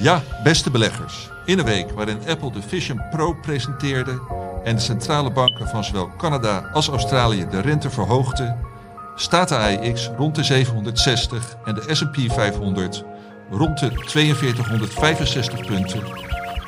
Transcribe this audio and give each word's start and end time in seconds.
Ja, 0.00 0.22
beste 0.42 0.70
beleggers. 0.70 1.30
In 1.44 1.58
een 1.58 1.64
week 1.64 1.90
waarin 1.90 2.20
Apple 2.28 2.52
de 2.52 2.62
Vision 2.62 3.02
Pro 3.10 3.32
presenteerde 3.32 4.20
en 4.64 4.74
de 4.74 4.80
centrale 4.80 5.30
banken 5.30 5.68
van 5.68 5.84
zowel 5.84 6.10
Canada 6.16 6.70
als 6.72 6.88
Australië 6.88 7.46
de 7.50 7.60
rente 7.60 7.90
verhoogden, 7.90 8.58
staat 9.14 9.48
de 9.48 9.56
AIX 9.56 10.10
rond 10.16 10.34
de 10.34 10.42
760 10.42 11.56
en 11.64 11.74
de 11.74 11.94
S&P 11.94 12.32
500 12.32 13.04
rond 13.50 13.78
de 13.78 13.90
4265 14.06 15.66
punten. 15.66 16.02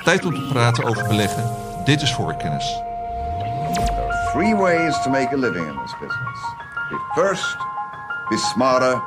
Tijd 0.05 0.25
om 0.25 0.35
te 0.35 0.47
praten 0.53 0.85
over 0.85 1.09
beleggen. 1.09 1.51
Dit 1.85 2.03
is 2.03 2.13
voorkennis. 2.15 2.65
There 3.75 4.09
are 4.09 4.31
three 4.33 4.57
ways 4.57 5.03
to 5.03 5.11
make 5.11 5.35
a 5.35 5.39
living 5.39 5.67
in 5.67 5.79
this 5.83 5.95
business. 6.01 6.39
First, 7.15 7.57
be 8.29 8.37
smarter, 8.37 9.03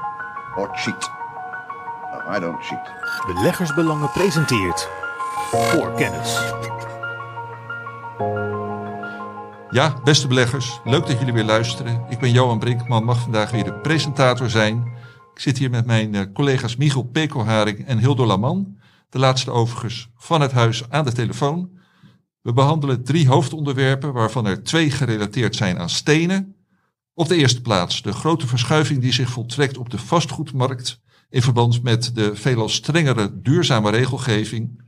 or 0.56 0.70
cheat. 0.74 1.10
I 2.28 2.40
don't 2.40 2.64
cheat. 2.64 2.92
Beleggersbelangen 3.26 4.12
presenteert 4.12 4.90
Voorkennis. 5.52 6.40
Ja, 9.70 10.00
beste 10.04 10.28
beleggers, 10.28 10.80
leuk 10.84 11.08
dat 11.08 11.20
jullie 11.20 11.34
weer 11.34 11.44
luisteren. 11.44 12.06
Ik 12.10 12.20
ben 12.20 12.32
Johan 12.32 12.60
Brinkman, 12.60 13.04
mag 13.04 13.20
vandaag 13.20 13.52
weer 13.52 13.64
de 13.64 13.74
presentator 13.74 14.50
zijn. 14.50 14.94
Ik 15.34 15.40
zit 15.40 15.58
hier 15.58 15.70
met 15.70 15.86
mijn 15.86 16.16
eh, 16.16 16.22
collega's 16.34 16.76
Michiel 16.76 17.04
Pekelharing 17.04 17.86
en 17.86 17.98
Hildo 17.98 18.26
Laman. 18.26 18.78
De 19.10 19.20
laatste 19.20 19.52
overigens 19.52 20.10
van 20.16 20.42
het 20.42 20.52
huis 20.52 20.90
aan 20.90 21.06
de 21.06 21.12
telefoon. 21.12 21.70
We 22.42 22.54
behandelen 22.54 23.04
drie 23.04 23.28
hoofdonderwerpen, 23.28 24.14
waarvan 24.14 24.46
er 24.46 24.64
twee 24.64 24.92
gerelateerd 24.92 25.56
zijn 25.56 25.80
aan 25.80 25.90
stenen. 25.90 26.56
Op 27.14 27.28
de 27.28 27.36
eerste 27.36 27.62
plaats 27.62 28.02
de 28.02 28.14
grote 28.14 28.48
verschuiving 28.48 29.02
die 29.02 29.14
zich 29.14 29.30
voltrekt 29.30 29.78
op 29.78 29.90
de 29.90 29.98
vastgoedmarkt 29.98 31.04
in 31.36 31.42
verband 31.42 31.84
met 31.84 32.16
de 32.16 32.36
veelal 32.36 32.70
strengere 32.70 33.42
duurzame 33.42 33.92
regelgeving. 33.92 34.82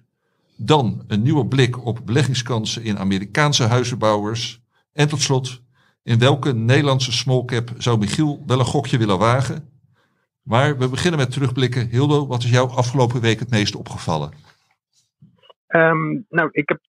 Dan 0.58 1.04
een 1.08 1.22
nieuwe 1.22 1.48
blik 1.48 1.86
op 1.86 2.00
beleggingskansen 2.06 2.84
in 2.84 2.98
Amerikaanse 2.98 3.64
huizenbouwers. 3.64 4.62
En 4.94 5.08
tot 5.08 5.22
slot, 5.22 5.62
in 6.04 6.20
welke 6.20 6.54
Nederlandse 6.54 7.12
smallcap 7.12 7.70
zou 7.78 7.98
Michiel 7.98 8.44
wel 8.46 8.60
een 8.60 8.66
gokje 8.66 8.98
willen 8.98 9.20
wagen? 9.20 9.70
Maar 10.44 10.78
we 10.78 10.90
beginnen 10.90 11.20
met 11.20 11.32
terugblikken. 11.32 11.88
Hildo, 11.88 12.28
wat 12.28 12.44
is 12.44 12.50
jou 12.50 12.70
afgelopen 12.70 13.22
week 13.22 13.40
het 13.40 13.52
meest 13.52 13.76
opgevallen? 13.76 14.32
Um, 15.68 16.26
nou, 16.30 16.50
ik 16.52 16.70
heb 16.70 16.80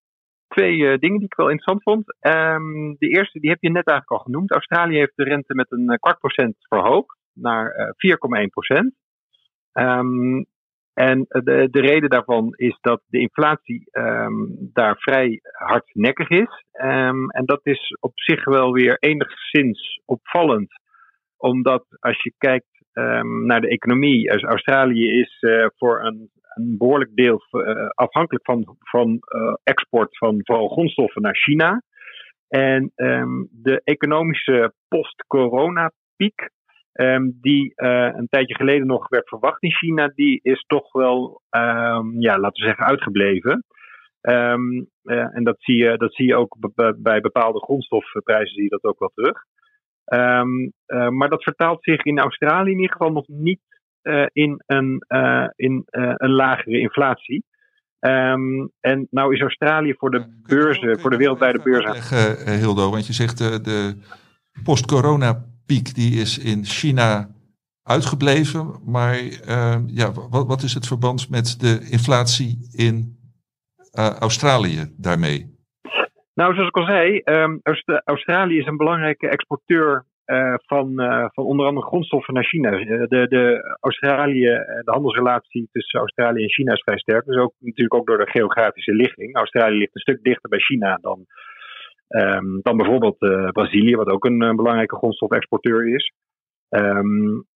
twee 0.49 0.77
uh, 0.77 0.99
dingen 0.99 1.19
die 1.19 1.27
ik 1.27 1.35
wel 1.35 1.51
interessant 1.51 1.83
vond. 1.83 2.05
Um, 2.21 2.97
de 2.99 3.09
eerste, 3.09 3.41
die 3.41 3.51
heb 3.51 3.63
je 3.63 3.71
net 3.71 3.87
eigenlijk 3.87 4.21
al 4.21 4.27
genoemd. 4.27 4.51
Australië 4.51 4.97
heeft 4.97 5.17
de 5.17 5.25
rente 5.25 5.55
met 5.55 5.73
een 5.73 5.91
uh, 5.93 5.97
kwart 5.97 6.19
procent 6.19 6.57
verhoogd 6.59 7.17
naar 7.33 7.95
uh, 7.99 8.45
4,1 8.45 8.51
procent. 8.51 8.95
Um, 9.81 10.47
en 10.95 11.25
de, 11.29 11.69
de 11.71 11.81
reden 11.81 12.11
daarvan 12.11 12.55
is 12.57 12.79
dat 12.81 13.03
de 13.07 13.19
inflatie 13.19 13.91
daar 14.73 14.97
vrij 14.99 15.41
hardnekkig 15.43 16.29
is. 16.29 16.65
en 16.73 17.43
dat 17.45 17.61
is 17.63 17.97
op 18.01 18.13
zich 18.15 18.45
wel 18.45 18.73
weer 18.73 18.97
enigszins 18.99 20.01
opvallend. 20.05 20.69
Omdat 21.37 21.85
als 22.01 22.23
je 22.23 22.33
kijkt 22.39 22.79
naar 23.47 23.61
de 23.61 23.69
economie. 23.69 24.31
Australië 24.31 25.21
is 25.21 25.37
uh, 25.41 25.67
voor 25.77 26.05
een, 26.05 26.31
een, 26.55 26.77
behoorlijk 26.79 27.15
deel 27.15 27.43
uh, 27.51 27.89
afhankelijk 27.89 28.45
van, 28.45 28.77
van 28.79 29.09
uh, 29.11 29.55
export 29.63 30.19
van 30.19 30.41
vooral 30.45 30.69
grondstoffen 30.69 31.23
naar 31.23 31.37
China. 31.37 31.83
En 32.49 32.93
de 33.51 33.81
economische 33.85 34.73
post-corona-piek, 34.89 36.51
um, 37.01 37.39
die 37.41 37.73
een 37.77 38.27
tijdje 38.31 38.55
geleden 38.55 38.87
nog 38.87 39.09
werd 39.09 39.29
verwacht 39.29 39.63
in 39.63 39.73
China, 39.73 40.13
die 40.15 40.41
is 40.43 40.65
toch 40.67 40.93
wel, 40.93 41.43
ja, 42.19 42.39
laten 42.39 42.63
we 42.63 42.67
zeggen, 42.67 42.87
uitgebleven. 42.87 43.65
Um, 44.21 44.89
uh, 45.03 45.37
en 45.37 45.45
dat 45.45 45.57
zie, 45.59 45.77
je, 45.77 45.97
dat 45.97 46.15
zie 46.15 46.27
je 46.27 46.37
ook 46.37 46.57
bij 46.97 47.21
bepaalde 47.21 47.59
grondstofprijzen, 47.59 48.55
zie 48.55 48.63
je 48.63 48.69
dat 48.69 48.85
ook 48.85 48.99
wel 48.99 49.13
terug. 49.15 49.45
Uh, 50.13 51.09
maar 51.09 51.29
dat 51.29 51.43
vertaalt 51.43 51.83
zich 51.83 52.05
in 52.05 52.19
Australië 52.19 52.71
in 52.71 52.81
ieder 52.81 52.97
geval 52.97 53.13
nog 53.13 53.27
niet 53.27 53.61
in, 54.33 54.63
een, 54.67 55.05
in 55.57 55.83
een 55.87 56.31
lagere 56.31 56.79
inflatie. 56.79 57.45
Um, 58.01 58.71
en 58.81 59.07
nou 59.11 59.35
is 59.35 59.41
Australië 59.41 59.95
voor 59.95 60.11
de 60.11 60.41
beurzen, 60.43 61.01
voor 61.01 61.11
de 61.11 61.17
wereldwijde 61.17 61.63
beurzen. 61.63 62.59
Hildo, 62.59 62.91
want 62.91 63.07
je 63.07 63.13
zegt 63.13 63.39
de, 63.39 63.61
de 63.61 63.97
post-corona 64.65 65.45
piek 65.71 65.95
die 65.95 66.13
is 66.25 66.33
in 66.53 66.65
China 66.65 67.29
uitgebleven. 67.83 68.65
Maar 68.85 69.17
ja, 69.87 70.13
wat, 70.31 70.47
wat 70.47 70.63
is 70.63 70.75
het 70.75 70.87
verband 70.87 71.31
met 71.31 71.61
de 71.61 71.75
inflatie 71.91 72.53
in 72.87 72.97
Australië 74.21 74.81
daarmee? 74.97 75.41
Nou, 76.35 76.55
zoals 76.55 76.69
ik 76.69 76.77
al 76.77 76.87
zei, 76.87 77.21
um, 77.25 77.61
Australië 78.05 78.59
is 78.59 78.67
een 78.67 78.77
belangrijke 78.77 79.29
exporteur 79.29 80.05
uh, 80.27 80.55
van, 80.57 80.93
van 81.35 81.45
onder 81.45 81.67
andere 81.67 81.87
grondstoffen 81.87 82.35
naar 82.35 82.45
China. 82.45 82.71
De, 82.71 83.27
de, 83.29 83.77
Australië, 83.81 84.45
de 84.85 84.91
handelsrelatie 84.91 85.69
tussen 85.73 85.99
Australië 85.99 86.43
en 86.43 86.51
China 86.51 86.73
is 86.73 86.83
vrij 86.83 86.99
sterk. 86.99 87.25
Dus 87.25 87.37
ook 87.37 87.55
natuurlijk 87.59 87.95
ook 87.95 88.07
door 88.07 88.19
de 88.19 88.31
geografische 88.31 88.95
ligging. 88.95 89.35
Australië 89.35 89.79
ligt 89.79 89.95
een 89.95 90.01
stuk 90.01 90.23
dichter 90.23 90.49
bij 90.49 90.59
China 90.59 90.99
dan, 91.01 91.27
um, 92.09 92.61
dan 92.63 92.77
bijvoorbeeld 92.77 93.23
uh, 93.23 93.49
Brazilië, 93.49 93.97
wat 93.97 94.09
ook 94.09 94.25
een 94.25 94.39
belangrijke 94.39 94.97
grondstofexporteur 94.97 95.95
is. 95.95 96.13
Um, 96.69 97.47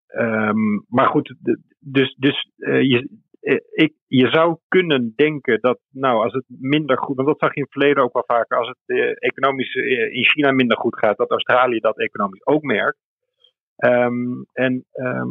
maar 0.88 1.06
goed, 1.06 1.34
dus, 1.78 2.16
dus 2.18 2.50
je, 2.62 3.08
eh, 3.42 3.56
ik, 3.72 3.94
je 4.06 4.28
zou 4.28 4.56
kunnen 4.68 5.12
denken 5.16 5.60
dat, 5.60 5.80
nou, 5.90 6.22
als 6.22 6.32
het 6.32 6.44
minder 6.48 6.98
goed, 6.98 7.16
want 7.16 7.28
dat 7.28 7.38
zag 7.38 7.50
je 7.50 7.56
in 7.56 7.62
het 7.62 7.72
verleden 7.72 8.02
ook 8.02 8.12
wel 8.12 8.24
vaker, 8.26 8.58
als 8.58 8.68
het 8.68 8.98
eh, 8.98 9.12
economisch 9.18 9.74
eh, 9.74 10.14
in 10.14 10.24
China 10.24 10.50
minder 10.50 10.76
goed 10.76 10.98
gaat, 10.98 11.16
dat 11.16 11.30
Australië 11.30 11.78
dat 11.78 11.98
economisch 11.98 12.46
ook 12.46 12.62
merkt. 12.62 12.98
En 14.52 14.84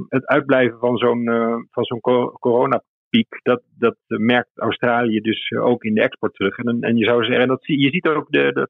het 0.08 0.26
uitblijven 0.26 0.80
van 0.80 0.98
zo'n 0.98 1.24
van 1.70 1.84
zo'n 1.84 2.00
coronapiek, 2.40 3.40
dat, 3.44 3.62
dat 3.78 3.96
merkt 4.08 4.50
Australië 4.53 5.20
dus 5.20 5.52
ook 5.52 5.84
in 5.84 5.94
de 5.94 6.02
export 6.02 6.34
terug. 6.34 6.58
En, 6.58 6.82
en 6.82 6.98
je 6.98 7.06
zou 7.06 7.24
zeggen, 7.24 7.42
en 7.42 7.48
dat 7.48 7.66
je 7.66 7.90
ziet 7.90 8.08
ook 8.08 8.32
de, 8.32 8.52
de, 8.53 8.70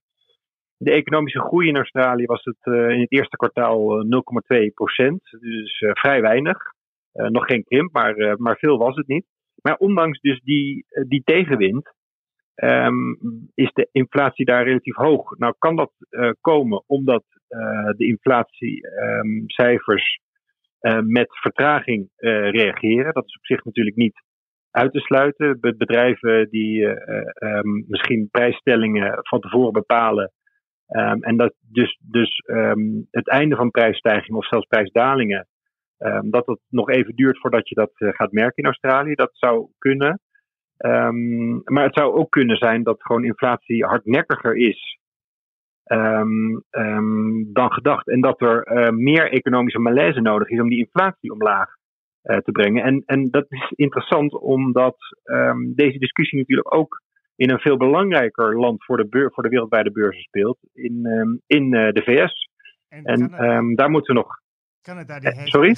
de 0.83 0.91
economische 0.91 1.39
groei 1.39 1.67
in 1.67 1.75
Australië 1.75 2.25
was 2.25 2.43
het 2.43 2.57
uh, 2.63 2.89
in 2.89 2.99
het 2.99 3.11
eerste 3.11 3.37
kwartaal 3.37 4.05
0,2 4.05 4.09
procent, 4.73 5.21
dus 5.39 5.81
uh, 5.81 5.91
vrij 5.93 6.21
weinig. 6.21 6.57
Nog 7.13 7.45
geen 7.45 7.63
krimp, 7.63 7.93
maar, 7.93 8.35
maar 8.37 8.57
veel 8.57 8.77
was 8.77 8.95
het 8.95 9.07
niet. 9.07 9.25
Maar 9.61 9.75
ondanks 9.75 10.19
dus 10.19 10.41
die, 10.41 10.85
die 11.07 11.21
tegenwind 11.23 11.93
um, 12.55 13.19
is 13.53 13.71
de 13.73 13.89
inflatie 13.91 14.45
daar 14.45 14.63
relatief 14.63 14.95
hoog. 14.95 15.37
Nou 15.37 15.53
kan 15.57 15.75
dat 15.75 15.91
komen 16.41 16.83
omdat 16.87 17.23
de 17.97 18.05
inflatiecijfers 18.05 20.19
um, 20.79 21.11
met 21.11 21.39
vertraging 21.39 22.09
reageren. 22.51 23.13
Dat 23.13 23.25
is 23.25 23.37
op 23.37 23.45
zich 23.45 23.63
natuurlijk 23.63 23.95
niet 23.95 24.23
uit 24.71 24.91
te 24.91 24.99
sluiten. 24.99 25.59
Bedrijven 25.59 26.49
die 26.49 26.85
um, 26.85 27.85
misschien 27.87 28.27
prijsstellingen 28.31 29.19
van 29.21 29.39
tevoren 29.39 29.73
bepalen. 29.73 30.31
En 31.19 31.37
dat 31.37 31.53
dus, 31.59 31.99
dus 32.01 32.43
het 33.11 33.29
einde 33.29 33.55
van 33.55 33.71
prijsstijgingen 33.71 34.37
of 34.37 34.47
zelfs 34.47 34.67
prijsdalingen 34.67 35.47
Um, 36.03 36.29
dat 36.29 36.45
het 36.45 36.59
nog 36.69 36.89
even 36.89 37.15
duurt 37.15 37.39
voordat 37.39 37.69
je 37.69 37.75
dat 37.75 37.91
uh, 37.97 38.09
gaat 38.11 38.31
merken 38.31 38.63
in 38.63 38.65
Australië. 38.65 39.15
Dat 39.15 39.29
zou 39.33 39.67
kunnen. 39.77 40.19
Maar 41.63 41.83
het 41.83 41.93
zou 41.93 42.13
ook 42.13 42.31
kunnen 42.31 42.57
zijn 42.57 42.83
dat 42.83 43.03
gewoon 43.03 43.23
inflatie 43.23 43.85
hardnekkiger 43.85 44.55
is 44.55 44.99
dan 47.53 47.71
gedacht. 47.71 48.07
En 48.07 48.21
dat 48.21 48.41
er 48.41 48.71
uh, 48.71 48.89
meer 48.89 49.31
economische 49.31 49.79
malaise 49.79 50.21
nodig 50.21 50.49
is 50.49 50.59
om 50.59 50.69
die 50.69 50.85
inflatie 50.85 51.31
omlaag 51.31 51.69
uh, 52.23 52.37
te 52.37 52.51
brengen. 52.51 52.83
En, 52.83 53.03
en 53.05 53.29
dat 53.29 53.45
is 53.49 53.71
interessant 53.75 54.33
omdat 54.33 54.97
deze 55.75 55.97
discussie 55.97 56.39
natuurlijk 56.39 56.73
ook 56.73 57.01
in 57.41 57.49
een 57.49 57.59
veel 57.59 57.77
belangrijker 57.77 58.59
land 58.59 58.85
voor 58.85 58.97
de, 58.97 59.07
beur, 59.07 59.31
voor 59.33 59.43
de 59.43 59.49
wereldwijde 59.49 59.91
beurzen 59.91 60.23
speelt. 60.23 60.57
In, 60.73 61.07
in 61.47 61.69
de 61.69 62.01
VS. 62.05 62.49
En, 62.89 63.33
en 63.33 63.75
daar 63.75 63.89
moeten 63.89 64.13
we 64.13 64.21
nog 64.21 64.39
Canada 64.81 65.19
die 65.19 65.31
heeft 65.33 65.49
Sorry? 65.49 65.75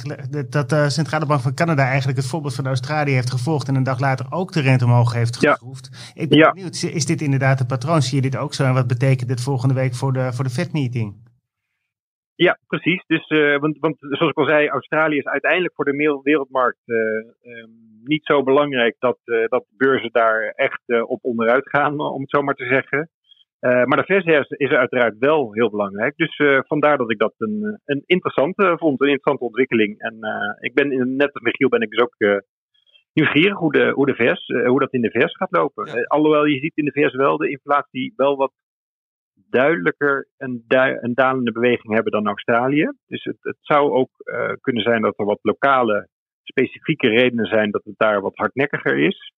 Dat 0.50 0.69
de 0.69 0.89
Centrale 0.89 1.25
Bank 1.25 1.42
van 1.42 1.54
Canada 1.54 1.83
eigenlijk 1.88 2.18
het 2.18 2.27
voorbeeld 2.27 2.56
van 2.56 2.65
Australië 2.65 3.12
heeft 3.12 3.31
gevolgd 3.31 3.68
en 3.68 3.75
een 3.75 3.83
dag 3.83 4.00
later 4.00 4.25
ook 4.30 4.51
de 4.51 4.62
rente 4.62 4.86
omhoog 4.86 5.13
heeft 5.13 5.38
geschroefd. 5.38 5.89
Ja. 5.92 6.21
Ik 6.21 6.30
ben 6.30 6.38
ja. 6.38 6.51
benieuwd, 6.51 6.83
is 6.83 7.06
dit 7.06 7.21
inderdaad 7.21 7.60
een 7.60 7.65
patroon? 7.65 8.01
Zie 8.01 8.15
je 8.21 8.30
dit 8.30 8.38
ook 8.38 8.54
zo 8.54 8.63
en 8.63 8.74
wat 8.74 8.88
betekent 8.88 9.30
dit 9.30 9.44
volgende 9.44 9.74
week 9.74 9.94
voor 9.94 10.13
de, 10.13 10.33
voor 10.33 10.44
de 10.44 10.50
Fed-meeting? 10.50 11.15
Ja, 12.36 12.60
precies. 12.68 13.04
Dus, 13.07 13.30
uh, 13.30 13.60
want, 13.60 13.77
want 13.80 13.95
zoals 14.00 14.31
ik 14.31 14.38
al 14.38 14.45
zei, 14.45 14.68
Australië 14.68 15.18
is 15.18 15.25
uiteindelijk 15.25 15.74
voor 15.75 15.86
de 15.86 16.21
wereldmarkt 16.24 16.81
uh, 16.86 16.98
um, 17.57 17.93
niet 18.04 18.26
zo 18.26 18.44
belangrijk 18.44 18.96
dat, 19.00 19.20
uh, 19.26 19.48
dat 19.48 19.66
beurzen 19.78 20.12
daar 20.12 20.54
echt 20.56 20.82
op 21.08 21.24
onderuit 21.24 21.70
gaan, 21.70 22.00
om 22.00 22.22
het 22.22 22.30
zo 22.30 22.42
maar 22.42 22.56
te 22.56 22.66
zeggen. 22.66 23.10
Uh, 23.60 23.84
maar 23.84 24.06
de 24.06 24.22
VS 24.22 24.50
is 24.50 24.70
uiteraard 24.70 25.18
wel 25.18 25.54
heel 25.54 25.70
belangrijk. 25.70 26.16
Dus 26.16 26.42
vandaar 26.68 26.98
dat 26.98 27.12
ik 27.12 27.18
dat 27.18 27.34
een, 27.38 27.80
een 27.86 28.04
interessante 28.06 28.76
vond, 28.78 29.02
een 29.02 29.08
interessante 29.08 29.44
ontwikkeling. 29.44 30.00
En 30.00 30.18
ik 30.60 30.74
ben 30.74 31.16
net 31.16 31.34
als 31.34 31.44
Michiel 31.44 31.70
ben 31.70 31.82
ik 31.82 31.90
dus 31.90 32.02
ook 32.02 32.44
nieuwsgierig 33.14 33.58
hoe, 33.58 33.72
de, 33.72 33.92
hoe, 33.92 34.06
de 34.06 34.16
VS, 34.16 34.48
hoe 34.68 34.80
dat 34.80 34.94
in 34.94 35.02
de 35.02 35.12
VS 35.12 35.36
gaat 35.36 35.52
lopen. 35.52 36.08
alhoewel 36.08 36.46
je 36.46 36.60
ziet 36.60 36.78
in 36.78 36.86
de 36.86 36.92
VS 36.92 37.14
wel 37.14 37.38
de 37.38 37.50
inflatie 37.50 38.14
wel 38.16 38.38
wat 38.38 38.52
duidelijker 39.50 40.28
een, 40.38 40.64
een 41.02 41.14
dalende 41.14 41.52
beweging 41.52 41.94
hebben 41.94 42.12
dan 42.12 42.28
Australië. 42.28 42.92
Dus 43.08 43.24
het, 43.24 43.38
het 43.40 43.58
zou 43.60 43.92
ook 43.92 44.10
kunnen 44.62 44.84
zijn 44.84 45.02
dat 45.02 45.20
er 45.20 45.26
wat 45.26 45.40
lokale 45.42 46.10
specifieke 46.44 47.07
redenen 47.07 47.45
zijn 47.45 47.72
dat 47.72 47.84
het 47.84 47.98
daar 47.98 48.22
wat 48.22 48.36
hardnekkiger 48.36 48.98
is. 48.98 49.34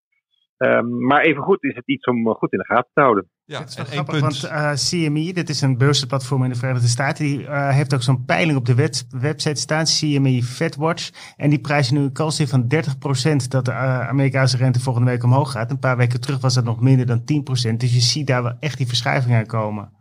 Um, 0.57 1.05
maar 1.05 1.21
evengoed 1.21 1.63
is 1.63 1.75
het 1.75 1.87
iets 1.87 2.05
om 2.05 2.33
goed 2.33 2.51
in 2.51 2.59
de 2.59 2.65
gaten 2.65 2.89
te 2.93 3.01
houden. 3.01 3.29
Ja, 3.45 3.59
het 3.59 3.69
is 3.69 3.75
wel 3.75 3.85
grappig, 3.85 4.19
punt... 4.19 4.41
want 4.41 4.53
uh, 4.53 4.73
CME, 4.73 5.33
dit 5.33 5.49
is 5.49 5.61
een 5.61 5.77
beursplatform 5.77 6.43
in 6.43 6.49
de 6.49 6.55
Verenigde 6.55 6.87
Staten, 6.87 7.25
die 7.25 7.39
uh, 7.39 7.69
heeft 7.69 7.93
ook 7.93 8.01
zo'n 8.01 8.25
peiling 8.25 8.57
op 8.57 8.65
de 8.65 8.75
website 9.09 9.61
staan, 9.61 9.83
CME 9.83 10.43
FedWatch. 10.43 11.33
En 11.35 11.49
die 11.49 11.59
prijzen 11.59 11.95
nu 11.95 12.01
een 12.01 12.13
kans 12.13 12.39
in 12.39 12.47
van 12.47 12.63
30% 12.63 13.47
dat 13.47 13.65
de 13.65 13.71
uh, 13.71 14.07
Amerikaanse 14.07 14.57
rente 14.57 14.79
volgende 14.79 15.11
week 15.11 15.23
omhoog 15.23 15.51
gaat. 15.51 15.71
Een 15.71 15.79
paar 15.79 15.97
weken 15.97 16.21
terug 16.21 16.41
was 16.41 16.53
dat 16.53 16.63
nog 16.63 16.81
minder 16.81 17.05
dan 17.05 17.19
10%. 17.19 17.23
Dus 17.77 17.93
je 17.93 17.99
ziet 17.99 18.27
daar 18.27 18.43
wel 18.43 18.57
echt 18.59 18.77
die 18.77 18.87
verschuivingen 18.87 19.47
komen. 19.47 19.93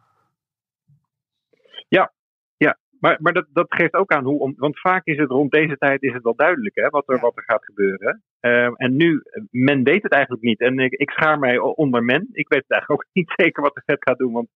Ja, 1.88 2.12
ja. 2.56 2.78
Maar, 3.04 3.16
maar 3.20 3.32
dat, 3.32 3.46
dat 3.52 3.66
geeft 3.68 3.94
ook 3.94 4.12
aan 4.12 4.24
hoe, 4.24 4.54
want 4.56 4.80
vaak 4.80 5.06
is 5.06 5.16
het 5.16 5.30
rond 5.30 5.50
deze 5.50 5.76
tijd 5.76 6.02
is 6.02 6.12
het 6.12 6.22
wel 6.22 6.36
duidelijk 6.36 6.74
hè, 6.74 6.88
wat, 6.88 7.08
er, 7.08 7.20
wat 7.20 7.36
er 7.36 7.42
gaat 7.42 7.64
gebeuren. 7.64 8.22
Uh, 8.40 8.70
en 8.74 8.96
nu, 8.96 9.22
men 9.50 9.82
weet 9.82 10.02
het 10.02 10.12
eigenlijk 10.12 10.42
niet. 10.42 10.60
En 10.60 10.78
ik, 10.78 10.92
ik 10.92 11.10
schaar 11.10 11.38
mij 11.38 11.58
onder 11.58 12.04
men. 12.04 12.28
Ik 12.32 12.48
weet 12.48 12.62
het 12.62 12.70
eigenlijk 12.70 13.02
ook 13.02 13.08
niet 13.18 13.32
zeker 13.36 13.62
wat 13.62 13.74
de 13.74 13.82
Fed 13.84 13.96
gaat 14.00 14.18
doen. 14.18 14.32
Want 14.32 14.48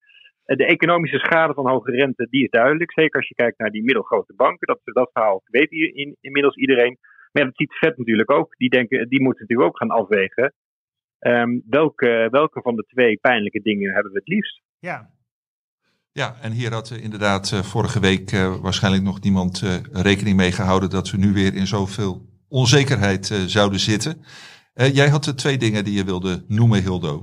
de 0.44 0.66
economische 0.66 1.20
schade 1.20 1.54
van 1.54 1.70
hoge 1.70 1.92
rente, 1.92 2.28
die 2.30 2.44
is 2.44 2.50
duidelijk. 2.50 2.92
Zeker 2.92 3.20
als 3.20 3.28
je 3.28 3.36
kijkt 3.36 3.58
naar 3.58 3.72
die 3.72 3.84
middelgrote 3.84 4.34
banken. 4.36 4.68
Dat, 4.68 4.80
dat 4.84 5.10
verhaal 5.14 5.42
weet 5.46 5.72
in, 5.72 6.18
inmiddels 6.22 6.56
iedereen. 6.56 6.98
Maar 7.32 7.44
dat 7.44 7.56
ziet 7.56 7.70
de 7.70 7.76
Fed 7.76 7.98
natuurlijk 7.98 8.32
ook. 8.32 8.56
Die, 8.58 8.70
denken, 8.70 9.10
die 9.10 9.22
moeten 9.22 9.42
natuurlijk 9.42 9.70
ook 9.70 9.78
gaan 9.78 10.00
afwegen. 10.00 10.54
Um, 11.20 11.64
welke, 11.70 12.28
welke 12.32 12.62
van 12.62 12.76
de 12.76 12.84
twee 12.84 13.18
pijnlijke 13.18 13.62
dingen 13.62 13.94
hebben 13.94 14.12
we 14.12 14.18
het 14.18 14.28
liefst? 14.28 14.62
Ja, 14.80 15.10
ja, 16.22 16.36
en 16.42 16.52
hier 16.52 16.72
had 16.74 17.00
inderdaad 17.04 17.52
uh, 17.54 17.60
vorige 17.60 18.00
week 18.00 18.32
uh, 18.32 18.56
waarschijnlijk 18.62 19.04
nog 19.04 19.22
niemand 19.22 19.54
rekening 19.92 20.38
mee 20.38 20.52
gehouden 20.52 20.90
dat 20.90 21.10
we 21.12 21.18
nu 21.18 21.34
weer 21.34 21.54
in 21.56 21.68
zoveel 21.68 22.22
onzekerheid 22.50 23.26
zouden 23.26 23.80
zitten. 23.80 24.14
jij 24.74 25.10
had 25.10 25.38
twee 25.38 25.58
dingen 25.58 25.84
die 25.84 25.98
je 25.98 26.06
wilde 26.06 26.44
noemen, 26.48 26.82
Hildo. 26.82 27.14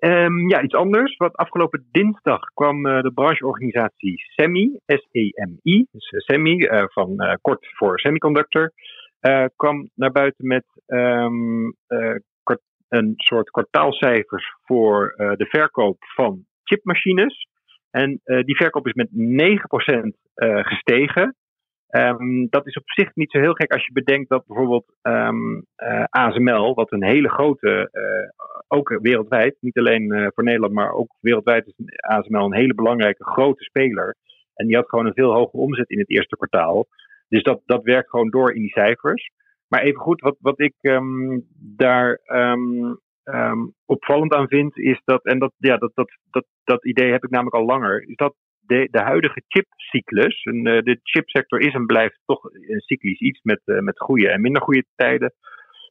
Um, 0.00 0.48
ja, 0.48 0.62
iets 0.62 0.74
anders. 0.74 1.16
Wat 1.16 1.36
afgelopen 1.36 1.88
dinsdag 1.90 2.40
kwam 2.54 2.82
de 2.82 3.10
brancheorganisatie 3.14 4.14
SEMI, 4.36 4.78
S-E-M-I, 4.86 5.86
dus 5.90 6.08
SEMI, 6.26 6.68
van 6.92 7.38
kort 7.40 7.66
voor 7.76 7.98
semiconductor, 7.98 8.72
kwam 9.56 9.90
naar 9.94 10.12
buiten 10.12 10.46
met 10.46 10.64
um, 10.86 11.74
een 12.88 13.12
soort 13.16 13.50
kwartaalcijfers 13.50 14.54
voor 14.64 15.14
de 15.16 15.46
verkoop 15.50 15.96
van 16.14 16.44
chipmachines. 16.64 17.48
En 17.90 18.20
uh, 18.24 18.42
die 18.44 18.56
verkoop 18.56 18.86
is 18.86 18.92
met 18.92 19.08
9% 19.10 19.14
uh, 19.14 20.04
eh, 20.34 20.64
gestegen. 20.64 21.34
Um, 21.88 22.46
dat 22.50 22.66
is 22.66 22.76
op 22.76 22.90
zich 22.90 23.14
niet 23.14 23.30
zo 23.30 23.38
heel 23.38 23.52
gek 23.52 23.72
als 23.72 23.86
je 23.86 23.92
bedenkt 23.92 24.28
dat 24.28 24.46
bijvoorbeeld 24.46 24.84
um, 25.02 25.66
uh, 25.76 26.04
ASML, 26.04 26.74
wat 26.74 26.92
een 26.92 27.04
hele 27.04 27.28
grote, 27.28 27.90
ook 28.68 28.98
wereldwijd, 29.02 29.56
niet 29.60 29.78
alleen 29.78 30.30
voor 30.34 30.44
Nederland, 30.44 30.72
maar 30.72 30.92
ook 30.92 31.14
wereldwijd 31.20 31.66
is 31.66 31.74
ASML 31.96 32.44
een 32.44 32.54
hele 32.54 32.74
belangrijke 32.74 33.24
grote 33.24 33.64
speler. 33.64 34.16
En 34.54 34.66
die 34.66 34.76
had 34.76 34.88
gewoon 34.88 35.06
een 35.06 35.14
veel 35.14 35.32
hogere 35.32 35.62
omzet 35.62 35.90
in 35.90 35.98
het 35.98 36.10
eerste 36.10 36.36
kwartaal. 36.36 36.86
Dus 37.28 37.42
dat, 37.42 37.60
dat 37.64 37.82
werkt 37.82 38.10
gewoon 38.10 38.30
door 38.30 38.52
in 38.52 38.60
die 38.60 38.70
cijfers. 38.70 39.30
Maar 39.68 39.82
even 39.82 40.00
goed, 40.00 40.20
wat, 40.20 40.36
wat 40.40 40.60
ik 40.60 40.74
um, 40.80 41.46
daar 41.76 42.20
opvallend 43.86 44.34
aan 44.34 44.48
vind, 44.48 44.78
is 44.78 45.00
dat, 45.04 45.24
en 45.24 45.38
dat, 45.38 45.52
ja, 45.56 45.76
dat, 45.76 45.90
dat, 45.94 46.10
dat, 46.30 46.46
dat 46.64 46.84
idee 46.84 47.10
heb 47.10 47.24
ik 47.24 47.30
namelijk 47.30 47.56
al 47.56 47.64
langer, 47.64 48.08
is 48.08 48.16
dat 48.16 48.34
de, 48.70 48.88
de 48.90 49.00
huidige 49.00 49.42
chipcyclus, 49.48 50.42
en, 50.42 50.66
uh, 50.66 50.82
de 50.82 50.98
chipsector 51.02 51.60
is 51.60 51.74
en 51.74 51.86
blijft 51.86 52.20
toch 52.24 52.44
een 52.44 52.80
cyclisch 52.80 53.20
iets 53.20 53.42
met, 53.42 53.60
uh, 53.64 53.78
met 53.78 53.98
goede 53.98 54.28
en 54.28 54.40
minder 54.40 54.62
goede 54.62 54.84
tijden, 54.96 55.32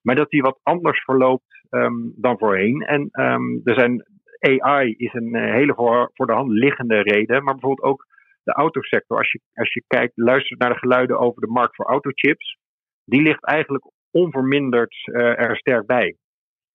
maar 0.02 0.16
dat 0.16 0.30
die 0.30 0.42
wat 0.42 0.60
anders 0.64 1.04
verloopt 1.04 1.68
um, 1.70 2.14
dan 2.16 2.38
voorheen. 2.38 2.82
En 2.82 3.10
um, 3.12 3.62
er 3.64 3.74
zijn, 3.74 4.06
AI 4.40 4.94
is 4.98 5.14
een 5.14 5.36
hele 5.36 5.74
voor, 5.74 6.12
voor 6.14 6.26
de 6.26 6.34
hand 6.34 6.52
liggende 6.52 7.02
reden, 7.02 7.44
maar 7.44 7.54
bijvoorbeeld 7.54 7.88
ook 7.88 8.06
de 8.44 8.52
autosector. 8.52 9.18
Als 9.18 9.32
je, 9.32 9.40
als 9.54 9.74
je 9.74 9.84
kijkt, 9.88 10.12
luistert 10.16 10.60
naar 10.60 10.74
de 10.74 10.80
geluiden 10.80 11.20
over 11.20 11.42
de 11.42 11.52
markt 11.52 11.76
voor 11.76 11.86
autochips, 11.86 12.58
die 13.06 13.22
ligt 13.22 13.46
eigenlijk 13.46 13.92
onverminderd 14.12 14.96
er 15.14 15.58
sterk 15.58 15.86
bij. 15.86 16.16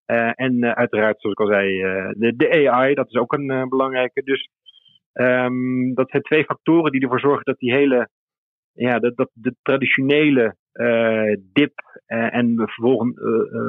Uh, 0.06 0.30
en 0.34 0.64
uh, 0.64 0.70
uiteraard, 0.70 1.20
zoals 1.20 1.36
ik 1.36 1.40
al 1.40 1.52
zei, 1.52 1.82
uh, 1.82 2.10
de, 2.16 2.36
de, 2.36 2.70
AI, 2.70 2.94
dat 2.94 3.08
is 3.08 3.14
ook 3.14 3.32
een 3.32 3.68
belangrijke. 3.68 4.22
Dus 4.22 4.48
um, 5.12 5.94
dat 5.94 6.10
zijn 6.10 6.22
twee 6.22 6.44
factoren 6.44 6.92
die 6.92 7.00
ervoor 7.00 7.20
zorgen 7.20 7.44
dat 7.44 7.58
die 7.58 7.72
hele, 7.72 8.08
ja, 8.72 8.98
dat, 8.98 9.16
dat 9.16 9.30
de 9.32 9.54
traditionele 9.62 10.56
dip 11.52 12.02
en 12.06 12.52
vervolgens 12.56 13.20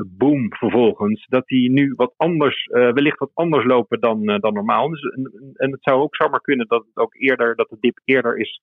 boom 0.08 0.54
vervolgens, 0.54 1.26
dat 1.28 1.48
die 1.48 1.72
nu 1.72 1.94
wat 1.96 2.14
anders, 2.18 2.66
wellicht 2.66 3.20
wat 3.20 3.32
anders 3.34 3.66
lopen 3.66 4.00
dan, 4.00 4.26
dan 4.26 4.54
normaal. 4.54 4.90
Dus, 4.90 5.02
en, 5.02 5.54
en, 5.54 5.72
het 5.72 5.84
zou 5.84 6.02
ook 6.02 6.16
zomaar 6.16 6.42
kunnen 6.42 6.68
dat 6.68 6.86
het 6.86 6.98
ook 6.98 7.16
eerder, 7.16 7.56
dat 7.56 7.70
de 7.70 7.78
dip 7.80 8.00
eerder 8.04 8.38
is 8.38 8.62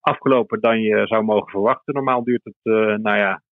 afgelopen 0.00 0.60
dan 0.60 0.80
je 0.80 1.06
zou 1.06 1.24
mogen 1.24 1.50
verwachten. 1.50 1.94
Normaal 1.94 2.24
duurt 2.24 2.44
het, 2.44 2.74
nou 3.02 3.16
ja, 3.16 3.42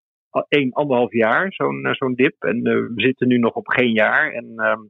één, 0.48 0.72
anderhalf 0.72 1.12
jaar, 1.12 1.52
zo'n 1.52 1.84
eh, 1.84 1.92
zo'n 1.92 2.14
dip. 2.14 2.42
En 2.42 2.56
eh, 2.56 2.74
we 2.74 2.92
zitten 2.94 3.28
nu 3.28 3.38
nog 3.38 3.54
op 3.54 3.68
geen 3.68 3.92
jaar. 3.92 4.32
En 4.32 4.52
ehm, 4.56 4.80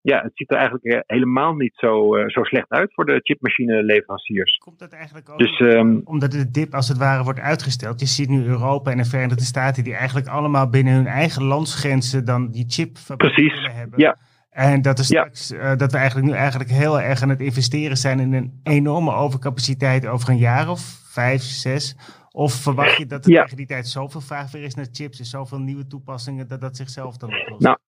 ja, 0.00 0.22
het 0.22 0.32
ziet 0.34 0.50
er 0.50 0.56
eigenlijk 0.56 0.84
eh, 0.84 1.00
helemaal 1.06 1.54
niet 1.54 1.74
zo, 1.74 2.14
zo 2.26 2.42
slecht 2.42 2.70
uit 2.70 2.94
voor 2.94 3.04
de 3.04 3.20
chipmachineleveranciers. 3.22 4.56
Komt 4.56 4.78
dat 4.78 4.92
eigenlijk 4.92 5.30
ook 5.30 5.38
dus, 5.38 5.60
um, 5.60 6.00
omdat 6.04 6.30
de 6.30 6.50
dip 6.50 6.74
als 6.74 6.88
het 6.88 6.98
ware 6.98 7.24
wordt 7.24 7.40
uitgesteld? 7.40 8.00
Je 8.00 8.06
ziet 8.06 8.28
nu 8.28 8.44
Europa 8.46 8.90
en 8.90 8.96
de 8.96 9.04
Verenigde 9.04 9.44
Staten 9.44 9.84
die 9.84 9.94
eigenlijk 9.94 10.28
allemaal 10.28 10.68
binnen 10.68 10.94
hun 10.94 11.06
eigen 11.06 11.44
landsgrenzen 11.44 12.24
dan 12.24 12.50
die 12.50 12.64
chip 12.68 12.96
Precies, 13.16 13.68
hebben. 13.72 14.00
Ja. 14.00 14.16
En 14.50 14.82
dat, 14.82 14.98
is 14.98 15.06
straks, 15.06 15.48
ja. 15.48 15.76
dat 15.76 15.92
we 15.92 15.98
eigenlijk 15.98 16.28
nu 16.28 16.34
eigenlijk 16.34 16.70
heel 16.70 17.00
erg 17.00 17.22
aan 17.22 17.28
het 17.28 17.40
investeren 17.40 17.96
zijn 17.96 18.20
in 18.20 18.32
een 18.32 18.60
enorme 18.62 19.14
overcapaciteit 19.14 20.06
over 20.06 20.28
een 20.28 20.36
jaar 20.36 20.68
of 20.68 20.80
vijf, 21.12 21.42
zes. 21.42 21.96
Of 22.32 22.52
verwacht 22.52 22.96
je 22.96 23.06
dat 23.06 23.26
er 23.26 23.32
tegen 23.32 23.56
die 23.56 23.66
tijd 23.66 23.86
zoveel 23.86 24.20
vraag 24.20 24.52
weer 24.52 24.62
is 24.62 24.74
naar 24.74 24.88
chips 24.92 25.18
en 25.18 25.24
zoveel 25.24 25.58
nieuwe 25.58 25.86
toepassingen 25.86 26.48
dat 26.48 26.60
dat 26.60 26.76
zichzelf 26.76 27.16
dan 27.16 27.40
oplost? 27.40 27.62
Nou, 27.62 27.78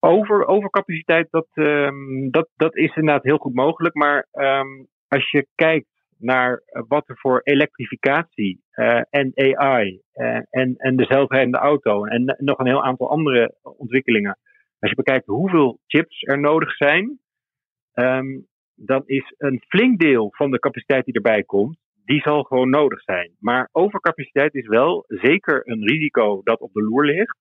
over, 0.00 0.46
overcapaciteit, 0.46 1.30
dat, 1.30 1.46
um, 1.54 2.30
dat, 2.30 2.48
dat 2.56 2.76
is 2.76 2.96
inderdaad 2.96 3.22
heel 3.22 3.38
goed 3.38 3.54
mogelijk. 3.54 3.94
Maar 3.94 4.26
um, 4.32 4.86
als 5.08 5.30
je 5.30 5.46
kijkt 5.54 5.88
naar 6.18 6.62
wat 6.88 7.08
er 7.08 7.18
voor 7.18 7.40
elektrificatie 7.42 8.62
uh, 8.74 9.00
en 9.10 9.32
AI 9.34 10.00
uh, 10.14 10.38
en, 10.50 10.74
en 10.76 10.96
de 10.96 11.04
zelfrijdende 11.04 11.58
auto 11.58 12.04
en 12.04 12.36
nog 12.38 12.58
een 12.58 12.66
heel 12.66 12.84
aantal 12.84 13.10
andere 13.10 13.54
ontwikkelingen. 13.62 14.38
Als 14.78 14.90
je 14.90 14.96
bekijkt 14.96 15.26
hoeveel 15.26 15.78
chips 15.86 16.22
er 16.22 16.40
nodig 16.40 16.76
zijn, 16.76 17.20
um, 17.94 18.46
dan 18.74 19.02
is 19.06 19.34
een 19.38 19.64
flink 19.68 20.00
deel 20.00 20.28
van 20.36 20.50
de 20.50 20.58
capaciteit 20.58 21.04
die 21.04 21.14
erbij 21.14 21.42
komt, 21.42 21.78
die 22.06 22.20
zal 22.20 22.42
gewoon 22.42 22.70
nodig 22.70 23.02
zijn. 23.02 23.30
Maar 23.38 23.68
overcapaciteit 23.72 24.54
is 24.54 24.66
wel 24.66 25.04
zeker 25.06 25.62
een 25.64 25.86
risico 25.86 26.40
dat 26.44 26.60
op 26.60 26.72
de 26.72 26.82
loer 26.82 27.04
ligt. 27.04 27.38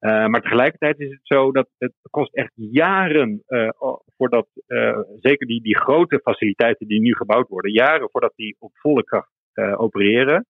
Uh, 0.00 0.26
maar 0.26 0.40
tegelijkertijd 0.40 0.98
is 0.98 1.10
het 1.10 1.20
zo 1.22 1.52
dat 1.52 1.68
het 1.78 1.92
kost 2.10 2.34
echt 2.34 2.52
jaren 2.54 3.42
uh, 3.48 3.70
voordat, 4.16 4.48
uh, 4.66 4.98
zeker 5.14 5.46
die, 5.46 5.62
die 5.62 5.78
grote 5.78 6.20
faciliteiten 6.22 6.86
die 6.86 7.00
nu 7.00 7.14
gebouwd 7.14 7.48
worden, 7.48 7.72
jaren 7.72 8.10
voordat 8.10 8.32
die 8.36 8.56
op 8.58 8.70
volle 8.74 9.04
kracht 9.04 9.36
opereren. 9.76 10.46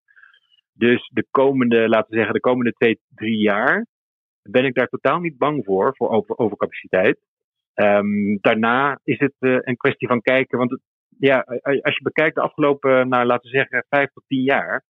Dus 0.73 1.11
de 1.13 1.27
komende, 1.31 1.89
laten 1.89 2.11
we 2.11 2.17
zeggen, 2.17 2.35
de 2.35 2.41
komende 2.41 2.73
twee, 2.73 3.01
drie 3.15 3.41
jaar 3.41 3.87
ben 4.43 4.65
ik 4.65 4.75
daar 4.75 4.89
totaal 4.89 5.21
niet 5.21 5.39
bang 5.39 5.65
voor, 5.65 5.97
voor 5.97 6.11
over, 6.11 6.39
overcapaciteit. 6.39 7.19
Um, 7.75 8.39
daarna 8.41 9.01
is 9.05 9.19
het 9.19 9.35
een 9.39 9.77
kwestie 9.77 10.09
van 10.09 10.21
kijken, 10.21 10.59
want 10.59 10.71
het, 10.71 10.81
ja, 11.19 11.39
als 11.63 11.97
je 11.97 12.03
bekijkt 12.03 12.35
de 12.35 12.41
afgelopen, 12.41 13.09
nou, 13.09 13.27
laten 13.27 13.51
we 13.51 13.57
zeggen, 13.57 13.85
vijf 13.89 14.13
tot 14.13 14.25
tien 14.27 14.43
jaar, 14.43 14.85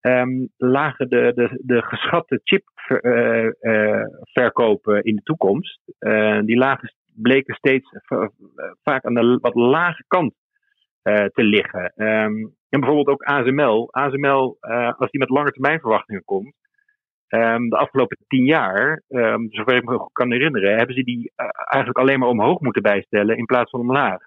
um, 0.00 0.48
lagen 0.56 1.08
de, 1.08 1.32
de, 1.34 1.60
de 1.64 1.82
geschatte 1.82 2.40
chipverkopen 2.44 4.92
uh, 4.92 4.98
uh, 4.98 5.04
in 5.10 5.16
de 5.16 5.22
toekomst, 5.22 5.80
uh, 6.00 6.40
die 6.40 6.56
lagen, 6.56 6.94
bleken 7.14 7.54
steeds 7.54 7.90
vaak 8.82 9.04
aan 9.04 9.14
de 9.14 9.38
wat 9.40 9.54
lage 9.54 10.04
kant 10.06 10.34
te 11.02 11.42
liggen. 11.42 11.92
Um, 11.96 12.54
en 12.68 12.80
bijvoorbeeld 12.80 13.08
ook 13.08 13.22
ASML. 13.22 13.92
ASML, 13.92 14.56
als 14.98 15.10
die 15.10 15.20
met 15.20 15.28
lange 15.28 15.50
termijn 15.50 15.80
verwachtingen 15.80 16.24
komt, 16.24 16.54
Um, 17.28 17.68
de 17.68 17.76
afgelopen 17.76 18.18
tien 18.28 18.44
jaar, 18.44 19.02
um, 19.08 19.46
zover 19.50 19.74
ik 19.74 19.84
me 19.84 20.08
kan 20.12 20.32
herinneren, 20.32 20.76
hebben 20.76 20.94
ze 20.94 21.02
die 21.02 21.32
eigenlijk 21.54 21.98
alleen 21.98 22.18
maar 22.18 22.28
omhoog 22.28 22.60
moeten 22.60 22.82
bijstellen 22.82 23.36
in 23.36 23.44
plaats 23.44 23.70
van 23.70 23.80
omlaag. 23.80 24.22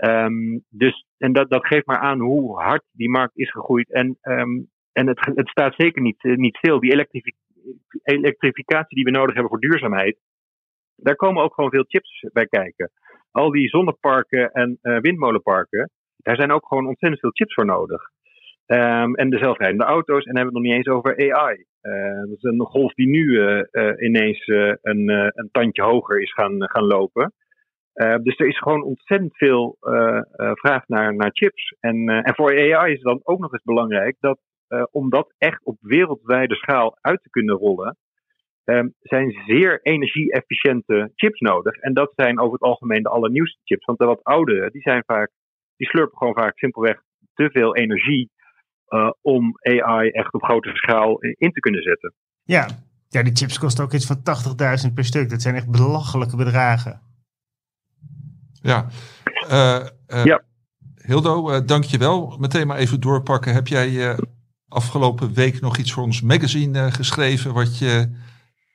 Um, 0.00 0.64
dus, 0.68 1.06
en 1.18 1.32
dat, 1.32 1.50
dat 1.50 1.66
geeft 1.66 1.86
maar 1.86 1.98
aan 1.98 2.20
hoe 2.20 2.60
hard 2.60 2.82
die 2.92 3.10
markt 3.10 3.38
is 3.38 3.50
gegroeid. 3.50 3.92
En, 3.92 4.18
um, 4.22 4.70
en 4.92 5.06
het, 5.06 5.20
het 5.34 5.48
staat 5.48 5.74
zeker 5.76 6.02
niet, 6.02 6.24
eh, 6.24 6.36
niet 6.36 6.56
stil. 6.56 6.80
Die 6.80 7.06
elektrificatie 8.02 8.96
die 8.96 9.04
we 9.04 9.10
nodig 9.10 9.34
hebben 9.34 9.50
voor 9.50 9.60
duurzaamheid, 9.60 10.18
daar 10.96 11.16
komen 11.16 11.42
ook 11.42 11.54
gewoon 11.54 11.70
veel 11.70 11.84
chips 11.88 12.26
bij 12.32 12.46
kijken. 12.46 12.90
Al 13.30 13.50
die 13.50 13.68
zonneparken 13.68 14.50
en 14.52 14.78
windmolenparken, 14.80 15.90
daar 16.16 16.36
zijn 16.36 16.52
ook 16.52 16.66
gewoon 16.66 16.86
ontzettend 16.86 17.20
veel 17.20 17.30
chips 17.30 17.54
voor 17.54 17.66
nodig. 17.66 18.02
Um, 18.66 19.14
en 19.14 19.30
de 19.30 19.38
zelfrijdende 19.38 19.84
auto's. 19.84 20.24
En 20.24 20.36
hebben 20.36 20.52
we 20.52 20.58
het 20.58 20.66
nog 20.68 20.76
niet 20.76 20.86
eens 20.86 20.96
over 20.96 21.32
AI. 21.32 21.64
Dat 22.28 22.36
is 22.36 22.42
een 22.42 22.60
golf 22.60 22.94
die 22.94 23.08
nu 23.08 23.24
uh, 23.24 23.92
ineens 23.98 24.46
een, 24.82 25.08
een 25.08 25.48
tandje 25.52 25.82
hoger 25.82 26.20
is 26.20 26.32
gaan, 26.32 26.68
gaan 26.70 26.84
lopen. 26.84 27.32
Dus 28.22 28.38
er 28.38 28.46
is 28.46 28.58
gewoon 28.58 28.82
ontzettend 28.82 29.36
veel 29.36 29.76
vraag 30.54 30.88
naar, 30.88 31.14
naar 31.14 31.30
chips. 31.32 31.76
En, 31.80 32.08
en 32.08 32.34
voor 32.34 32.50
AI 32.50 32.92
is 32.92 32.98
het 32.98 33.06
dan 33.06 33.20
ook 33.22 33.38
nog 33.38 33.52
eens 33.52 33.62
belangrijk 33.62 34.16
dat 34.20 34.38
om 34.90 35.10
dat 35.10 35.34
echt 35.38 35.64
op 35.64 35.76
wereldwijde 35.80 36.54
schaal 36.54 36.98
uit 37.00 37.22
te 37.22 37.30
kunnen 37.30 37.56
rollen, 37.56 37.96
um, 38.64 38.94
zijn 39.00 39.42
zeer 39.46 39.80
energie-efficiënte 39.82 41.12
chips 41.14 41.40
nodig. 41.40 41.74
En 41.74 41.94
dat 41.94 42.12
zijn 42.16 42.40
over 42.40 42.52
het 42.52 42.62
algemeen 42.62 43.02
de 43.02 43.08
allernieuwste 43.08 43.60
chips. 43.64 43.84
Want 43.84 43.98
de 43.98 44.04
wat 44.04 44.24
oudere, 44.24 44.70
die 44.70 44.82
zijn 44.82 45.02
vaak, 45.06 45.30
die 45.76 45.88
slurpen 45.88 46.18
gewoon 46.18 46.34
vaak 46.34 46.58
simpelweg 46.58 47.02
te 47.34 47.50
veel 47.52 47.76
energie 47.76 48.30
om 49.20 49.52
AI 49.60 50.08
echt 50.08 50.32
op 50.32 50.42
grote 50.42 50.70
schaal 50.74 51.20
in 51.20 51.52
te 51.52 51.60
kunnen 51.60 51.82
zetten. 51.82 52.14
Ja, 52.42 52.66
ja 53.08 53.22
die 53.22 53.36
chips 53.36 53.58
kosten 53.58 53.84
ook 53.84 53.92
iets 53.92 54.06
van 54.06 54.16
80.000 54.88 54.94
per 54.94 55.04
stuk. 55.04 55.30
Dat 55.30 55.42
zijn 55.42 55.54
echt 55.54 55.70
belachelijke 55.70 56.36
bedragen. 56.36 57.09
Ja, 58.62 58.86
uh, 59.50 59.86
uh, 60.08 60.24
ja. 60.24 60.42
Hildo, 60.94 61.50
uh, 61.50 61.60
dank 61.66 61.84
je 61.84 61.98
wel. 61.98 62.36
Meteen 62.38 62.66
maar 62.66 62.76
even 62.76 63.00
doorpakken. 63.00 63.52
Heb 63.52 63.66
jij 63.66 64.16
afgelopen 64.68 65.34
week 65.34 65.60
nog 65.60 65.76
iets 65.76 65.92
voor 65.92 66.02
ons 66.02 66.22
magazine 66.22 66.92
geschreven 66.92 67.54
wat 67.54 67.78
je 67.78 68.10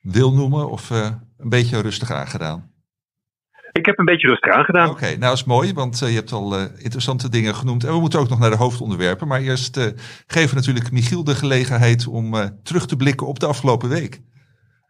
wil 0.01 0.34
noemen 0.34 0.70
of 0.70 0.89
een 0.89 1.50
beetje 1.50 1.82
rustig 1.82 2.12
aangedaan? 2.12 2.74
Ik 3.77 3.86
heb 3.86 4.00
een 4.00 4.06
beetje 4.06 4.27
rustig 4.27 4.51
aangedaan. 4.51 4.89
Oké, 4.89 5.06
nou 5.06 5.20
dat 5.20 5.34
is 5.34 5.44
mooi, 5.44 5.74
want 5.74 6.01
uh, 6.01 6.10
je 6.10 6.15
hebt 6.15 6.32
al 6.32 6.60
uh, 6.60 6.65
interessante 6.77 7.30
dingen 7.30 7.56
genoemd. 7.56 7.84
En 7.84 7.94
we 7.94 8.00
moeten 8.00 8.20
ook 8.20 8.30
nog 8.30 8.39
naar 8.39 8.50
de 8.50 8.56
hoofdonderwerpen. 8.56 9.27
Maar 9.27 9.42
eerst 9.42 9.77
uh, 9.77 9.86
geven 10.27 10.50
we 10.50 10.56
natuurlijk 10.56 10.92
Michiel 10.92 11.24
de 11.24 11.36
gelegenheid 11.36 12.08
om 12.08 12.36
terug 12.63 12.86
te 12.86 12.96
blikken 12.96 13.27
op 13.27 13.39
de 13.39 13.46
afgelopen 13.46 13.89
week. 13.89 14.22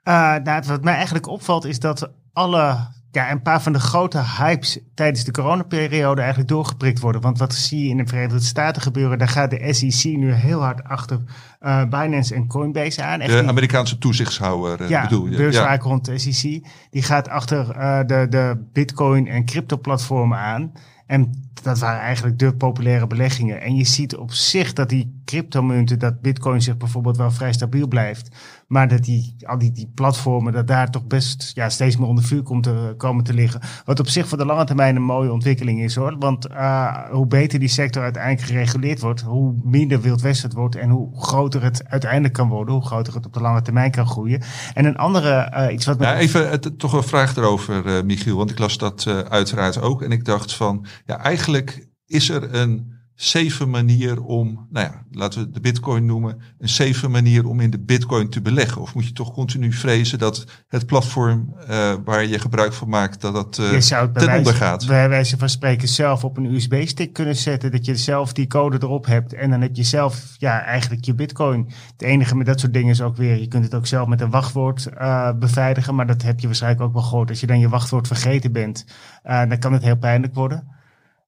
nou, 0.04 0.62
wat 0.68 0.84
mij 0.84 0.94
eigenlijk 0.94 1.28
opvalt 1.28 1.66
is 1.66 1.80
dat 1.80 2.12
alle 2.34 2.78
ja, 3.16 3.32
een 3.32 3.42
paar 3.42 3.62
van 3.62 3.74
de 3.74 3.80
grote 3.80 4.24
hypes 4.38 4.80
tijdens 4.94 5.24
de 5.24 5.32
coronaperiode 5.32 6.22
eigenlijk 6.22 6.50
doorgeprikt 6.50 7.00
worden. 7.00 7.22
Want 7.22 7.38
wat 7.38 7.54
zie 7.54 7.84
je 7.84 7.90
in 7.90 7.98
de 7.98 8.08
Verenigde 8.08 8.40
Staten 8.40 8.82
gebeuren? 8.82 9.18
Daar 9.18 9.28
gaat 9.28 9.50
de 9.50 9.74
SEC 9.74 10.18
nu 10.18 10.32
heel 10.32 10.62
hard 10.62 10.84
achter 10.84 11.20
uh, 11.62 11.84
Binance 11.84 12.36
en 12.36 12.48
Coinbase 12.48 13.04
aan. 13.04 13.20
Echt 13.20 13.32
de 13.32 13.48
Amerikaanse 13.48 13.98
toezichtshouder 13.98 14.82
uh, 14.82 14.90
ja, 14.90 15.02
bedoel 15.02 15.28
je? 15.28 15.52
ja, 15.52 15.78
rond 15.78 16.06
de 16.06 16.18
SEC. 16.18 16.64
Die 16.90 17.04
gaat 17.04 17.30
achter 17.30 17.76
uh, 17.78 18.00
de, 18.06 18.26
de 18.30 18.66
bitcoin 18.74 19.28
en 19.28 19.46
crypto 19.46 19.78
platformen 19.78 20.38
aan. 20.38 20.72
En 21.08 21.45
dat 21.64 21.80
waren 21.80 22.02
eigenlijk 22.02 22.40
de 22.40 22.56
populaire 22.56 23.08
beleggingen. 23.08 23.62
En 23.62 23.76
je 23.76 23.86
ziet 23.86 24.16
op 24.16 24.34
zich 24.34 24.74
dat 24.74 24.90
die 24.90 25.22
cryptomunten, 25.26 26.00
dat 26.00 26.22
bitcoin 26.22 26.62
zich 26.62 26.78
bijvoorbeeld 26.78 27.18
wel 27.18 27.32
vrij 27.32 27.54
stabiel 27.54 27.88
blijft. 27.88 28.36
Maar 28.68 28.88
dat 28.88 29.04
die, 29.04 29.36
al 29.44 29.58
die, 29.58 29.72
die 29.72 29.92
platformen, 29.96 30.54
dat 30.54 30.68
daar 30.68 30.92
toch 30.92 31.06
best 31.06 31.52
ja, 31.54 31.70
steeds 31.70 31.98
meer 31.98 32.08
onder 32.08 32.24
vuur 32.24 32.44
komt 32.44 32.64
te 32.64 32.94
komen 32.98 33.24
te 33.24 33.34
liggen. 33.34 33.62
Wat 33.86 34.00
op 34.00 34.08
zich 34.08 34.28
voor 34.28 34.38
de 34.38 34.46
lange 34.46 34.66
termijn 34.66 34.96
een 34.96 35.02
mooie 35.02 35.32
ontwikkeling 35.32 35.82
is 35.82 35.96
hoor. 35.96 36.16
Want 36.20 36.50
uh, 36.50 36.98
hoe 37.12 37.28
beter 37.28 37.60
die 37.60 37.68
sector 37.68 38.04
uiteindelijk 38.04 38.48
gereguleerd 38.48 39.00
wordt, 39.00 39.22
hoe 39.22 39.54
minder 39.64 40.02
wildwest 40.02 40.44
het 40.44 40.54
wordt 40.54 40.76
en 40.76 40.90
hoe 40.90 41.22
groter 41.22 41.64
het 41.64 41.84
uiteindelijk 41.88 42.34
kan 42.34 42.50
worden, 42.50 42.74
hoe 42.74 42.86
groter 42.86 43.14
het 43.14 43.26
op 43.26 43.34
de 43.34 43.42
lange 43.42 43.62
termijn 43.62 43.92
kan 43.92 44.08
groeien. 44.08 44.42
En 44.74 44.86
een 44.86 44.98
andere 44.98 45.52
uh, 45.56 45.74
iets 45.74 45.86
wat. 45.86 46.00
Ja, 46.00 46.18
even 46.18 46.78
toch 46.78 46.94
een 46.94 47.04
vraag 47.04 47.36
erover, 47.36 47.86
uh, 47.86 48.04
Michiel, 48.04 48.38
want 48.38 48.52
ik 48.52 48.60
las 48.60 48.78
dat 48.78 49.08
uiteraard 49.30 49.82
ook. 49.82 50.02
En 50.02 50.12
ik 50.12 50.26
dacht 50.26 50.54
van, 50.54 50.86
ja, 51.06 51.18
eigenlijk 51.18 51.45
is 52.06 52.30
er 52.30 52.56
een 52.56 52.94
safe 53.16 53.66
manier 53.66 54.24
om, 54.24 54.68
nou 54.70 54.86
ja, 54.86 55.04
laten 55.12 55.40
we 55.40 55.52
de 55.52 55.60
bitcoin 55.60 56.06
noemen, 56.06 56.42
een 56.60 56.70
safe 56.70 57.08
manier 57.08 57.48
om 57.48 57.60
in 57.60 57.70
de 57.70 57.80
bitcoin 57.80 58.30
te 58.30 58.42
beleggen? 58.42 58.82
Of 58.82 58.96
moet 58.96 59.06
je 59.06 59.12
toch 59.12 59.34
continu 59.34 59.74
vrezen 59.74 60.20
dat 60.20 60.46
het 60.68 60.86
platform 60.86 61.56
uh, 61.70 61.94
waar 62.06 62.26
je 62.26 62.40
gebruik 62.40 62.74
van 62.74 62.90
maakt, 62.90 63.22
dat 63.22 63.34
dat 63.34 63.58
uh, 63.58 64.06
ten 64.06 64.38
onder 64.38 64.54
gaat? 64.54 64.88
Bij 64.88 65.10
wijze 65.10 65.38
van 65.38 65.50
spreken 65.50 65.88
zelf 65.88 66.24
op 66.24 66.38
een 66.38 66.54
USB-stick 66.54 67.14
kunnen 67.14 67.36
zetten, 67.36 67.72
dat 67.72 67.86
je 67.86 67.96
zelf 67.96 68.34
die 68.34 68.48
code 68.48 68.78
erop 68.82 69.06
hebt 69.06 69.34
en 69.34 69.50
dan 69.50 69.62
heb 69.62 69.76
je 69.76 69.84
zelf 69.84 70.36
ja, 70.38 70.62
eigenlijk 70.64 71.06
je 71.06 71.14
bitcoin. 71.14 71.72
Het 71.92 72.02
enige 72.02 72.36
met 72.36 72.46
dat 72.46 72.60
soort 72.60 72.74
dingen 72.74 72.92
is 72.92 73.02
ook 73.02 73.18
weer, 73.18 73.40
je 73.40 73.48
kunt 73.48 73.64
het 73.64 73.76
ook 73.76 73.88
zelf 73.88 74.08
met 74.08 74.22
een 74.22 74.30
wachtwoord 74.30 74.88
uh, 74.98 75.32
beveiligen, 75.40 75.96
maar 75.96 76.08
dat 76.08 76.22
heb 76.22 76.40
je 76.40 76.48
waarschijnlijk 76.48 76.84
ook 76.84 76.94
wel 76.94 77.04
gehoord. 77.04 77.30
Als 77.30 77.40
je 77.40 77.48
dan 77.48 77.60
je 77.60 77.70
wachtwoord 77.70 78.08
vergeten 78.08 78.52
bent, 78.52 78.86
dan 79.24 79.60
kan 79.60 79.74
het 79.74 79.84
heel 79.84 79.98
pijnlijk 79.98 80.34
worden. 80.34 80.75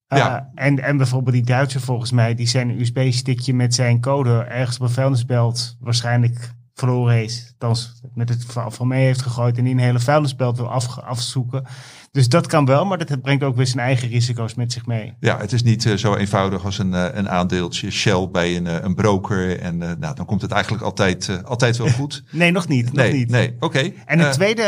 Ja. 0.08 0.50
Uh, 0.56 0.66
en, 0.66 0.80
en 0.80 0.98
bijvoorbeeld 0.98 1.36
die 1.36 1.46
Duitser 1.46 1.82
volgens 1.82 2.12
mij, 2.12 2.36
die 2.36 2.48
zijn 2.48 2.80
USB-stickje 2.80 3.54
met 3.54 3.76
zijn 3.76 4.02
code 4.02 4.44
ergens 4.44 4.78
op 4.78 4.84
een 4.84 4.90
vuilnisbelt 4.94 5.78
waarschijnlijk 5.80 6.56
verloren 6.74 7.14
heeft. 7.14 7.56
Dan 7.58 7.76
met 8.14 8.30
het 8.30 8.46
van 8.68 8.88
mee 8.88 9.06
heeft 9.06 9.22
gegooid 9.22 9.58
en 9.58 9.64
die 9.64 9.74
een 9.74 9.80
hele 9.80 10.00
vuilnisbelt 10.00 10.58
wil 10.58 10.70
af, 10.70 11.00
afzoeken. 11.00 11.66
Dus 12.12 12.30
dat 12.30 12.48
kan 12.48 12.66
wel, 12.66 12.86
maar 12.86 12.98
dat 12.98 13.22
brengt 13.22 13.44
ook 13.44 13.56
weer 13.56 13.68
zijn 13.68 13.86
eigen 13.86 14.10
risico's 14.10 14.54
met 14.54 14.72
zich 14.72 14.86
mee. 14.86 15.14
Ja, 15.20 15.38
het 15.38 15.52
is 15.52 15.64
niet 15.64 15.86
uh, 15.86 15.96
zo 15.96 16.16
eenvoudig 16.16 16.66
als 16.66 16.80
een, 16.80 16.94
uh, 16.94 17.06
een 17.12 17.30
aandeeltje 17.30 17.92
Shell 17.92 18.30
bij 18.32 18.56
een, 18.56 18.86
een 18.86 18.96
broker. 18.96 19.60
En 19.60 19.78
nou, 19.78 20.16
dan 20.16 20.26
komt 20.26 20.42
het 20.42 20.52
eigenlijk 20.52 20.84
altijd, 20.84 21.44
altijd 21.44 21.78
wel 21.78 21.90
goed. 21.90 22.24
nee, 22.32 22.52
nog 22.52 22.68
niet. 22.68 22.94
Nee, 22.94 23.10
nog 23.10 23.18
niet. 23.18 23.30
nee 23.30 23.56
oké. 23.60 23.92
En 24.06 24.20
het 24.20 24.34
tweede 24.34 24.64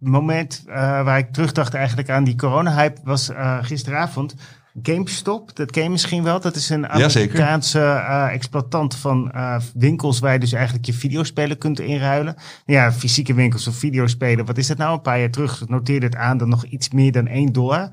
moment 0.00 0.64
uh, 0.66 0.74
waar 0.74 1.18
ik 1.18 1.32
terugdacht 1.32 1.74
eigenlijk 1.74 2.10
aan 2.10 2.24
die 2.24 2.36
corona-hype 2.36 3.00
was 3.04 3.30
uh, 3.30 3.58
gisteravond. 3.62 4.34
GameStop, 4.82 5.56
dat 5.56 5.70
ken 5.70 5.82
je 5.82 5.90
misschien 5.90 6.22
wel. 6.22 6.40
Dat 6.40 6.56
is 6.56 6.68
een 6.68 6.88
Amerikaanse 6.88 7.78
uh, 7.78 8.32
exploitant 8.32 8.96
van 8.96 9.32
winkels 9.74 10.18
waar 10.18 10.32
je 10.32 10.38
dus 10.38 10.52
eigenlijk 10.52 10.86
je 10.86 10.92
videospelen 10.92 11.58
kunt 11.58 11.80
inruilen. 11.80 12.36
Ja, 12.66 12.92
fysieke 12.92 13.34
winkels 13.34 13.66
of 13.66 13.74
videospelen. 13.74 14.46
Wat 14.46 14.58
is 14.58 14.66
dat 14.66 14.76
nou? 14.76 14.92
Een 14.94 15.00
paar 15.00 15.18
jaar 15.18 15.30
terug 15.30 15.68
noteerde 15.68 16.06
het 16.06 16.16
aan 16.16 16.38
dat 16.38 16.48
nog 16.48 16.64
iets 16.64 16.90
meer 16.90 17.12
dan 17.12 17.26
1 17.26 17.52
dollar 17.52 17.90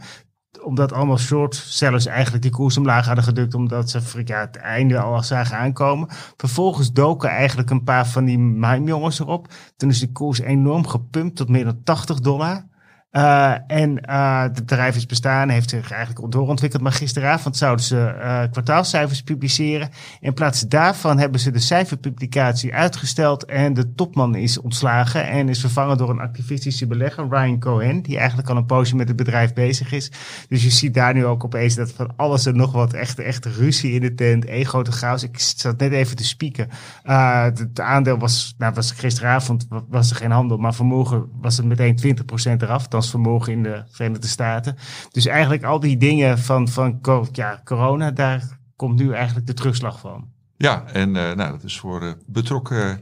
omdat 0.62 0.92
allemaal 0.92 1.18
short 1.18 1.56
sellers 1.56 2.06
eigenlijk 2.06 2.44
die 2.44 2.52
koers 2.52 2.78
omlaag 2.78 3.06
hadden 3.06 3.24
gedrukt. 3.24 3.54
Omdat 3.54 3.90
ze 3.90 4.22
ja, 4.26 4.40
het 4.40 4.56
einde 4.56 5.00
al 5.00 5.24
zagen 5.24 5.58
aankomen. 5.58 6.08
Vervolgens 6.38 6.92
doken 6.92 7.30
eigenlijk 7.30 7.70
een 7.70 7.84
paar 7.84 8.08
van 8.08 8.26
die 8.26 8.40
mime-jongens 8.40 9.20
erop. 9.20 9.48
Toen 9.76 9.90
is 9.90 10.00
de 10.00 10.12
koers 10.12 10.40
enorm 10.40 10.88
gepumpt 10.88 11.36
tot 11.36 11.50
meer 11.50 11.64
dan 11.64 11.84
80 11.84 12.20
dollar. 12.20 12.66
Uh, 13.18 13.54
en 13.68 14.00
uh, 14.10 14.42
het 14.42 14.54
bedrijf 14.54 14.96
is 14.96 15.06
bestaan, 15.06 15.50
heeft 15.50 15.70
zich 15.70 15.92
eigenlijk 15.92 16.32
doorontwikkeld. 16.32 16.82
Maar 16.82 16.92
gisteravond 16.92 17.58
zouden 17.58 17.86
ze 17.86 18.16
uh, 18.18 18.42
kwartaalcijfers 18.52 19.22
publiceren. 19.22 19.90
In 20.20 20.34
plaats 20.34 20.62
daarvan 20.62 21.18
hebben 21.18 21.40
ze 21.40 21.52
de 21.52 21.60
cijferpublicatie 21.60 22.74
uitgesteld. 22.74 23.46
En 23.46 23.74
de 23.74 23.94
topman 23.94 24.36
is 24.36 24.60
ontslagen 24.60 25.28
en 25.28 25.50
is 25.50 25.60
vervangen 25.60 25.98
door 25.98 26.10
een 26.10 26.20
activistische 26.20 26.88
belegger, 26.88 27.28
Ryan 27.30 27.60
Cohen. 27.60 28.02
Die 28.02 28.18
eigenlijk 28.18 28.50
al 28.50 28.58
een 28.58 28.66
poosje 28.66 28.96
met 28.96 29.08
het 29.08 29.18
bedrijf 29.18 29.54
bezig 29.54 29.92
is. 29.92 30.12
Dus 30.50 30.64
je 30.64 30.70
ziet 30.70 30.94
daar 30.94 31.14
nu 31.14 31.26
ook 31.26 31.44
opeens 31.44 31.76
dat 31.76 31.92
van 31.92 32.14
alles 32.16 32.46
en 32.46 32.56
nog 32.56 32.72
wat 32.72 32.94
echt, 32.94 33.20
echt 33.20 33.46
ruzie 33.46 33.92
in 33.92 34.02
de 34.02 34.14
tent. 34.14 34.46
één 34.46 34.66
grote 34.66 34.92
chaos. 34.92 35.24
Ik 35.24 35.40
zat 35.40 35.78
net 35.78 35.92
even 35.92 36.16
te 36.16 36.26
spieken. 36.26 36.70
het 37.04 37.80
aandeel 37.80 38.18
was, 38.18 38.56
nou 38.58 38.74
was 38.74 38.92
gisteravond 38.92 39.68
was 39.90 40.10
er 40.10 40.16
geen 40.16 40.32
handel. 40.32 40.58
Maar 40.58 40.74
vanmorgen 40.74 41.26
was 41.42 41.58
het 41.58 41.66
meteen 41.66 42.18
20% 42.58 42.62
eraf 42.62 42.88
vermogen 43.10 43.54
in 43.54 43.64
de 43.64 43.84
Verenigde 43.90 44.28
Staten. 44.28 44.76
Dus 45.12 45.26
eigenlijk 45.26 45.64
al 45.64 45.80
die 45.80 45.98
dingen 45.98 46.40
van, 46.40 46.68
van 46.68 47.00
ja, 47.32 47.62
corona, 47.64 48.12
daar 48.12 48.60
komt 48.76 49.00
nu 49.00 49.14
eigenlijk 49.14 49.48
de 49.48 49.54
terugslag 49.54 50.00
van. 50.00 50.28
Ja, 50.58 50.84
en 50.86 51.08
uh, 51.10 51.14
nou, 51.16 51.52
dat 51.52 51.64
is 51.64 51.80
voor 51.80 52.04
uh, 52.04 52.12
betrokken 52.26 53.00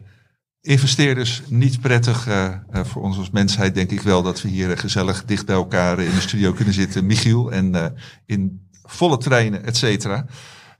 investeerders 0.62 1.42
niet 1.50 1.82
prettig. 1.82 2.28
Uh, 2.28 2.50
voor 2.72 3.02
ons 3.02 3.18
als 3.18 3.30
mensheid 3.30 3.76
denk 3.76 3.92
ik 3.92 4.02
wel 4.02 4.24
dat 4.24 4.42
we 4.42 4.50
hier 4.50 4.78
gezellig 4.78 5.26
dicht 5.26 5.46
bij 5.46 5.56
elkaar 5.56 6.00
in 6.00 6.12
de 6.12 6.22
studio 6.22 6.52
kunnen 6.52 6.74
zitten. 6.74 7.06
Michiel 7.06 7.52
en 7.52 7.96
in 8.26 8.68
volle 8.84 9.18
treinen, 9.18 9.64
et 9.64 9.78
cetera. 9.78 10.26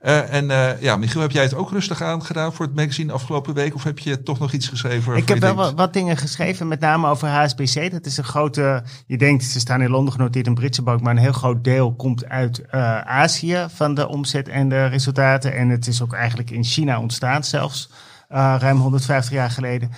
Uh, 0.02 0.32
en 0.32 0.44
uh, 0.44 0.80
ja, 0.80 0.96
Michiel, 0.96 1.20
heb 1.20 1.30
jij 1.30 1.42
het 1.42 1.54
ook 1.54 1.70
rustig 1.70 2.02
aangedaan 2.02 2.52
voor 2.52 2.66
het 2.66 2.74
magazine 2.74 3.12
afgelopen 3.12 3.54
week? 3.54 3.74
Of 3.74 3.84
heb 3.84 3.98
je 3.98 4.22
toch 4.22 4.38
nog 4.38 4.52
iets 4.52 4.68
geschreven? 4.68 5.16
Ik 5.16 5.28
heb 5.28 5.38
wel 5.38 5.54
wat, 5.54 5.74
wat, 5.74 5.92
dingen 5.92 6.16
geschreven, 6.16 6.68
met 6.68 6.80
name 6.80 7.08
over 7.08 7.28
HSBC. 7.28 7.90
Dat 7.90 8.06
is 8.06 8.16
een 8.16 8.24
grote, 8.24 8.82
je 9.06 9.18
denkt, 9.18 9.44
ze 9.44 9.60
staan 9.60 9.82
in 9.82 9.90
Londen 9.90 10.12
genoteerd, 10.12 10.46
een 10.46 10.54
Britse 10.54 10.82
bank. 10.82 11.00
Maar 11.00 11.12
een 11.12 11.22
heel 11.22 11.32
groot 11.32 11.64
deel 11.64 11.94
komt 11.94 12.28
uit 12.28 12.62
uh, 12.74 13.00
Azië 13.00 13.66
van 13.68 13.94
de 13.94 14.08
omzet 14.08 14.48
en 14.48 14.68
de 14.68 14.86
resultaten. 14.86 15.54
En 15.54 15.68
het 15.68 15.86
is 15.86 16.02
ook 16.02 16.12
eigenlijk 16.12 16.50
in 16.50 16.64
China 16.64 17.00
ontstaan 17.00 17.44
zelfs, 17.44 17.90
ruim 18.28 18.78
150 18.78 19.32
jaar 19.32 19.50
geleden. 19.50 19.90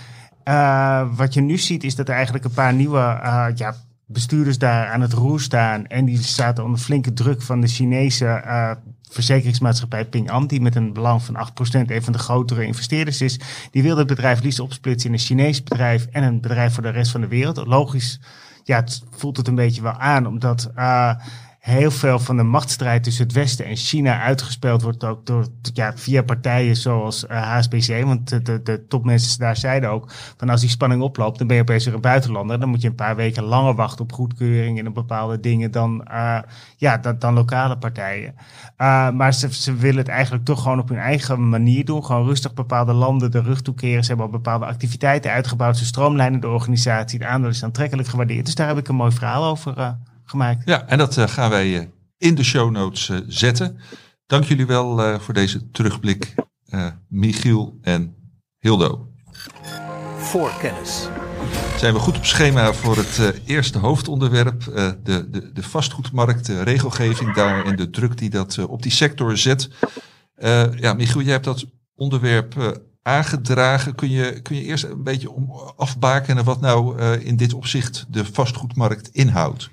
wat 1.16 1.34
je 1.34 1.40
nu 1.40 1.58
ziet 1.58 1.84
is 1.84 1.94
dat 1.94 2.08
er 2.08 2.14
eigenlijk 2.14 2.44
een 2.44 2.50
paar 2.50 2.74
nieuwe 2.74 3.20
ja, 3.54 3.74
bestuurders 4.10 4.58
daar 4.58 4.90
aan 4.90 5.00
het 5.00 5.12
roer 5.12 5.40
staan. 5.40 5.86
En 5.86 6.04
die 6.04 6.22
zaten 6.22 6.64
onder 6.64 6.80
flinke 6.80 7.12
druk 7.12 7.42
van 7.42 7.60
de 7.60 7.66
Chinese 7.66 8.24
uh, 8.24 8.70
verzekeringsmaatschappij 9.10 10.04
Ping 10.04 10.30
An, 10.30 10.46
die 10.46 10.60
met 10.60 10.76
een 10.76 10.92
belang 10.92 11.22
van 11.22 11.48
8% 11.84 11.90
een 11.90 12.02
van 12.02 12.12
de 12.12 12.18
grotere 12.18 12.64
investeerders 12.64 13.20
is. 13.20 13.40
Die 13.70 13.82
wilde 13.82 13.98
het 13.98 14.08
bedrijf 14.08 14.42
liefst 14.42 14.60
opsplitsen 14.60 15.08
in 15.08 15.14
een 15.14 15.20
Chinees 15.20 15.62
bedrijf 15.62 16.06
en 16.10 16.22
een 16.22 16.40
bedrijf 16.40 16.74
voor 16.74 16.82
de 16.82 16.88
rest 16.88 17.10
van 17.10 17.20
de 17.20 17.28
wereld. 17.28 17.66
Logisch, 17.66 18.20
ja, 18.64 18.76
het 18.76 19.02
voelt 19.10 19.36
het 19.36 19.48
een 19.48 19.54
beetje 19.54 19.82
wel 19.82 19.98
aan, 19.98 20.26
omdat 20.26 20.70
uh, 20.76 21.14
heel 21.58 21.90
veel 21.90 22.18
van 22.18 22.36
de 22.36 22.42
machtsstrijd 22.42 23.02
tussen 23.04 23.24
het 23.24 23.32
Westen 23.32 23.64
en 23.64 23.76
China 23.76 24.20
uitgespeeld 24.20 24.82
wordt 24.82 25.04
ook 25.04 25.26
door, 25.26 25.46
ja, 25.72 25.92
via 25.96 26.22
partijen 26.22 26.76
zoals 26.76 27.24
uh, 27.24 27.30
eh, 27.30 27.42
HSBC. 27.42 28.04
Want 28.04 28.28
de, 28.28 28.42
de, 28.42 28.62
de, 28.62 28.86
topmensen 28.86 29.38
daar 29.38 29.56
zeiden 29.56 29.90
ook 29.90 30.12
van 30.36 30.48
als 30.48 30.60
die 30.60 30.70
spanning 30.70 31.02
oploopt, 31.02 31.38
dan 31.38 31.46
ben 31.46 31.56
je 31.56 31.62
opeens 31.62 31.84
weer 31.84 31.94
een 31.94 32.00
buitenlander. 32.00 32.60
Dan 32.60 32.68
moet 32.68 32.80
je 32.80 32.88
een 32.88 32.94
paar 32.94 33.16
weken 33.16 33.42
langer 33.42 33.74
wachten 33.74 34.04
op 34.04 34.12
goedkeuring 34.12 34.78
in 34.78 34.92
bepaalde 34.92 35.40
dingen 35.40 35.70
dan, 35.70 36.06
uh, 36.10 36.38
ja, 36.76 36.96
dan, 36.98 37.18
dan 37.18 37.34
lokale 37.34 37.78
partijen. 37.78 38.34
Uh, 38.78 39.10
maar 39.10 39.34
ze, 39.34 39.54
ze 39.54 39.74
willen 39.74 39.98
het 39.98 40.08
eigenlijk 40.08 40.44
toch 40.44 40.62
gewoon 40.62 40.78
op 40.78 40.88
hun 40.88 40.98
eigen 40.98 41.48
manier 41.48 41.84
doen. 41.84 42.04
Gewoon 42.04 42.26
rustig 42.26 42.54
bepaalde 42.54 42.92
landen 42.92 43.30
de 43.30 43.42
rug 43.42 43.62
toekeren. 43.62 44.02
Ze 44.02 44.08
hebben 44.08 44.26
al 44.26 44.32
bepaalde 44.32 44.66
activiteiten 44.66 45.30
uitgebouwd. 45.30 45.76
Ze 45.76 45.84
stroomlijnen 45.84 46.40
de 46.40 46.48
organisatie. 46.48 47.18
Het 47.18 47.28
aandeel 47.28 47.50
is 47.50 47.64
aantrekkelijk 47.64 48.08
gewaardeerd. 48.08 48.44
Dus 48.44 48.54
daar 48.54 48.68
heb 48.68 48.78
ik 48.78 48.88
een 48.88 48.94
mooi 48.94 49.12
verhaal 49.12 49.44
over 49.44 49.96
gemaakt. 50.30 50.62
Ja, 50.64 50.86
en 50.86 50.98
dat 50.98 51.16
uh, 51.16 51.28
gaan 51.28 51.50
wij 51.50 51.68
uh, 51.68 51.86
in 52.18 52.34
de 52.34 52.44
show 52.44 52.70
notes 52.70 53.08
uh, 53.08 53.18
zetten. 53.26 53.78
Dank 54.26 54.44
jullie 54.44 54.66
wel 54.66 55.20
voor 55.20 55.34
deze 55.34 55.70
terugblik, 55.70 56.34
Michiel 57.08 57.78
en 57.82 58.14
Hildo. 58.58 59.08
Voor 60.16 60.52
kennis. 60.60 61.08
Zijn 61.76 61.94
we 61.94 62.00
goed 62.00 62.16
op 62.16 62.24
schema 62.24 62.72
voor 62.72 62.96
het 62.96 63.40
eerste 63.44 63.78
hoofdonderwerp, 63.78 64.64
de, 64.64 65.30
de, 65.30 65.52
de 65.52 65.62
vastgoedmarkt, 65.62 66.46
de 66.46 66.62
regelgeving 66.62 67.34
daar 67.34 67.64
en 67.64 67.76
de 67.76 67.90
druk 67.90 68.18
die 68.18 68.30
dat 68.30 68.58
op 68.58 68.82
die 68.82 68.92
sector 68.92 69.36
zet. 69.36 69.68
ja, 70.76 70.94
Michiel, 70.94 71.22
jij 71.22 71.32
hebt 71.32 71.44
dat 71.44 71.66
onderwerp 71.94 72.82
aangedragen. 73.02 73.94
Kun 73.94 74.10
je, 74.10 74.40
kun 74.42 74.56
je 74.56 74.62
eerst 74.62 74.84
een 74.84 75.02
beetje 75.02 75.30
om 75.30 75.50
afbakenen 75.76 76.44
wat 76.44 76.60
nou 76.60 77.02
in 77.18 77.36
dit 77.36 77.52
opzicht 77.54 78.06
de 78.08 78.24
vastgoedmarkt 78.24 79.08
inhoudt? 79.08 79.70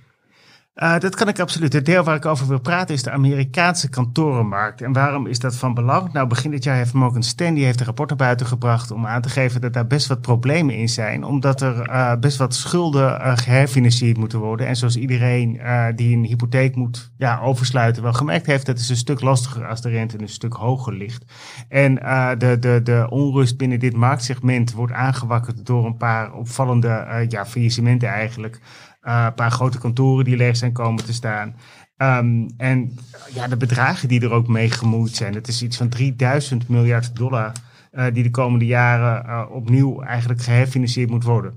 Uh, 0.75 1.00
dat 1.00 1.15
kan 1.15 1.27
ik 1.27 1.39
absoluut. 1.39 1.74
Het 1.74 1.86
deel 1.86 2.03
waar 2.03 2.15
ik 2.15 2.25
over 2.25 2.48
wil 2.48 2.60
praten 2.60 2.96
is 2.96 3.03
de 3.03 3.12
Amerikaanse 3.12 3.89
kantorenmarkt. 3.89 4.82
En 4.82 4.94
waarom 4.94 5.27
is 5.27 5.39
dat 5.39 5.55
van 5.55 5.74
belang? 5.74 6.13
Nou, 6.13 6.27
begin 6.27 6.51
dit 6.51 6.63
jaar 6.63 6.75
heeft 6.75 6.94
Morgan 6.94 7.24
Stanley 7.24 7.63
heeft 7.63 7.79
een 7.79 7.86
rapport 7.86 8.10
naar 8.10 8.17
buiten 8.17 8.46
gebracht 8.46 8.91
om 8.91 9.05
aan 9.05 9.22
te 9.22 9.29
geven 9.29 9.62
dat 9.62 9.74
daar 9.74 9.88
best 9.88 10.08
wat 10.08 10.22
problemen 10.22 10.75
in 10.75 10.89
zijn. 10.89 11.24
Omdat 11.24 11.62
er 11.62 11.89
uh, 11.89 12.15
best 12.15 12.38
wat 12.38 12.55
schulden 12.55 13.22
uh, 13.22 13.38
geherfinancierd 13.38 14.17
moeten 14.17 14.39
worden. 14.39 14.67
En 14.67 14.75
zoals 14.75 14.96
iedereen 14.98 15.60
die 15.96 16.15
een 16.15 16.24
hypotheek 16.24 16.75
moet 16.75 17.12
ja, 17.17 17.39
oversluiten 17.39 18.03
wel 18.03 18.13
gemerkt 18.13 18.46
heeft, 18.46 18.65
dat 18.65 18.79
is 18.79 18.89
een 18.89 18.96
stuk 18.96 19.22
lastiger 19.22 19.67
als 19.67 19.82
de 19.82 19.89
rente 19.89 20.22
een 20.22 20.29
stuk 20.29 20.53
hoger 20.53 20.94
ligt. 20.94 21.25
En 21.70 21.96
de, 22.38 22.58
de, 22.60 22.79
de 22.84 23.08
onrust 23.10 23.58
binnen 23.58 23.79
dit 23.79 23.96
marktsegment 23.96 24.74
wordt 24.74 24.94
aangewakkerd 24.94 25.65
door 25.65 25.86
een 25.86 25.98
paar 25.98 26.34
opvallende 26.34 27.25
ja, 27.29 27.46
faillissementen 27.46 28.10
eigenlijk. 28.10 28.60
Uh, 29.07 29.24
een 29.25 29.33
paar 29.33 29.51
grote 29.51 29.77
kantoren 29.77 30.25
die 30.25 30.38
leeg 30.38 30.57
zijn 30.57 30.71
komen 30.71 31.05
te 31.05 31.13
staan. 31.13 31.55
Um, 31.97 32.47
en 32.57 32.97
ja, 33.33 33.47
de 33.47 33.57
bedragen 33.57 34.07
die 34.07 34.21
er 34.21 34.31
ook 34.31 34.47
mee 34.47 34.69
gemoeid 34.69 35.15
zijn. 35.15 35.33
Het 35.33 35.47
is 35.47 35.62
iets 35.62 35.77
van 35.77 35.89
3000 35.89 36.67
miljard 36.67 37.15
dollar 37.15 37.51
uh, 37.91 38.05
die 38.13 38.24
de 38.24 38.29
komende 38.29 38.65
jaren 38.65 39.25
uh, 39.25 39.45
opnieuw 39.51 40.01
eigenlijk 40.01 40.41
geherfinancierd 40.41 41.09
moet 41.09 41.24
worden. 41.24 41.53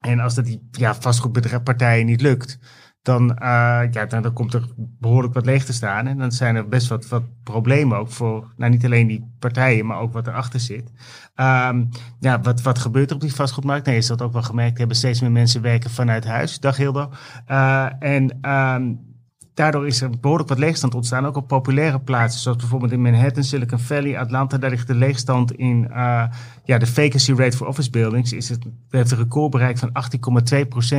En 0.00 0.20
als 0.20 0.34
dat 0.34 0.44
die 0.44 0.68
ja, 0.70 0.94
vastgoedpartijen 0.94 2.06
niet 2.06 2.20
lukt, 2.20 2.58
dan, 3.04 3.30
uh, 3.30 3.82
ja, 3.90 4.06
dan, 4.08 4.32
komt 4.32 4.54
er 4.54 4.64
behoorlijk 4.76 5.34
wat 5.34 5.44
leeg 5.44 5.64
te 5.64 5.72
staan. 5.72 6.06
En 6.06 6.18
dan 6.18 6.32
zijn 6.32 6.56
er 6.56 6.68
best 6.68 6.88
wat, 6.88 7.08
wat 7.08 7.22
problemen 7.42 7.98
ook 7.98 8.10
voor, 8.10 8.52
nou 8.56 8.70
niet 8.70 8.84
alleen 8.84 9.06
die 9.06 9.34
partijen, 9.38 9.86
maar 9.86 9.98
ook 9.98 10.12
wat 10.12 10.26
erachter 10.26 10.60
zit. 10.60 10.92
Um, 11.36 11.88
ja, 12.20 12.40
wat, 12.40 12.62
wat 12.62 12.78
gebeurt 12.78 13.08
er 13.08 13.14
op 13.14 13.20
die 13.20 13.34
vastgoedmarkt? 13.34 13.86
Nee, 13.86 13.96
is 13.96 14.06
dat 14.06 14.22
ook 14.22 14.32
wel 14.32 14.42
gemerkt 14.42 14.78
hebben. 14.78 14.96
Steeds 14.96 15.20
meer 15.20 15.30
mensen 15.30 15.62
werken 15.62 15.90
vanuit 15.90 16.24
huis. 16.24 16.60
Dag 16.60 16.76
Hildo. 16.76 17.10
Uh, 17.50 17.86
en 17.98 18.50
um, 18.50 19.13
daardoor 19.54 19.86
is 19.86 20.00
er 20.00 20.10
behoorlijk 20.20 20.48
wat 20.48 20.58
leegstand 20.58 20.94
ontstaan. 20.94 21.26
Ook 21.26 21.36
op 21.36 21.48
populaire 21.48 22.00
plaatsen, 22.00 22.40
zoals 22.40 22.58
bijvoorbeeld 22.58 22.92
in 22.92 23.02
Manhattan, 23.02 23.44
Silicon 23.44 23.78
Valley, 23.78 24.18
Atlanta. 24.18 24.58
Daar 24.58 24.70
ligt 24.70 24.86
de 24.86 24.94
leegstand 24.94 25.52
in 25.52 25.86
uh, 25.90 26.24
ja, 26.64 26.78
de 26.78 26.86
vacancy 26.86 27.32
rate 27.32 27.56
voor 27.56 27.66
office 27.66 27.90
buildings. 27.90 28.32
Is 28.32 28.48
het, 28.48 28.64
heeft 28.90 29.10
een 29.10 29.18
record 29.18 29.50
bereikt 29.50 29.78
van 29.78 29.92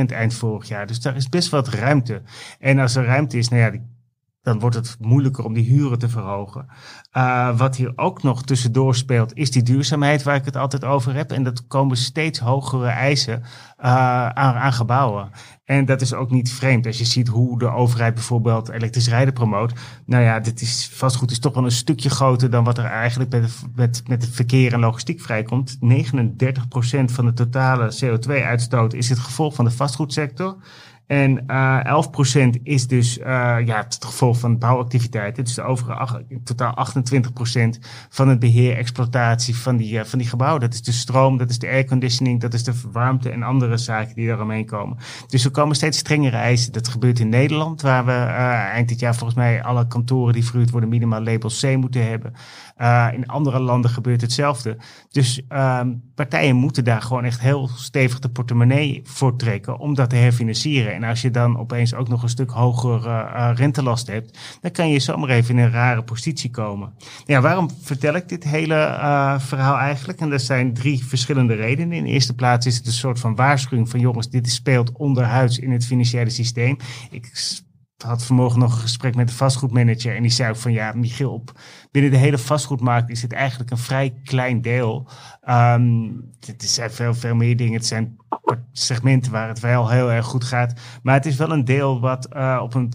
eind 0.06 0.34
vorig 0.34 0.68
jaar. 0.68 0.86
Dus 0.86 1.00
daar 1.00 1.16
is 1.16 1.28
best 1.28 1.48
wat 1.48 1.68
ruimte. 1.68 2.22
En 2.58 2.78
als 2.78 2.96
er 2.96 3.04
ruimte 3.04 3.38
is, 3.38 3.48
nou 3.48 3.62
ja, 3.62 3.80
dan 4.46 4.58
wordt 4.58 4.76
het 4.76 4.96
moeilijker 5.00 5.44
om 5.44 5.54
die 5.54 5.64
huren 5.64 5.98
te 5.98 6.08
verhogen. 6.08 6.66
Uh, 7.16 7.58
wat 7.58 7.76
hier 7.76 7.92
ook 7.96 8.22
nog 8.22 8.42
tussendoor 8.42 8.94
speelt, 8.94 9.36
is 9.36 9.50
die 9.50 9.62
duurzaamheid 9.62 10.22
waar 10.22 10.36
ik 10.36 10.44
het 10.44 10.56
altijd 10.56 10.84
over 10.84 11.14
heb. 11.14 11.32
En 11.32 11.42
dat 11.42 11.66
komen 11.66 11.96
steeds 11.96 12.38
hogere 12.38 12.86
eisen 12.86 13.40
uh, 13.40 14.28
aan, 14.28 14.54
aan, 14.54 14.72
gebouwen. 14.72 15.30
En 15.64 15.84
dat 15.84 16.00
is 16.00 16.14
ook 16.14 16.30
niet 16.30 16.52
vreemd. 16.52 16.86
Als 16.86 16.98
je 16.98 17.04
ziet 17.04 17.28
hoe 17.28 17.58
de 17.58 17.70
overheid 17.70 18.14
bijvoorbeeld 18.14 18.68
elektrisch 18.68 19.08
rijden 19.08 19.34
promoot. 19.34 19.72
Nou 20.04 20.22
ja, 20.22 20.40
dit 20.40 20.60
is 20.60 20.90
vastgoed 20.92 21.30
is 21.30 21.38
toch 21.38 21.54
wel 21.54 21.64
een 21.64 21.70
stukje 21.70 22.10
groter 22.10 22.50
dan 22.50 22.64
wat 22.64 22.78
er 22.78 22.84
eigenlijk 22.84 23.30
met, 23.30 23.62
met, 23.74 24.02
met 24.08 24.22
het 24.22 24.34
verkeer 24.34 24.72
en 24.72 24.80
logistiek 24.80 25.20
vrijkomt. 25.20 25.78
39% 25.78 25.78
van 27.04 27.26
de 27.26 27.32
totale 27.34 27.98
CO2-uitstoot 28.04 28.94
is 28.94 29.08
het 29.08 29.18
gevolg 29.18 29.54
van 29.54 29.64
de 29.64 29.70
vastgoedsector. 29.70 30.56
En 31.06 31.44
uh, 31.46 31.80
eh, 31.84 32.04
11% 32.56 32.62
is 32.62 32.86
dus 32.86 33.18
uh, 33.18 33.24
ja, 33.64 33.82
het 33.82 33.98
gevolg 34.00 34.38
van 34.38 34.58
bouwactiviteiten. 34.58 35.44
Dus 35.44 35.54
de 35.54 35.62
overige 35.62 36.24
in 36.28 36.42
totaal 36.44 36.86
28% 37.76 37.78
van 38.08 38.28
het 38.28 38.38
beheer, 38.38 38.76
exploitatie 38.76 39.56
van 39.56 39.76
die, 39.76 39.94
uh, 39.94 40.04
van 40.04 40.18
die 40.18 40.28
gebouwen. 40.28 40.60
Dat 40.60 40.74
is 40.74 40.82
de 40.82 40.92
stroom, 40.92 41.36
dat 41.38 41.50
is 41.50 41.58
de 41.58 41.68
airconditioning, 41.68 42.40
dat 42.40 42.54
is 42.54 42.64
de 42.64 42.72
warmte 42.92 43.30
en 43.30 43.42
andere 43.42 43.76
zaken 43.76 44.14
die 44.14 44.28
eromheen 44.28 44.66
komen. 44.66 44.96
Dus 45.26 45.44
er 45.44 45.50
komen 45.50 45.76
steeds 45.76 45.98
strengere 45.98 46.36
eisen. 46.36 46.72
Dat 46.72 46.88
gebeurt 46.88 47.18
in 47.18 47.28
Nederland, 47.28 47.82
waar 47.82 48.04
we 48.04 48.12
eind 48.12 48.88
dit 48.88 49.00
jaar 49.00 49.14
volgens 49.14 49.38
mij 49.38 49.62
alle 49.62 49.86
kantoren 49.86 50.32
die 50.32 50.44
verhuurd 50.44 50.70
worden 50.70 50.88
minimaal 50.88 51.22
label 51.22 51.50
C 51.60 51.76
moeten 51.76 52.08
hebben. 52.08 52.34
Uh, 52.78 53.08
in 53.12 53.26
andere 53.26 53.60
landen 53.60 53.90
gebeurt 53.90 54.20
hetzelfde. 54.20 54.76
Dus 55.10 55.42
uh, 55.48 55.80
partijen 56.14 56.56
moeten 56.56 56.84
daar 56.84 57.02
gewoon 57.02 57.24
echt 57.24 57.40
heel 57.40 57.68
stevig 57.74 58.18
de 58.18 58.28
portemonnee 58.28 59.00
voor 59.04 59.36
trekken 59.36 59.78
om 59.78 59.94
dat 59.94 60.10
te 60.10 60.16
herfinancieren. 60.16 60.94
En 60.94 61.04
als 61.04 61.22
je 61.22 61.30
dan 61.30 61.58
opeens 61.58 61.94
ook 61.94 62.08
nog 62.08 62.22
een 62.22 62.28
stuk 62.28 62.50
hogere 62.50 63.08
uh, 63.08 63.50
rentelast 63.54 64.06
hebt, 64.06 64.38
dan 64.60 64.70
kan 64.70 64.88
je 64.88 64.98
zomaar 64.98 65.28
even 65.28 65.58
in 65.58 65.64
een 65.64 65.70
rare 65.70 66.02
positie 66.02 66.50
komen. 66.50 66.92
Ja, 67.24 67.40
waarom 67.40 67.70
vertel 67.82 68.14
ik 68.14 68.28
dit 68.28 68.44
hele 68.44 68.74
uh, 68.74 69.38
verhaal 69.38 69.76
eigenlijk? 69.76 70.20
En 70.20 70.32
er 70.32 70.40
zijn 70.40 70.74
drie 70.74 71.06
verschillende 71.06 71.54
redenen. 71.54 71.96
In 71.96 72.04
de 72.04 72.10
eerste 72.10 72.34
plaats 72.34 72.66
is 72.66 72.76
het 72.76 72.86
een 72.86 72.92
soort 72.92 73.18
van 73.18 73.34
waarschuwing 73.34 73.88
van 73.88 74.00
jongens, 74.00 74.30
dit 74.30 74.50
speelt 74.50 74.92
onderhuids 74.92 75.58
in 75.58 75.72
het 75.72 75.86
financiële 75.86 76.30
systeem. 76.30 76.76
Ik 77.10 77.62
had 78.02 78.24
vanmorgen 78.24 78.58
nog 78.58 78.72
een 78.72 78.80
gesprek 78.80 79.14
met 79.14 79.28
de 79.28 79.34
vastgoedmanager. 79.34 80.16
En 80.16 80.22
die 80.22 80.30
zei 80.30 80.50
ook 80.50 80.56
van 80.56 80.72
ja, 80.72 80.92
Michiel, 80.92 81.32
op, 81.32 81.60
binnen 81.90 82.10
de 82.10 82.16
hele 82.16 82.38
vastgoedmarkt 82.38 83.10
is 83.10 83.22
het 83.22 83.32
eigenlijk 83.32 83.70
een 83.70 83.78
vrij 83.78 84.20
klein 84.24 84.60
deel. 84.60 85.08
Um, 85.48 86.30
het 86.46 86.62
zijn 86.62 86.90
veel, 86.90 87.14
veel 87.14 87.34
meer 87.34 87.56
dingen. 87.56 87.74
Het 87.74 87.86
zijn 87.86 88.16
segmenten 88.72 89.32
waar 89.32 89.48
het 89.48 89.60
wel 89.60 89.90
heel 89.90 90.12
erg 90.12 90.26
goed 90.26 90.44
gaat. 90.44 90.80
Maar 91.02 91.14
het 91.14 91.26
is 91.26 91.36
wel 91.36 91.52
een 91.52 91.64
deel 91.64 92.00
wat 92.00 92.28
uh, 92.36 92.60
op 92.62 92.74
een 92.74 92.92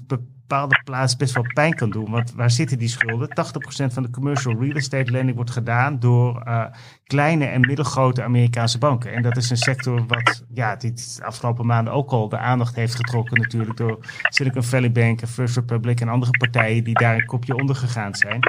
bepaalde 0.52 0.82
plaats 0.84 1.16
best 1.16 1.34
wel 1.34 1.46
pijn 1.54 1.74
kan 1.74 1.90
doen. 1.90 2.12
Want 2.12 2.34
waar 2.34 2.52
zitten 2.52 2.78
die 2.80 2.88
schulden? 2.88 3.30
80% 3.30 3.94
van 3.94 4.04
de 4.04 4.10
commercial 4.10 4.60
real 4.60 4.76
estate 4.76 5.12
lending 5.12 5.36
wordt 5.36 5.52
gedaan 5.52 6.00
door 6.00 6.44
uh, 6.48 6.66
kleine 7.04 7.46
en 7.46 7.62
middelgrote 7.62 8.24
Amerikaanse 8.24 8.78
banken. 8.78 9.14
En 9.14 9.22
dat 9.22 9.38
is 9.38 9.50
een 9.50 9.58
sector 9.58 10.06
wat 10.08 10.44
ja, 10.54 10.76
dit 10.76 11.16
de 11.18 11.26
afgelopen 11.26 11.66
maanden 11.66 11.94
ook 11.94 12.12
al 12.12 12.30
de 12.30 12.38
aandacht 12.38 12.76
heeft 12.76 12.96
getrokken 12.96 13.42
natuurlijk 13.42 13.78
door 13.78 14.00
Silicon 14.30 14.64
Valley 14.64 14.92
Bank 14.92 15.22
en 15.22 15.28
First 15.28 15.56
Republic 15.56 16.02
en 16.02 16.10
andere 16.10 16.32
partijen 16.38 16.84
die 16.84 16.94
daar 16.94 17.16
een 17.16 17.26
kopje 17.26 17.56
onder 17.56 17.76
gegaan 17.76 18.16
zijn. 18.16 18.40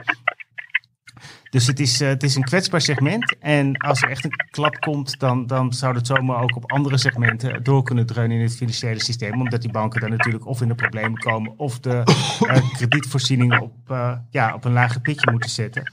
Dus 1.53 1.67
het 1.67 1.81
is, 1.81 2.01
uh, 2.01 2.09
het 2.09 2.23
is 2.23 2.35
een 2.35 2.43
kwetsbaar 2.43 2.81
segment. 2.81 3.37
En 3.41 3.77
als 3.77 4.03
er 4.03 4.11
echt 4.11 4.25
een 4.25 4.31
klap 4.51 4.81
komt, 4.81 5.19
dan, 5.19 5.47
dan 5.47 5.73
zou 5.73 5.95
het 5.95 6.07
zomaar 6.07 6.43
ook 6.43 6.57
op 6.57 6.73
andere 6.73 6.99
segmenten 6.99 7.63
door 7.63 7.83
kunnen 7.83 8.07
dreunen 8.07 8.37
in 8.37 8.43
het 8.43 8.57
financiële 8.57 9.03
systeem. 9.03 9.41
Omdat 9.41 9.63
die 9.63 9.71
banken 9.71 10.01
dan 10.01 10.11
natuurlijk 10.11 10.47
of 10.47 10.61
in 10.61 10.69
de 10.69 10.75
problemen 10.75 11.19
komen 11.19 11.59
of 11.59 11.81
de 11.81 12.03
uh, 12.41 12.73
kredietvoorzieningen 12.73 13.61
op, 13.61 13.75
uh, 13.91 14.13
ja, 14.31 14.55
op 14.55 14.65
een 14.65 14.73
lager 14.73 15.01
pitje 15.01 15.31
moeten 15.31 15.51
zetten. 15.51 15.93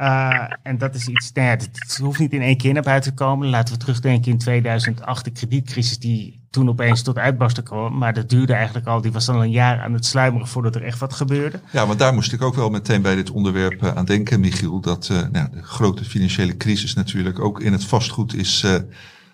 Uh, 0.00 0.42
en 0.62 0.78
dat 0.78 0.94
is 0.94 1.08
iets, 1.08 1.32
nou 1.32 1.48
ja, 1.48 1.52
het 1.52 1.98
hoeft 2.02 2.18
niet 2.18 2.32
in 2.32 2.42
één 2.42 2.56
keer 2.56 2.72
naar 2.72 2.82
buiten 2.82 3.16
te 3.16 3.24
komen. 3.24 3.48
Laten 3.48 3.74
we 3.74 3.80
terugdenken 3.80 4.32
in 4.32 4.38
2008, 4.38 5.24
de 5.24 5.30
kredietcrisis 5.30 5.98
die 5.98 6.44
toen 6.50 6.68
opeens 6.68 7.02
tot 7.02 7.18
uitbarsten 7.18 7.64
kwam. 7.64 7.98
Maar 7.98 8.14
dat 8.14 8.28
duurde 8.28 8.52
eigenlijk 8.52 8.86
al, 8.86 9.00
die 9.00 9.12
was 9.12 9.28
al 9.28 9.42
een 9.42 9.50
jaar 9.50 9.80
aan 9.80 9.92
het 9.92 10.06
sluimeren 10.06 10.46
voordat 10.46 10.74
er 10.74 10.82
echt 10.82 10.98
wat 10.98 11.12
gebeurde. 11.12 11.60
Ja, 11.72 11.86
want 11.86 11.98
daar 11.98 12.14
moest 12.14 12.32
ik 12.32 12.42
ook 12.42 12.54
wel 12.54 12.70
meteen 12.70 13.02
bij 13.02 13.14
dit 13.14 13.30
onderwerp 13.30 13.82
uh, 13.82 13.94
aan 13.94 14.04
denken, 14.04 14.40
Michiel. 14.40 14.80
Dat 14.80 15.08
uh, 15.12 15.22
nou, 15.32 15.50
de 15.50 15.62
grote 15.62 16.04
financiële 16.04 16.56
crisis 16.56 16.94
natuurlijk 16.94 17.40
ook 17.40 17.60
in 17.60 17.72
het 17.72 17.84
vastgoed 17.84 18.34
is 18.34 18.66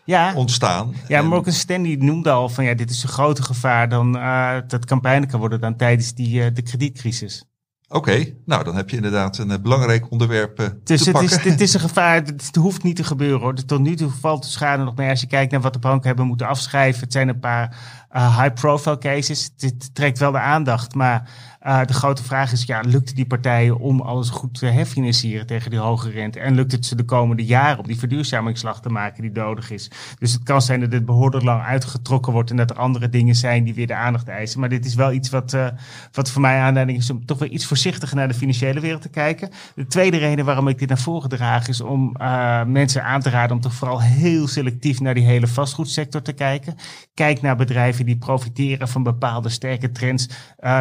ja. 0.04 0.34
ontstaan. 0.34 0.94
Ja, 1.08 1.18
en... 1.18 1.26
Morgan 1.26 1.52
Stanley 1.52 1.96
noemde 1.96 2.30
al 2.30 2.48
van 2.48 2.64
ja, 2.64 2.74
dit 2.74 2.90
is 2.90 3.02
een 3.02 3.08
groter 3.08 3.44
gevaar 3.44 3.88
dan 3.88 4.16
uh, 4.16 4.56
dat 4.66 4.84
kan 4.84 5.00
kan 5.00 5.40
worden 5.40 5.60
dan 5.60 5.76
tijdens 5.76 6.14
die, 6.14 6.52
de 6.52 6.62
kredietcrisis. 6.62 7.44
Oké, 7.92 8.34
nou 8.44 8.64
dan 8.64 8.76
heb 8.76 8.90
je 8.90 8.96
inderdaad 8.96 9.38
een 9.38 9.62
belangrijk 9.62 10.10
onderwerp 10.10 10.60
uh, 10.60 10.66
dus 10.84 11.02
te 11.02 11.10
het 11.10 11.22
Is, 11.22 11.44
het 11.44 11.60
is 11.60 11.74
een 11.74 11.80
gevaar, 11.88 12.14
het 12.14 12.56
hoeft 12.56 12.82
niet 12.82 12.96
te 12.96 13.04
gebeuren 13.04 13.40
hoor. 13.40 13.54
Tot 13.54 13.80
nu 13.80 13.96
toe 13.96 14.10
valt 14.20 14.42
de 14.42 14.48
schade 14.48 14.84
nog 14.84 14.96
mee 14.96 15.08
als 15.08 15.20
je 15.20 15.26
kijkt 15.26 15.52
naar 15.52 15.60
wat 15.60 15.72
de 15.72 15.78
banken 15.78 16.06
hebben 16.06 16.26
moeten 16.26 16.46
afschrijven. 16.46 17.00
Het 17.00 17.12
zijn 17.12 17.28
een 17.28 17.38
paar 17.38 17.76
uh, 18.12 18.38
high-profile 18.38 18.98
cases. 18.98 19.50
Dit 19.56 19.94
trekt 19.94 20.18
wel 20.18 20.32
de 20.32 20.38
aandacht, 20.38 20.94
maar 20.94 21.30
uh, 21.66 21.84
de 21.84 21.92
grote 21.92 22.22
vraag 22.22 22.52
is, 22.52 22.64
ja, 22.64 22.80
lukt 22.80 23.16
die 23.16 23.26
partijen 23.26 23.78
om 23.78 24.00
alles 24.00 24.30
goed 24.30 24.58
te 24.58 24.66
herfinancieren 24.66 25.46
tegen 25.46 25.70
die 25.70 25.78
hoge 25.78 26.10
rente? 26.10 26.40
En 26.40 26.54
lukt 26.54 26.72
het 26.72 26.86
ze 26.86 26.96
de 26.96 27.04
komende 27.04 27.44
jaren 27.44 27.78
om 27.78 27.86
die 27.86 27.98
verduurzamingsslag 27.98 28.80
te 28.80 28.88
maken 28.88 29.22
die 29.22 29.30
nodig 29.32 29.70
is? 29.70 29.90
Dus 30.18 30.32
het 30.32 30.42
kan 30.42 30.62
zijn 30.62 30.80
dat 30.80 30.90
dit 30.90 31.04
behoorlijk 31.04 31.44
lang 31.44 31.62
uitgetrokken 31.62 32.32
wordt 32.32 32.50
en 32.50 32.56
dat 32.56 32.70
er 32.70 32.76
andere 32.76 33.08
dingen 33.08 33.34
zijn 33.34 33.64
die 33.64 33.74
weer 33.74 33.86
de 33.86 33.94
aandacht 33.94 34.28
eisen. 34.28 34.60
Maar 34.60 34.68
dit 34.68 34.84
is 34.84 34.94
wel 34.94 35.12
iets 35.12 35.30
wat, 35.30 35.52
uh, 35.52 35.66
wat 36.12 36.30
voor 36.30 36.40
mij 36.40 36.60
aanleiding 36.60 36.98
is 36.98 37.10
om 37.10 37.26
toch 37.26 37.38
weer 37.38 37.48
iets 37.48 37.66
voorzichtiger 37.66 38.16
naar 38.16 38.28
de 38.28 38.34
financiële 38.34 38.80
wereld 38.80 39.02
te 39.02 39.08
kijken. 39.08 39.50
De 39.74 39.86
tweede 39.86 40.16
reden 40.16 40.44
waarom 40.44 40.68
ik 40.68 40.78
dit 40.78 40.88
naar 40.88 40.98
voren 40.98 41.28
draag 41.28 41.68
is 41.68 41.80
om 41.80 42.16
uh, 42.20 42.64
mensen 42.64 43.04
aan 43.04 43.20
te 43.20 43.30
raden 43.30 43.56
om 43.56 43.62
toch 43.62 43.74
vooral 43.74 44.00
heel 44.00 44.48
selectief 44.48 45.00
naar 45.00 45.14
die 45.14 45.24
hele 45.24 45.46
vastgoedsector 45.46 46.22
te 46.22 46.32
kijken. 46.32 46.74
Kijk 47.14 47.42
naar 47.42 47.56
bedrijven 47.56 48.06
die 48.06 48.16
profiteren 48.16 48.88
van 48.88 49.02
bepaalde 49.02 49.48
sterke 49.48 49.90
trends, 49.90 50.28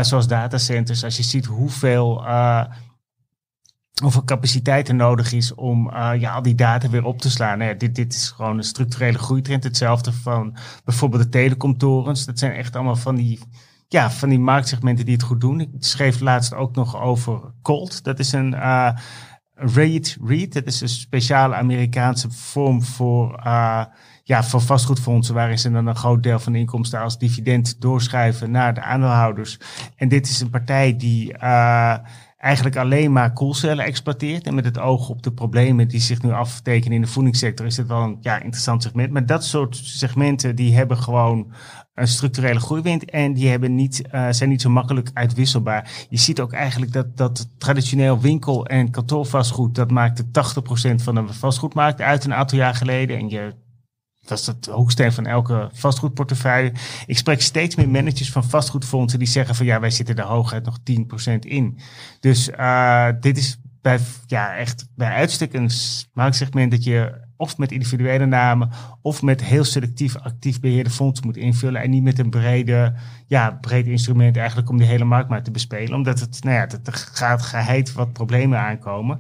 zoals 0.02 0.28
datacenters 0.72 1.04
als 1.04 1.18
je 1.18 1.24
ziet 1.24 1.46
hoeveel, 1.46 2.24
uh, 2.24 2.64
hoeveel 4.02 4.24
capaciteit 4.24 4.88
er 4.88 4.96
nodig 4.96 5.32
is 5.32 5.54
om 5.54 5.90
uh, 5.90 6.12
ja, 6.18 6.34
al 6.34 6.42
die 6.42 6.56
data 6.56 6.90
weer 6.90 7.06
op 7.06 7.22
te 7.22 7.30
slaan. 7.30 7.58
Nou 7.58 7.78
dit, 7.78 7.96
dit 7.96 8.14
is 8.14 8.30
gewoon 8.30 8.58
een 8.58 8.64
structurele 8.64 9.18
groeitrend. 9.18 9.64
Hetzelfde 9.64 10.14
van 10.14 10.56
bijvoorbeeld 10.84 11.24
de 11.24 11.30
telecomtorens. 11.30 12.26
Dat 12.26 12.40
zijn 12.40 12.54
echt 12.54 12.76
allemaal 12.76 12.96
van 12.96 13.16
die, 13.16 13.40
ja, 13.88 14.12
van 14.12 14.30
die 14.30 14.40
marktsegmenten 14.40 15.06
die 15.06 15.14
het 15.14 15.24
goed 15.24 15.42
doen. 15.42 15.60
Ik 15.60 15.70
schreef 15.80 16.20
laatst 16.20 16.54
ook 16.54 16.76
nog 16.76 17.02
over 17.02 17.54
Colt. 17.62 18.04
Dat 18.04 18.20
is 18.20 18.32
een... 18.32 18.54
Uh, 18.54 18.92
REIT, 19.64 20.18
REIT, 20.26 20.54
dat 20.54 20.66
is 20.66 20.82
een 20.82 20.90
speciale 20.90 21.56
Amerikaanse 21.56 22.32
vorm 22.32 22.84
voor 22.84 23.42
ja, 24.32 24.44
voor 24.44 24.62
vastgoedfondsen, 24.62 25.36
waarin 25.36 25.60
ze 25.60 25.72
dan 25.72 25.88
een 25.88 25.96
groot 25.96 26.24
deel 26.24 26.40
van 26.40 26.54
de 26.54 26.60
inkomsten 26.60 27.00
als 27.00 27.18
dividend 27.18 27.82
doorschrijven 27.82 28.52
naar 28.52 28.74
de 28.74 28.82
aandeelhouders. 28.82 29.60
En 29.96 30.08
dit 30.08 30.28
is 30.28 30.40
een 30.40 30.50
partij 30.50 30.98
die 30.98 31.34
uh, 31.34 31.98
eigenlijk 32.38 32.76
alleen 32.76 33.12
maar 33.12 33.34
koelcellen 33.34 33.86
exploiteert. 33.86 34.48
En 34.48 34.56
met 34.56 34.66
het 34.66 34.80
oog 34.80 35.10
op 35.10 35.24
de 35.24 35.32
problemen 35.32 35.88
die 35.88 36.00
zich 36.00 36.22
nu 36.22 36.32
aftekenen 36.32 36.96
in 36.96 37.02
de 37.02 37.08
voedingssector, 37.08 37.66
is 37.66 37.78
het 37.78 37.88
wel 37.88 38.02
een 38.02 38.18
ja, 38.22 38.42
interessant 38.42 38.84
segment. 38.84 39.12
Maar 39.12 39.26
dat 39.26 39.46
soort 39.46 39.76
segmenten 39.76 40.56
die 40.56 40.76
hebben 40.76 40.98
gewoon 40.98 41.54
een 41.94 42.08
structurele 42.08 42.60
groeiwind 42.60 43.06
en 43.06 43.34
die 43.34 43.50
hebben 43.50 43.76
niet, 43.76 44.04
uh, 44.12 44.28
zijn 44.30 44.50
niet 44.50 44.62
zo 44.62 44.70
makkelijk 44.70 45.10
uitwisselbaar. 45.14 46.06
Je 46.10 46.18
ziet 46.18 46.42
ook 46.42 46.54
eigenlijk 46.54 46.92
dat, 46.92 47.18
dat 47.18 47.50
traditioneel 47.58 48.20
winkel- 48.20 48.66
en 48.66 48.92
kantoorvastgoed, 48.92 49.76
dat 49.76 49.92
maakte 49.92 50.24
80% 50.24 51.04
van 51.04 51.16
de 51.16 51.34
vastgoedmarkt 51.34 52.02
uit 52.02 52.24
een 52.24 52.34
aantal 52.34 52.58
jaar 52.58 52.76
geleden. 52.76 53.18
En 53.18 53.30
je 53.30 53.70
dat 54.26 54.40
is 54.40 54.48
het 54.48 54.66
hoeksteen 54.66 55.12
van 55.12 55.26
elke 55.26 55.70
vastgoedportefeuille. 55.74 56.74
Ik 57.06 57.18
spreek 57.18 57.42
steeds 57.42 57.76
meer 57.76 57.90
managers 57.90 58.32
van 58.32 58.44
vastgoedfondsen 58.44 59.20
die 59.20 59.28
zeggen 59.28 59.56
van 59.56 59.66
ja, 59.66 59.80
wij 59.80 59.90
zitten 59.90 60.16
er 60.16 60.24
hooguit 60.24 60.66
nog 60.66 60.78
10% 61.30 61.40
in. 61.40 61.80
Dus 62.20 62.50
uh, 62.50 63.08
dit 63.20 63.38
is 63.38 63.60
bij, 63.82 64.00
ja, 64.26 64.56
echt 64.56 64.88
bij 64.96 65.12
uitstek 65.12 65.54
een 65.54 65.70
marktsegment 66.14 66.72
dat 66.72 66.84
je 66.84 67.30
of 67.42 67.58
met 67.58 67.72
individuele 67.72 68.26
namen 68.26 68.70
of 69.02 69.22
met 69.22 69.44
heel 69.44 69.64
selectief 69.64 70.18
actief 70.18 70.60
beheerde 70.60 70.90
fondsen 70.90 71.26
moet 71.26 71.38
invullen. 71.38 71.82
En 71.82 71.90
niet 71.90 72.04
met 72.04 72.20
een 72.20 72.30
brede, 72.30 72.94
ja, 73.28 73.58
breed 73.62 73.86
instrument 73.86 74.38
eigenlijk 74.38 74.70
om 74.70 74.78
die 74.78 74.88
hele 74.88 75.06
markt 75.06 75.30
maar 75.30 75.44
te 75.44 75.52
bespelen. 75.52 75.94
Omdat 75.94 76.20
het, 76.20 76.44
nou 76.44 76.56
ja, 76.56 76.62
het 76.62 76.90
gaat 76.90 77.42
geheid 77.42 77.94
wat 77.94 78.14
problemen 78.14 78.60
aankomen. 78.60 79.20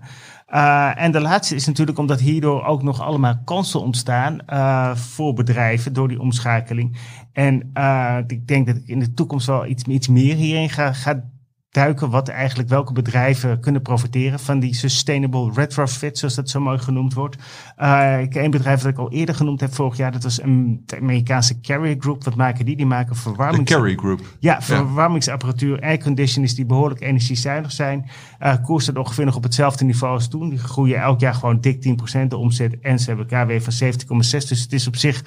Uh, 0.53 1.01
en 1.01 1.11
de 1.11 1.19
laatste 1.19 1.55
is 1.55 1.65
natuurlijk 1.65 1.97
omdat 1.97 2.19
hierdoor 2.19 2.63
ook 2.63 2.83
nog 2.83 3.01
allemaal 3.01 3.41
kansen 3.45 3.81
ontstaan 3.81 4.39
uh, 4.49 4.95
voor 4.95 5.33
bedrijven 5.33 5.93
door 5.93 6.07
die 6.07 6.19
omschakeling. 6.19 6.97
En 7.33 7.71
uh, 7.73 8.17
ik 8.27 8.47
denk 8.47 8.67
dat 8.67 8.75
ik 8.75 8.87
in 8.87 8.99
de 8.99 9.13
toekomst 9.13 9.47
wel 9.47 9.65
iets, 9.65 9.83
iets 9.83 10.07
meer 10.07 10.35
hierin 10.35 10.69
ga, 10.69 10.93
ga 10.93 11.23
duiken 11.71 12.09
wat 12.09 12.27
eigenlijk 12.27 12.69
welke 12.69 12.93
bedrijven 12.93 13.59
kunnen 13.59 13.81
profiteren 13.81 14.39
van 14.39 14.59
die 14.59 14.75
sustainable 14.75 15.51
retrofit, 15.53 16.17
zoals 16.17 16.35
dat 16.35 16.49
zo 16.49 16.59
mooi 16.59 16.77
genoemd 16.77 17.13
wordt. 17.13 17.35
Uh, 17.79 18.21
ik 18.21 18.35
een 18.35 18.51
bedrijf 18.51 18.81
dat 18.81 18.91
ik 18.91 18.97
al 18.97 19.11
eerder 19.11 19.35
genoemd 19.35 19.59
heb 19.59 19.73
vorig 19.73 19.97
jaar, 19.97 20.11
dat 20.11 20.23
was 20.23 20.41
een 20.41 20.81
de 20.85 20.97
Amerikaanse 20.97 21.59
Carrier 21.59 21.95
Group. 21.99 22.23
Wat 22.23 22.35
maken 22.35 22.65
die? 22.65 22.75
Die 22.75 22.85
maken 22.85 23.15
verwarmings... 23.15 23.69
De 23.69 23.75
Carrier 23.75 23.97
Group. 23.97 24.21
Ja, 24.39 24.61
verwarmingsapparatuur, 24.61 25.81
airconditioners 25.81 26.55
die 26.55 26.65
behoorlijk 26.65 27.01
energiezuinig 27.01 27.71
zijn. 27.71 28.09
Uh, 28.39 28.55
koers 28.63 28.83
staat 28.83 28.97
ongeveer 28.97 29.25
nog 29.25 29.35
op 29.35 29.43
hetzelfde 29.43 29.85
niveau 29.85 30.13
als 30.13 30.27
toen. 30.27 30.49
Die 30.49 30.59
groeien 30.59 31.01
elk 31.01 31.19
jaar 31.19 31.33
gewoon 31.33 31.61
dik 31.61 31.97
10% 32.23 32.27
de 32.27 32.37
omzet 32.37 32.79
en 32.79 32.99
ze 32.99 33.09
hebben 33.09 33.27
KW 33.27 33.69
van 33.69 33.91
70,6. 33.93 34.47
Dus 34.47 34.61
het 34.61 34.73
is 34.73 34.87
op 34.87 34.95
zich, 34.95 35.23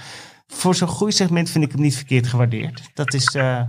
voor 0.46 0.74
zo'n 0.74 0.88
groeisegment 0.88 1.50
vind 1.50 1.64
ik 1.64 1.72
hem 1.72 1.80
niet 1.80 1.96
verkeerd 1.96 2.26
gewaardeerd. 2.26 2.90
Dat 2.94 3.14
is... 3.14 3.34
Uh, 3.34 3.60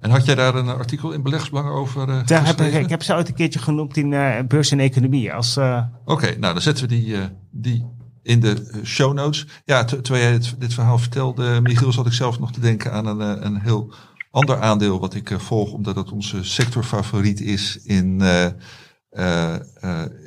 en 0.00 0.10
had 0.10 0.24
jij 0.24 0.34
daar 0.34 0.54
een 0.54 0.68
artikel 0.68 1.12
in 1.12 1.22
Beleggsbelangen 1.22 1.72
over 1.72 2.08
uh, 2.08 2.26
daar 2.26 2.46
heb 2.46 2.60
ik, 2.60 2.74
ik 2.74 2.88
heb 2.88 3.02
ze 3.02 3.14
ooit 3.14 3.28
een 3.28 3.34
keertje 3.34 3.58
genoemd 3.58 3.96
in 3.96 4.12
uh, 4.12 4.40
Beurs 4.48 4.70
en 4.70 4.80
Economie. 4.80 5.32
Als, 5.32 5.56
uh... 5.56 5.82
Oké, 6.04 6.36
nou 6.38 6.52
dan 6.52 6.62
zetten 6.62 6.88
we 6.88 6.94
die, 6.94 7.16
die 7.50 7.86
in 8.22 8.40
de 8.40 8.80
show 8.84 9.14
notes. 9.14 9.46
Ja, 9.64 9.84
terwijl 9.84 10.22
jij 10.22 10.32
dit, 10.32 10.60
dit, 10.60 10.74
verhaal 10.74 10.98
vertelde, 10.98 11.60
Michiel, 11.60 11.92
zat 11.92 12.06
ik 12.06 12.12
zelf 12.12 12.38
nog 12.38 12.52
te 12.52 12.60
denken 12.60 12.92
aan 12.92 13.06
een, 13.06 13.46
een 13.46 13.60
heel 13.60 13.94
ander 14.30 14.60
aandeel 14.60 15.00
wat 15.00 15.14
ik 15.14 15.34
volg, 15.36 15.72
omdat 15.72 15.96
het 15.96 16.12
onze 16.12 16.44
sectorfavoriet 16.44 17.40
is 17.40 17.78
in 17.84 18.18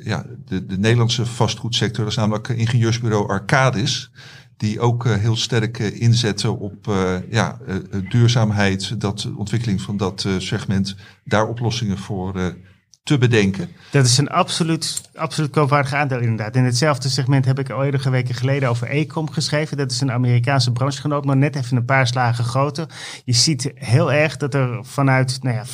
ja, 0.04 0.26
de, 0.44 0.66
de 0.66 0.78
Nederlandse 0.78 1.26
vastgoedsector. 1.26 2.04
Dat 2.04 2.12
is 2.12 2.18
namelijk 2.18 2.48
ingenieursbureau 2.48 3.28
Arcadis 3.28 4.10
die 4.60 4.80
ook 4.80 5.04
uh, 5.04 5.14
heel 5.14 5.36
sterk 5.36 5.78
uh, 5.78 6.00
inzetten 6.00 6.58
op 6.58 6.86
uh, 6.88 7.14
ja, 7.30 7.58
duurzaamheid, 8.08 9.00
dat, 9.00 9.30
ontwikkeling 9.36 9.80
van 9.80 9.96
dat 9.96 10.26
segment, 10.38 10.96
daar 11.24 11.48
oplossingen 11.48 11.98
voor 11.98 12.54
te 13.02 13.18
bedenken. 13.18 13.68
Dat 13.90 14.06
is 14.06 14.18
een 14.18 14.28
absoluut, 14.28 15.10
absoluut 15.14 15.50
koopwaardig 15.50 15.92
aandeel 15.92 16.20
inderdaad. 16.20 16.56
In 16.56 16.64
hetzelfde 16.64 17.08
segment 17.08 17.44
heb 17.44 17.58
ik 17.58 17.70
al 17.70 17.90
weken 18.10 18.34
geleden 18.34 18.68
over 18.68 18.86
Ecom 18.86 19.30
geschreven. 19.30 19.76
Dat 19.76 19.90
is 19.90 20.00
een 20.00 20.12
Amerikaanse 20.12 20.72
branchegenoot, 20.72 21.24
maar 21.24 21.36
net 21.36 21.56
even 21.56 21.76
een 21.76 21.84
paar 21.84 22.06
slagen 22.06 22.44
groter. 22.44 22.86
Je 23.24 23.32
ziet 23.32 23.72
heel 23.74 24.12
erg 24.12 24.36
dat 24.36 24.54
er 24.54 24.84
vanuit 24.84 25.38
nou 25.42 25.56
ja, 25.56 25.64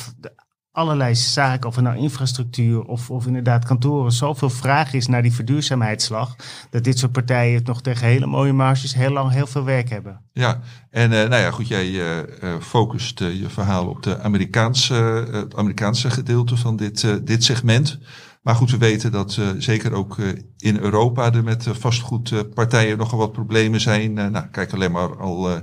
allerlei 0.77 1.15
zaken, 1.15 1.69
of 1.69 1.75
het 1.75 1.83
nou 1.83 1.97
infrastructuur 1.97 2.83
of, 2.83 3.09
of 3.09 3.25
inderdaad 3.25 3.65
kantoren, 3.65 4.11
zoveel 4.11 4.49
vraag 4.49 4.93
is 4.93 5.07
naar 5.07 5.21
die 5.21 5.33
verduurzaamheidsslag, 5.33 6.35
dat 6.69 6.83
dit 6.83 6.99
soort 6.99 7.11
partijen 7.11 7.61
nog 7.63 7.81
tegen 7.81 8.07
hele 8.07 8.25
mooie 8.25 8.53
marges 8.53 8.93
heel 8.93 9.11
lang 9.11 9.31
heel 9.31 9.47
veel 9.47 9.63
werk 9.63 9.89
hebben. 9.89 10.21
Ja, 10.33 10.59
en 10.89 11.11
uh, 11.11 11.17
nou 11.17 11.41
ja, 11.41 11.51
goed, 11.51 11.67
jij 11.67 11.87
uh, 11.89 12.19
focust 12.59 13.19
je 13.19 13.45
verhaal 13.47 13.87
op 13.87 14.03
de 14.03 14.19
Amerikaanse, 14.19 14.93
het 15.31 15.55
Amerikaanse 15.55 16.09
gedeelte 16.09 16.57
van 16.57 16.75
dit, 16.75 17.27
dit 17.27 17.43
segment. 17.43 17.99
Maar 18.41 18.55
goed, 18.55 18.71
we 18.71 18.77
weten 18.77 19.11
dat 19.11 19.39
zeker 19.57 19.93
ook 19.93 20.17
in 20.57 20.77
Europa 20.77 21.33
er 21.33 21.43
met 21.43 21.65
vastgoedpartijen 21.71 22.97
nogal 22.97 23.19
wat 23.19 23.31
problemen 23.31 23.81
zijn. 23.81 24.13
nou, 24.13 24.47
kijk 24.51 24.73
alleen 24.73 24.91
maar 24.91 25.17
al 25.17 25.61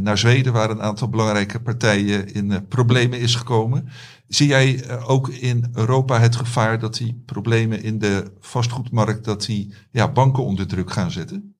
naar 0.00 0.18
Zweden, 0.18 0.52
waar 0.52 0.70
een 0.70 0.82
aantal 0.82 1.08
belangrijke 1.08 1.60
partijen 1.60 2.34
in 2.34 2.66
problemen 2.68 3.20
is 3.20 3.34
gekomen. 3.34 3.88
Zie 4.28 4.46
jij 4.46 4.84
eh, 4.84 5.10
ook 5.10 5.28
in 5.28 5.68
Europa 5.72 6.18
het 6.20 6.36
gevaar 6.36 6.78
dat 6.78 6.96
die 6.96 7.22
problemen 7.26 7.82
in 7.82 7.98
de 7.98 8.32
vastgoedmarkt, 8.40 9.24
dat 9.24 9.44
die 9.44 9.74
ja, 9.90 10.12
banken 10.12 10.44
onder 10.44 10.66
druk 10.66 10.92
gaan 10.92 11.10
zetten? 11.10 11.56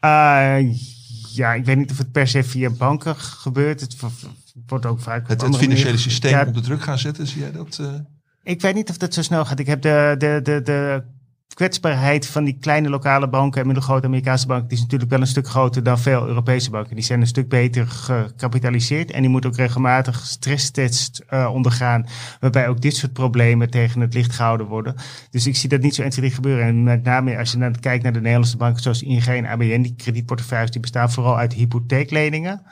Uh, 0.00 0.74
ja, 1.32 1.54
ik 1.54 1.64
weet 1.64 1.76
niet 1.76 1.90
of 1.90 1.98
het 1.98 2.12
per 2.12 2.28
se 2.28 2.44
via 2.44 2.70
banken 2.70 3.16
gebeurt. 3.16 3.80
Het 3.80 3.96
wordt 4.66 4.86
ook 4.86 5.00
vaak. 5.00 5.28
Het, 5.28 5.42
het 5.42 5.56
financiële 5.56 5.96
systeem 5.96 6.46
onder 6.46 6.62
druk 6.62 6.82
gaan 6.82 6.98
zetten, 6.98 7.26
zie 7.26 7.40
jij 7.40 7.52
dat? 7.52 7.78
Uh... 7.80 7.94
Ik 8.42 8.60
weet 8.60 8.74
niet 8.74 8.90
of 8.90 8.96
dat 8.96 9.14
zo 9.14 9.22
snel 9.22 9.44
gaat. 9.44 9.58
Ik 9.58 9.66
heb 9.66 9.82
de, 9.82 10.14
de, 10.18 10.40
de, 10.42 10.62
de 10.62 11.02
kwetsbaarheid 11.56 12.26
van 12.26 12.44
die 12.44 12.56
kleine 12.60 12.88
lokale 12.88 13.28
banken 13.28 13.60
en 13.60 13.66
middelgrote 13.66 14.06
Amerikaanse 14.06 14.46
banken, 14.46 14.68
die 14.68 14.76
is 14.76 14.82
natuurlijk 14.82 15.10
wel 15.10 15.20
een 15.20 15.26
stuk 15.26 15.48
groter 15.48 15.82
dan 15.82 15.98
veel 15.98 16.26
Europese 16.26 16.70
banken. 16.70 16.94
Die 16.94 17.04
zijn 17.04 17.20
een 17.20 17.26
stuk 17.26 17.48
beter 17.48 17.86
gecapitaliseerd 17.86 19.10
en 19.10 19.20
die 19.20 19.30
moeten 19.30 19.50
ook 19.50 19.56
regelmatig 19.56 20.26
stresstests 20.26 21.22
uh, 21.30 21.50
ondergaan, 21.52 22.06
waarbij 22.40 22.68
ook 22.68 22.80
dit 22.80 22.96
soort 22.96 23.12
problemen 23.12 23.70
tegen 23.70 24.00
het 24.00 24.14
licht 24.14 24.32
gehouden 24.32 24.66
worden. 24.66 24.94
Dus 25.30 25.46
ik 25.46 25.56
zie 25.56 25.68
dat 25.68 25.80
niet 25.80 25.94
zo 25.94 26.02
1, 26.02 26.12
gebeuren. 26.12 26.66
En 26.66 26.82
met 26.82 27.02
name 27.02 27.38
als 27.38 27.52
je 27.52 27.58
dan 27.58 27.80
kijkt 27.80 28.02
naar 28.02 28.12
de 28.12 28.20
Nederlandse 28.20 28.56
banken 28.56 28.82
zoals 28.82 29.02
ING 29.02 29.26
en 29.26 29.46
ABN, 29.46 29.82
die 29.82 29.94
kredietportefeuilles, 29.96 30.70
die 30.70 30.80
bestaan 30.80 31.10
vooral 31.10 31.38
uit 31.38 31.52
hypotheekleningen. 31.52 32.62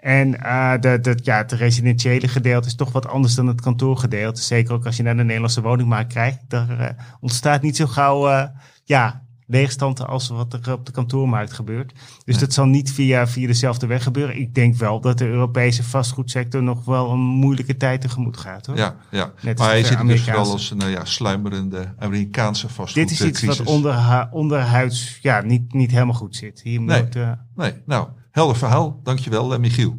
En 0.00 0.34
uh, 0.34 0.72
de, 0.80 0.98
de, 1.00 1.18
ja, 1.22 1.36
het 1.36 1.52
residentiële 1.52 2.28
gedeelte 2.28 2.66
is 2.66 2.74
toch 2.74 2.92
wat 2.92 3.06
anders 3.08 3.34
dan 3.34 3.46
het 3.46 3.60
kantoorgedeelte. 3.60 4.42
Zeker 4.42 4.74
ook 4.74 4.86
als 4.86 4.96
je 4.96 5.02
naar 5.02 5.16
de 5.16 5.22
Nederlandse 5.22 5.62
woningmarkt 5.62 6.12
kijkt. 6.12 6.38
Daar 6.48 6.80
uh, 6.80 6.88
ontstaat 7.20 7.62
niet 7.62 7.76
zo 7.76 7.86
gauw 7.86 8.28
uh, 8.28 8.44
ja, 8.84 9.22
leegstand 9.46 10.06
als 10.06 10.28
wat 10.28 10.52
er 10.52 10.72
op 10.72 10.86
de 10.86 10.92
kantoormarkt 10.92 11.52
gebeurt. 11.52 11.92
Dus 12.24 12.38
dat 12.38 12.52
zal 12.52 12.66
niet 12.66 12.92
via, 12.92 13.26
via 13.26 13.46
dezelfde 13.46 13.86
weg 13.86 14.02
gebeuren. 14.02 14.36
Ik 14.36 14.54
denk 14.54 14.76
wel 14.76 15.00
dat 15.00 15.18
de 15.18 15.26
Europese 15.26 15.84
vastgoedsector 15.84 16.62
nog 16.62 16.84
wel 16.84 17.10
een 17.10 17.20
moeilijke 17.20 17.76
tijd 17.76 18.00
tegemoet 18.00 18.36
gaat. 18.36 18.66
Hoor. 18.66 18.76
Ja, 18.76 18.96
ja. 19.10 19.32
maar 19.56 19.68
hij 19.68 19.84
zit 19.84 20.06
dus 20.06 20.24
wel 20.24 20.36
als 20.36 20.70
een 20.70 20.90
ja, 20.90 21.04
sluimerende 21.04 21.94
Amerikaanse 21.98 22.68
vastgoed. 22.68 23.08
Dit 23.08 23.10
is 23.10 23.24
iets 23.24 23.42
wat 23.42 23.62
onder, 23.62 24.28
onderhuids 24.30 25.18
ja, 25.22 25.40
niet, 25.40 25.72
niet 25.72 25.90
helemaal 25.90 26.14
goed 26.14 26.36
zit. 26.36 26.60
Hier 26.60 26.80
nee, 26.80 27.02
moet, 27.02 27.14
nee, 27.54 27.72
nou, 27.86 28.08
helder 28.30 28.56
verhaal. 28.56 29.00
Dankjewel, 29.02 29.52
uh, 29.52 29.58
Michiel. 29.58 29.98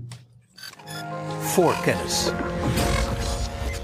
Voor 1.40 1.76
kennis. 1.84 2.32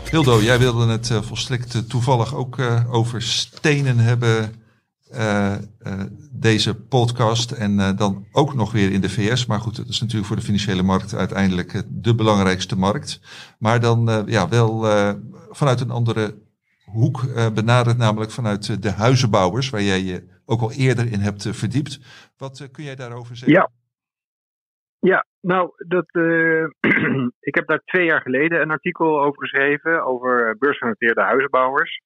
Hildo, 0.10 0.42
jij 0.42 0.60
wilde 0.60 0.88
het 0.88 1.10
uh, 1.10 1.22
volstrekt 1.22 1.90
toevallig 1.90 2.36
ook 2.36 2.60
over 2.90 3.22
stenen 3.22 3.98
hebben 3.98 4.54
uh, 5.16 5.56
uh, 5.88 6.02
deze 6.32 6.76
podcast. 6.76 7.52
En 7.52 7.80
uh, 7.80 7.90
dan 7.98 8.26
ook 8.32 8.54
nog 8.54 8.72
weer 8.72 8.92
in 8.92 9.02
de 9.02 9.10
VS. 9.10 9.46
Maar 9.46 9.60
goed, 9.60 9.76
dat 9.76 9.88
is 9.88 10.00
natuurlijk 10.00 10.28
voor 10.28 10.36
de 10.36 10.42
financiële 10.42 10.84
markt 10.84 11.14
uiteindelijk 11.14 11.84
de 11.88 12.16
belangrijkste 12.16 12.78
markt. 12.78 13.20
Maar 13.60 13.80
dan 13.80 14.24
ja, 14.28 14.50
wel 14.50 14.86
vanuit 15.50 15.82
een 15.82 15.92
andere 15.92 16.38
hoek 16.86 17.26
benaderd, 17.54 17.98
namelijk 17.98 18.32
vanuit 18.32 18.82
de 18.82 18.92
huizenbouwers, 18.92 19.70
waar 19.70 19.84
jij 19.84 20.04
je 20.04 20.24
ook 20.46 20.62
al 20.62 20.72
eerder 20.72 21.12
in 21.12 21.20
hebt 21.20 21.48
verdiept. 21.52 22.00
Wat 22.38 22.68
kun 22.72 22.84
jij 22.84 22.96
daarover 22.96 23.36
zeggen? 23.36 23.58
Ja. 23.58 23.70
Ja, 25.08 25.26
nou, 25.42 25.72
dat, 25.88 26.06
ik 27.50 27.56
heb 27.56 27.68
daar 27.68 27.82
twee 27.86 28.06
jaar 28.06 28.22
geleden 28.22 28.62
een 28.62 28.72
artikel 28.72 29.22
over 29.22 29.42
geschreven 29.42 30.04
over 30.04 30.56
beursgenoteerde 30.58 31.22
huizenbouwers. 31.22 32.02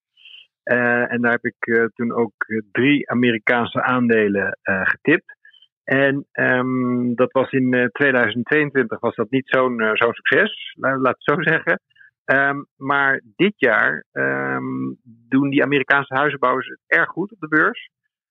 Uh, 0.63 1.11
en 1.11 1.21
daar 1.21 1.31
heb 1.31 1.45
ik 1.45 1.65
uh, 1.65 1.85
toen 1.95 2.13
ook 2.13 2.33
drie 2.71 3.09
Amerikaanse 3.09 3.81
aandelen 3.81 4.57
getipt. 4.63 5.35
En 5.83 6.27
um, 6.31 7.15
dat 7.15 7.31
was 7.31 7.51
in 7.51 7.89
2022 7.91 8.99
was 8.99 9.15
dat 9.15 9.29
niet 9.29 9.49
zo'n 9.49 9.79
zo'n 9.93 10.13
succes, 10.13 10.75
laat 10.79 11.17
het 11.17 11.23
zo 11.23 11.41
zeggen. 11.41 11.81
Um, 12.25 12.67
maar 12.75 13.21
dit 13.35 13.53
jaar 13.55 14.05
um, 14.11 14.97
doen 15.03 15.49
die 15.49 15.63
Amerikaanse 15.63 16.13
huizenbouwers 16.13 16.67
het 16.67 16.83
erg 16.87 17.09
goed 17.09 17.31
op 17.31 17.39
de 17.39 17.47
beurs. 17.47 17.89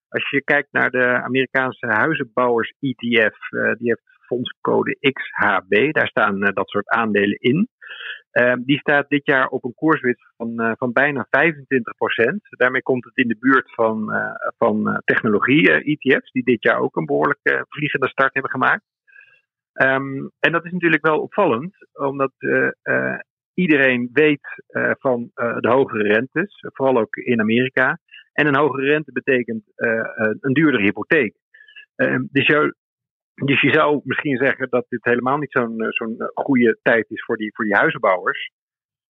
Als 0.08 0.30
je 0.30 0.44
kijkt 0.44 0.72
naar 0.72 0.90
de 0.90 1.22
Amerikaanse 1.22 1.86
huizenbouwers 1.86 2.74
ETF, 2.80 3.38
die 3.78 3.88
heeft 3.88 4.09
fondscode 4.30 4.96
XHB, 5.00 5.92
daar 5.92 6.08
staan 6.08 6.40
dat 6.40 6.68
soort 6.68 6.88
aandelen 6.88 7.38
in. 7.38 7.68
Uh, 8.32 8.54
die 8.64 8.78
staat 8.78 9.08
dit 9.08 9.26
jaar 9.26 9.48
op 9.48 9.64
een 9.64 9.74
koerswit 9.74 10.20
van, 10.36 10.62
uh, 10.62 10.72
van 10.76 10.92
bijna 10.92 11.26
25% 11.30 12.48
Daarmee 12.48 12.82
komt 12.82 13.04
het 13.04 13.16
in 13.16 13.28
de 13.28 13.36
buurt 13.38 13.74
van, 13.74 14.14
uh, 14.14 14.32
van 14.58 14.88
eh, 14.88 14.98
technologie-ETF's, 15.04 16.30
die 16.30 16.44
dit 16.44 16.62
jaar 16.62 16.78
ook 16.78 16.96
een 16.96 17.06
behoorlijke 17.06 17.64
vliegende 17.68 18.08
start 18.08 18.32
hebben 18.32 18.50
gemaakt. 18.50 18.84
Um, 19.72 20.30
en 20.40 20.52
dat 20.52 20.64
is 20.64 20.72
natuurlijk 20.72 21.06
wel 21.06 21.20
opvallend, 21.20 21.74
omdat 21.92 22.32
iedereen 23.54 24.10
weet 24.12 24.64
van 24.98 25.30
de 25.34 25.68
hogere 25.68 26.02
rentes, 26.02 26.66
vooral 26.72 26.98
ook 26.98 27.16
in 27.16 27.40
Amerika. 27.40 27.98
En 28.32 28.46
een 28.46 28.56
hogere 28.56 28.86
rente 28.86 29.12
betekent 29.12 29.62
een 30.40 30.52
duurdere 30.52 30.82
hypotheek. 30.82 31.36
Ehm, 31.96 32.22
dus 32.30 32.46
jou, 32.46 32.72
dus 33.44 33.60
je 33.60 33.72
zou 33.72 34.00
misschien 34.04 34.36
zeggen 34.36 34.68
dat 34.70 34.86
dit 34.88 35.04
helemaal 35.04 35.36
niet 35.36 35.52
zo'n 35.52 35.80
eh, 35.80 35.88
zo'n 35.90 36.18
eh, 36.18 36.26
goede 36.34 36.78
tijd 36.82 37.10
is 37.10 37.24
voor 37.24 37.36
die, 37.36 37.54
voor 37.54 37.64
die 37.64 37.76
huizenbouwers. 37.76 38.50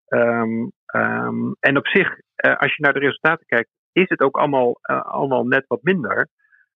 Um, 0.09 0.73
um, 0.95 1.57
en 1.61 1.77
op 1.77 1.87
zich, 1.87 2.09
uh, 2.09 2.57
als 2.57 2.77
je 2.77 2.83
naar 2.83 2.93
de 2.93 2.99
resultaten 2.99 3.47
kijkt, 3.47 3.71
is 3.93 4.09
het 4.09 4.21
ook 4.21 4.37
allemaal, 4.37 4.79
allemaal 5.03 5.47
net 5.47 5.64
wat 5.66 5.83
minder. 5.83 6.29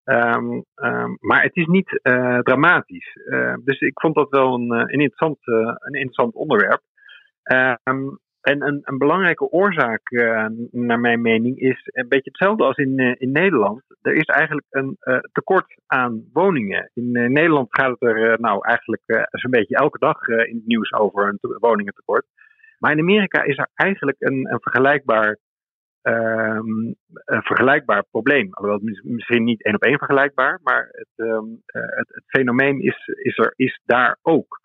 Um, 0.05 0.65
maar 1.21 1.43
het 1.43 1.57
is 1.57 1.67
niet 1.67 2.01
dramatisch. 2.43 3.13
dus 3.65 3.81
ik 3.81 4.01
vond 4.01 4.15
dat 4.15 4.29
wel 4.31 4.55
een, 4.55 4.71
een, 4.71 4.89
interessant, 4.89 5.39
een 5.45 5.95
interessant 5.95 6.35
onderwerp. 6.35 6.81
En 8.45 8.63
een, 8.63 8.81
een 8.83 8.99
belangrijke 8.99 9.51
oorzaak, 9.51 10.11
uh, 10.11 10.47
naar 10.71 11.01
mijn 11.01 11.21
mening, 11.21 11.59
is 11.59 11.81
een 11.85 12.09
beetje 12.09 12.31
hetzelfde 12.31 12.65
als 12.65 12.77
in, 12.77 13.01
uh, 13.01 13.15
in 13.19 13.33
Nederland. 13.33 13.83
Er 14.03 14.15
is 14.15 14.25
eigenlijk 14.25 14.67
een 14.71 14.97
uh, 15.01 15.19
tekort 15.33 15.75
aan 15.87 16.25
woningen. 16.33 16.91
In 16.95 17.11
Nederland 17.11 17.69
gaat 17.71 17.91
het 17.91 18.03
er 18.03 18.41
nou 18.41 18.67
eigenlijk 18.67 19.03
zo'n 19.31 19.51
beetje 19.51 19.77
elke 19.77 19.99
dag 19.99 20.29
in 20.29 20.57
het 20.57 20.67
nieuws 20.67 20.93
over 20.93 21.29
een 21.29 21.39
woningentekort. 21.61 22.27
Maar 22.79 22.93
in 22.93 22.99
Amerika 22.99 23.43
is 23.43 23.59
er 23.59 23.69
eigenlijk 23.75 24.17
een, 24.21 24.53
een 24.53 24.61
vergelijkbaar, 24.61 25.39
een 26.03 26.97
vergelijkbaar 27.25 28.05
probleem. 28.11 28.49
Alhoewel 28.51 28.91
misschien 29.03 29.45
niet 29.45 29.65
één 29.65 29.75
op 29.75 29.83
één 29.83 29.99
vergelijkbaar, 29.99 30.61
maar 30.63 30.89
het, 30.91 31.27
um, 31.27 31.63
het, 31.67 32.09
het 32.09 32.25
fenomeen 32.27 32.81
is, 32.81 33.07
is 33.07 33.39
er 33.39 33.53
is 33.57 33.81
daar 33.85 34.19
ook. 34.23 34.63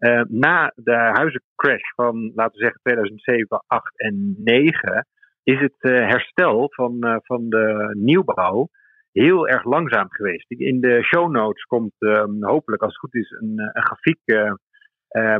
Uh, 0.00 0.22
na 0.28 0.72
de 0.74 0.94
huizencrash 0.94 1.92
van, 1.94 2.32
laten 2.34 2.58
we 2.58 2.62
zeggen, 2.62 2.80
2007, 2.82 3.64
8 3.66 4.00
en 4.00 4.34
9, 4.38 5.06
is 5.42 5.60
het 5.60 5.76
uh, 5.80 6.08
herstel 6.08 6.72
van, 6.74 6.96
uh, 7.00 7.16
van 7.18 7.48
de 7.48 7.96
nieuwbouw 7.98 8.68
heel 9.12 9.48
erg 9.48 9.64
langzaam 9.64 10.06
geweest. 10.10 10.50
In 10.50 10.80
de 10.80 11.02
show 11.02 11.30
notes 11.30 11.62
komt 11.62 11.92
um, 11.98 12.44
hopelijk, 12.44 12.82
als 12.82 12.92
het 12.92 13.00
goed 13.00 13.14
is, 13.14 13.30
een, 13.30 13.70
een 13.72 13.82
grafiek 13.82 14.20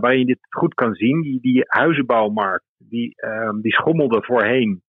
waarin 0.01 0.19
je 0.19 0.25
dit 0.25 0.47
goed 0.49 0.75
kan 0.75 0.95
zien. 0.95 1.23
Die, 1.23 1.41
die 1.41 1.65
huizenbouwmarkt, 1.67 2.65
die, 2.79 3.15
um, 3.25 3.61
die 3.61 3.73
schommelde 3.73 4.23
voorheen 4.23 4.83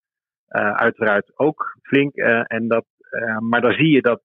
uiteraard 0.73 1.31
ook 1.39 1.77
flink. 1.81 2.15
en 2.15 2.67
dat, 2.67 2.85
maar 3.39 3.61
dan 3.61 3.73
zie 3.73 3.89
je 3.89 4.01
dat 4.01 4.21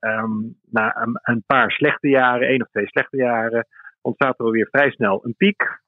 um, 0.00 0.56
na 0.70 0.96
een, 0.96 1.18
een 1.22 1.42
paar 1.46 1.70
slechte 1.70 2.08
jaren, 2.08 2.48
één 2.48 2.62
of 2.62 2.68
twee 2.68 2.86
slechte 2.86 3.16
jaren, 3.16 3.66
ontstaat 4.00 4.38
er 4.38 4.50
weer 4.50 4.68
vrij 4.70 4.90
snel 4.90 5.24
een 5.24 5.34
piek. 5.36 5.80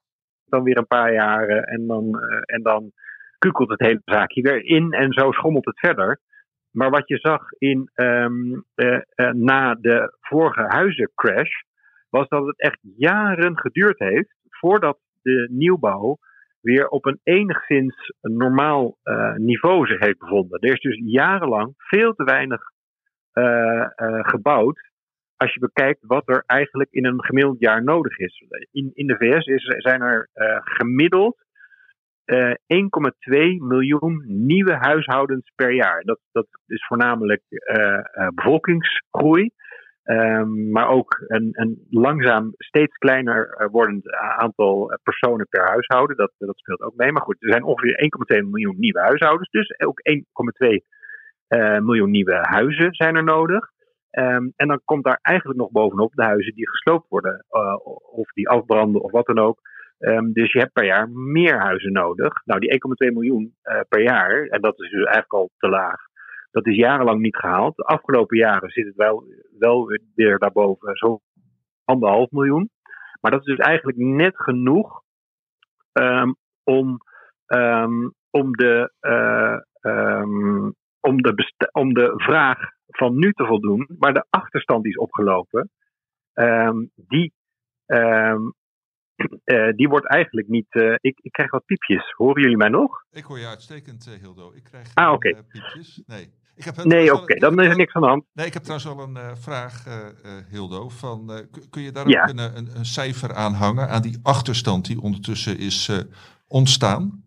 Dan 0.44 0.62
weer 0.62 0.78
een 0.78 0.86
paar 0.86 1.12
jaren 1.12 1.64
en 1.64 1.86
dan, 1.86 2.04
uh, 2.04 2.40
en 2.44 2.62
dan 2.62 2.92
kukelt 3.38 3.68
het 3.68 3.80
hele 3.80 4.02
zaakje 4.04 4.42
weer 4.42 4.64
in 4.64 4.92
en 4.92 5.12
zo 5.12 5.32
schommelt 5.32 5.64
het 5.64 5.78
verder. 5.78 6.20
Maar 6.70 6.90
wat 6.90 7.08
je 7.08 7.18
zag 7.18 7.52
in, 7.58 7.90
um, 7.94 8.64
uh, 8.74 8.98
uh, 9.16 9.30
na 9.30 9.74
de 9.74 10.16
vorige 10.20 10.62
huizencrash, 10.62 11.50
was 12.08 12.28
dat 12.28 12.46
het 12.46 12.60
echt 12.60 12.78
jaren 12.96 13.58
geduurd 13.58 13.98
heeft 13.98 14.34
voordat 14.48 14.98
de 15.22 15.48
nieuwbouw 15.50 16.18
weer 16.60 16.88
op 16.88 17.06
een 17.06 17.20
enigszins 17.22 18.12
normaal 18.20 18.98
niveau 19.36 19.86
zich 19.86 20.00
heeft 20.00 20.18
bevonden. 20.18 20.60
Er 20.60 20.72
is 20.72 20.80
dus 20.80 21.00
jarenlang 21.04 21.74
veel 21.76 22.14
te 22.14 22.24
weinig 22.24 22.62
gebouwd 24.22 24.89
als 25.40 25.54
je 25.54 25.60
bekijkt 25.60 26.00
wat 26.06 26.28
er 26.28 26.42
eigenlijk 26.46 26.90
in 26.90 27.04
een 27.04 27.24
gemiddeld 27.24 27.60
jaar 27.60 27.84
nodig 27.84 28.18
is. 28.18 28.44
In, 28.70 28.90
in 28.94 29.06
de 29.06 29.16
VS 29.16 29.46
is, 29.46 29.64
zijn 29.64 30.02
er 30.02 30.28
uh, 30.34 30.58
gemiddeld 30.62 31.36
uh, 32.24 32.50
eh, 32.50 32.56
1,2 32.56 33.56
miljoen 33.58 34.24
nieuwe 34.26 34.74
huishoudens 34.74 35.52
per 35.54 35.72
jaar. 35.72 36.02
Dat, 36.02 36.18
dat 36.32 36.46
is 36.66 36.86
voornamelijk 36.86 37.42
uh, 37.48 38.28
bevolkingsgroei. 38.34 39.50
Um, 40.04 40.70
maar 40.70 40.88
ook 40.88 41.24
een, 41.26 41.50
een, 41.52 41.86
langzaam 41.90 42.52
steeds 42.56 42.96
kleiner 42.96 43.68
wordend 43.70 44.10
aantal 44.12 44.98
personen 45.02 45.46
per 45.48 45.68
huishouden. 45.68 46.16
Dat, 46.16 46.32
dat 46.38 46.58
speelt 46.58 46.80
ook 46.80 46.96
mee. 46.96 47.12
Maar 47.12 47.22
goed, 47.22 47.42
er 47.42 47.50
zijn 47.50 47.64
ongeveer 47.64 48.10
1,2 48.36 48.48
miljoen 48.48 48.78
nieuwe 48.78 49.00
huishoudens. 49.00 49.50
Dus 49.50 49.78
ook 49.78 50.00
1,2 50.10 51.82
miljoen 51.82 52.10
nieuwe 52.10 52.38
huizen 52.40 52.94
zijn 52.94 53.16
er 53.16 53.24
nodig. 53.24 53.70
Um, 54.10 54.52
en 54.56 54.68
dan 54.68 54.80
komt 54.84 55.04
daar 55.04 55.18
eigenlijk 55.22 55.58
nog 55.58 55.70
bovenop 55.70 56.12
de 56.14 56.22
huizen 56.22 56.54
die 56.54 56.68
gesloopt 56.68 57.08
worden, 57.08 57.44
uh, 57.50 57.86
of 58.12 58.32
die 58.32 58.48
afbranden 58.48 59.02
of 59.02 59.10
wat 59.10 59.26
dan 59.26 59.38
ook. 59.38 59.58
Um, 59.98 60.32
dus 60.32 60.52
je 60.52 60.58
hebt 60.58 60.72
per 60.72 60.84
jaar 60.84 61.10
meer 61.10 61.58
huizen 61.58 61.92
nodig. 61.92 62.42
Nou, 62.44 62.60
die 62.60 62.80
1,2 63.08 63.12
miljoen 63.12 63.54
uh, 63.64 63.80
per 63.88 64.02
jaar, 64.02 64.46
en 64.46 64.60
dat 64.60 64.80
is 64.80 64.90
dus 64.90 65.04
eigenlijk 65.04 65.32
al 65.32 65.50
te 65.56 65.68
laag. 65.68 66.00
Dat 66.50 66.66
is 66.66 66.76
jarenlang 66.76 67.20
niet 67.20 67.36
gehaald. 67.36 67.76
De 67.76 67.82
afgelopen 67.82 68.36
jaren 68.36 68.70
zit 68.70 68.86
het 68.86 68.96
wel, 68.96 69.24
wel 69.58 69.86
weer 70.14 70.38
daarboven, 70.38 70.96
zo'n 70.96 71.20
anderhalf 71.84 72.30
miljoen. 72.30 72.70
Maar 73.20 73.30
dat 73.30 73.40
is 73.40 73.56
dus 73.56 73.66
eigenlijk 73.66 73.98
net 73.98 74.36
genoeg 74.36 75.02
um, 75.92 76.36
om, 76.64 77.00
om, 78.30 78.52
de, 78.52 78.92
uh, 79.00 80.22
om, 81.00 81.22
de 81.22 81.52
om 81.72 81.94
de 81.94 82.12
vraag 82.16 82.58
van 82.90 83.18
nu 83.18 83.32
te 83.32 83.46
voldoen, 83.46 83.88
maar 83.98 84.14
de 84.14 84.24
achterstand 84.30 84.82
die 84.82 84.92
is 84.92 84.98
opgelopen, 84.98 85.70
um, 86.34 86.90
die, 86.94 87.32
um, 87.86 88.54
uh, 89.44 89.72
die 89.78 89.88
wordt 89.88 90.06
eigenlijk 90.06 90.48
niet. 90.48 90.74
Uh, 90.74 90.94
ik, 91.00 91.18
ik 91.22 91.32
krijg 91.32 91.50
wat 91.50 91.64
piepjes. 91.64 92.12
Horen 92.16 92.42
jullie 92.42 92.56
mij 92.56 92.68
nog? 92.68 93.04
Ik 93.10 93.24
hoor 93.24 93.38
je 93.38 93.46
uitstekend, 93.46 94.06
uh, 94.06 94.14
Hildo. 94.14 94.52
Ik 94.54 94.64
krijg 94.64 94.94
ah, 94.94 95.12
oké. 95.12 95.28
Okay. 95.28 95.42
piepjes. 95.42 96.02
Nee. 96.06 96.38
Ik 96.54 96.64
heb 96.66 96.84
nee, 96.84 97.12
oké, 97.12 97.22
okay. 97.22 97.36
dan 97.36 97.60
is 97.60 97.68
er 97.68 97.76
niks 97.76 97.94
aan 97.94 98.02
de 98.02 98.08
hand. 98.08 98.24
Nee, 98.32 98.46
ik 98.46 98.52
heb 98.52 98.62
trouwens 98.62 98.90
al 98.90 99.02
een 99.02 99.36
vraag, 99.36 99.84
Hildo. 100.50 100.88
Van, 100.88 101.46
kun 101.70 101.82
je 101.82 101.92
daar 101.92 102.08
ja. 102.08 102.22
ook 102.22 102.28
een, 102.28 102.38
een, 102.38 102.76
een, 102.76 102.84
cijfer 102.84 103.34
aan 103.34 103.52
hangen 103.52 103.88
aan 103.88 104.02
die 104.02 104.18
achterstand 104.22 104.86
die 104.86 105.00
ondertussen 105.00 105.58
is 105.58 106.06
ontstaan? 106.48 107.24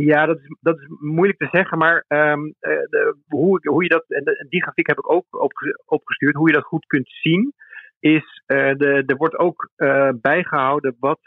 Ja, 0.00 0.26
dat 0.26 0.38
is, 0.38 0.56
dat 0.60 0.78
is 0.78 0.86
moeilijk 1.00 1.38
te 1.38 1.48
zeggen, 1.50 1.78
maar 1.78 2.04
um, 2.08 2.54
de, 2.60 3.16
hoe, 3.26 3.68
hoe 3.68 3.82
je 3.82 3.88
dat, 3.88 4.04
en 4.08 4.46
die 4.48 4.62
grafiek 4.62 4.86
heb 4.86 4.98
ik 4.98 5.10
ook 5.10 5.26
opgestuurd, 5.84 6.34
hoe 6.34 6.48
je 6.48 6.54
dat 6.54 6.64
goed 6.64 6.86
kunt 6.86 7.08
zien, 7.08 7.52
is 8.00 8.42
uh, 8.46 8.74
de, 8.74 9.02
er 9.06 9.16
wordt 9.16 9.38
ook 9.38 9.70
uh, 9.76 10.10
bijgehouden 10.20 10.96
wat 10.98 11.20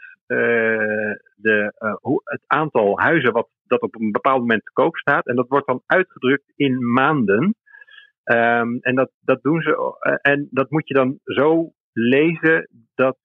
de, 1.36 1.72
het 2.24 2.42
aantal 2.46 3.00
huizen 3.00 3.32
wat 3.32 3.48
dat 3.66 3.80
op 3.80 3.94
een 3.94 4.10
bepaald 4.10 4.40
moment 4.40 4.64
te 4.64 4.72
koop 4.72 4.96
staat. 4.96 5.26
En 5.26 5.36
dat 5.36 5.48
wordt 5.48 5.66
dan 5.66 5.82
uitgedrukt 5.86 6.52
in 6.56 6.92
maanden. 6.92 7.54
Um, 8.24 8.78
en 8.80 8.94
dat, 8.94 9.10
dat 9.20 9.42
doen 9.42 9.60
ze, 9.60 9.98
en 10.22 10.48
dat 10.50 10.70
moet 10.70 10.88
je 10.88 10.94
dan 10.94 11.18
zo 11.24 11.72
lezen 11.92 12.68
dat 12.94 13.16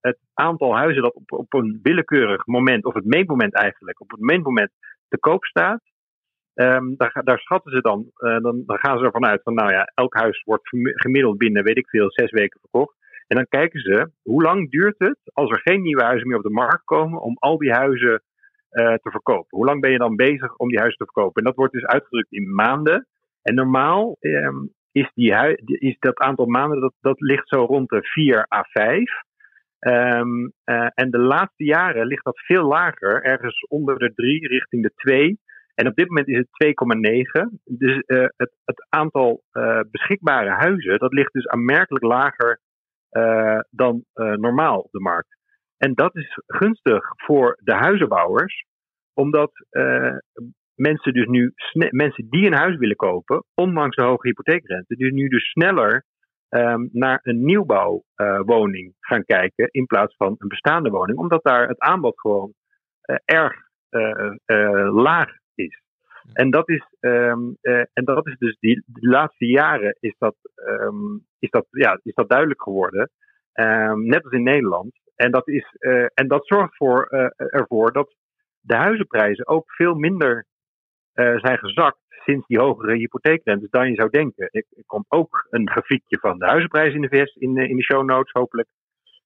het 0.00 0.18
aantal 0.34 0.76
huizen 0.76 1.02
dat 1.02 1.14
op, 1.14 1.32
op 1.32 1.54
een 1.54 1.78
willekeurig 1.82 2.46
moment, 2.46 2.84
of 2.84 2.94
het 2.94 3.04
meetmoment 3.04 3.54
eigenlijk, 3.54 4.00
op 4.00 4.10
het 4.10 4.20
meetmoment 4.20 4.70
te 5.08 5.18
koop 5.18 5.44
staat, 5.44 5.80
um, 6.54 6.94
daar, 6.96 7.20
daar, 7.24 7.38
schatten 7.38 7.72
ze 7.72 7.80
dan, 7.80 8.10
uh, 8.18 8.38
dan, 8.40 8.62
dan, 8.66 8.78
gaan 8.78 8.98
ze 8.98 9.04
ervan 9.04 9.26
uit 9.26 9.42
van, 9.42 9.54
nou 9.54 9.72
ja, 9.72 9.90
elk 9.94 10.14
huis 10.14 10.42
wordt 10.44 10.68
gemiddeld 10.82 11.38
binnen, 11.38 11.64
weet 11.64 11.76
ik 11.76 11.88
veel, 11.88 12.10
zes 12.10 12.30
weken 12.30 12.60
verkocht. 12.60 12.96
En 13.26 13.36
dan 13.36 13.46
kijken 13.48 13.80
ze, 13.80 14.10
hoe 14.22 14.42
lang 14.42 14.70
duurt 14.70 14.94
het 14.98 15.18
als 15.32 15.50
er 15.50 15.60
geen 15.60 15.82
nieuwe 15.82 16.02
huizen 16.02 16.28
meer 16.28 16.36
op 16.36 16.42
de 16.42 16.50
markt 16.50 16.84
komen 16.84 17.20
om 17.20 17.36
al 17.38 17.58
die 17.58 17.72
huizen 17.72 18.22
uh, 18.70 18.94
te 18.94 19.10
verkopen? 19.10 19.56
Hoe 19.58 19.66
lang 19.66 19.80
ben 19.80 19.90
je 19.90 19.98
dan 19.98 20.16
bezig 20.16 20.56
om 20.56 20.68
die 20.68 20.78
huizen 20.78 20.98
te 20.98 21.12
verkopen? 21.12 21.42
En 21.42 21.44
dat 21.44 21.56
wordt 21.56 21.72
dus 21.72 21.86
uitgedrukt 21.86 22.32
in 22.32 22.54
maanden. 22.54 23.06
En 23.42 23.54
normaal 23.54 24.16
um, 24.20 24.72
is, 24.92 25.10
die 25.14 25.34
is 25.64 25.96
dat 25.98 26.18
aantal 26.18 26.46
maanden, 26.46 26.80
dat, 26.80 26.94
dat 27.00 27.20
ligt 27.20 27.48
zo 27.48 27.64
rond 27.64 27.88
de 27.88 28.02
4 28.02 28.46
à 28.54 28.62
5. 28.62 29.02
Um, 29.80 30.52
uh, 30.64 30.88
en 30.94 31.10
de 31.10 31.18
laatste 31.18 31.64
jaren 31.64 32.06
ligt 32.06 32.24
dat 32.24 32.40
veel 32.40 32.64
lager, 32.64 33.22
ergens 33.22 33.66
onder 33.68 33.98
de 33.98 34.14
3 34.14 34.48
richting 34.48 34.82
de 34.82 34.92
2. 34.94 35.38
En 35.74 35.86
op 35.86 35.94
dit 35.94 36.08
moment 36.08 36.28
is 36.28 36.36
het 36.36 36.74
2,9. 37.40 37.48
Dus 37.64 38.02
uh, 38.06 38.26
het, 38.36 38.52
het, 38.64 38.86
aantal 38.88 39.42
uh, 39.52 39.80
beschikbare 39.90 40.50
huizen, 40.50 40.98
dat 40.98 41.12
ligt 41.12 41.32
dus 41.32 41.46
aanmerkelijk 41.46 42.04
lager 42.04 42.60
dan 43.70 44.04
normaal 44.14 44.78
op 44.78 44.90
de 44.90 45.00
markt. 45.00 45.36
En 45.76 45.94
dat 45.94 46.16
is 46.16 46.40
gunstig 46.46 47.04
voor 47.16 47.58
de 47.62 47.72
huizenbouwers, 47.72 48.64
omdat 49.14 49.52
mensen 50.74 51.12
dus 51.12 51.26
nu, 51.26 51.52
mensen 51.90 52.26
die 52.30 52.46
een 52.46 52.56
huis 52.56 52.76
willen 52.76 52.96
kopen, 52.96 53.44
ondanks 53.54 53.96
de 53.96 54.02
hoge 54.02 54.28
hypotheekrente, 54.28 54.96
dus 54.96 55.12
nu 55.12 55.28
dus 55.28 55.50
sneller 55.50 56.04
um, 56.48 56.88
naar 56.92 57.20
een 57.22 57.44
nieuwbouwwoning 57.44 58.86
uh, 58.86 58.94
gaan 59.00 59.24
kijken 59.24 59.68
in 59.70 59.86
plaats 59.86 60.16
van 60.16 60.34
een 60.38 60.48
bestaande 60.48 60.90
woning, 60.90 61.18
omdat 61.18 61.42
daar 61.42 61.68
het 61.68 61.78
aanbod 61.78 62.20
gewoon 62.20 62.52
uh, 63.04 63.16
erg 63.24 63.54
uh, 63.90 64.94
laag 64.94 65.30
is. 65.54 65.82
En 66.32 66.50
dat 66.50 66.68
is, 66.68 66.86
um, 67.00 67.56
en 67.92 68.04
dat 68.04 68.26
is 68.26 68.36
dus 68.38 68.56
die, 68.60 68.82
de 68.86 69.08
laatste 69.08 69.46
jaren 69.46 69.96
is 70.00 70.14
dat, 70.18 70.36
um, 70.68 71.26
is 71.38 71.50
dat, 71.50 71.66
ja, 71.70 72.00
is 72.02 72.14
dat 72.14 72.28
duidelijk 72.28 72.62
geworden. 72.62 73.10
net 73.94 74.24
als 74.24 74.32
in 74.32 74.42
Nederland. 74.42 74.92
En 75.14 75.30
dat, 75.30 75.48
is, 75.48 75.76
en 76.14 76.28
dat 76.28 76.46
zorgt 76.46 76.76
voor, 76.76 77.06
ervoor 77.36 77.92
dat 77.92 78.14
de 78.60 78.74
huizenprijzen 78.74 79.46
ook 79.46 79.72
veel 79.72 79.94
minder 79.94 80.46
zijn 81.16 81.58
gezakt 81.58 81.98
sinds 82.26 82.46
die 82.46 82.58
hogere 82.58 82.96
hypotheekrentes 82.96 83.70
dan 83.70 83.88
je 83.88 83.94
zou 83.94 84.10
denken. 84.10 84.48
Ik, 84.50 84.66
ik 84.70 84.86
kom 84.86 85.04
ook 85.08 85.46
een 85.50 85.70
grafiekje 85.70 86.18
van 86.18 86.38
de 86.38 86.46
huizenprijs 86.46 86.94
in 86.94 87.00
de 87.00 87.08
VS 87.08 87.34
in, 87.34 87.56
in 87.56 87.76
de 87.76 87.82
show 87.82 88.04
notes 88.04 88.32
hopelijk. 88.32 88.68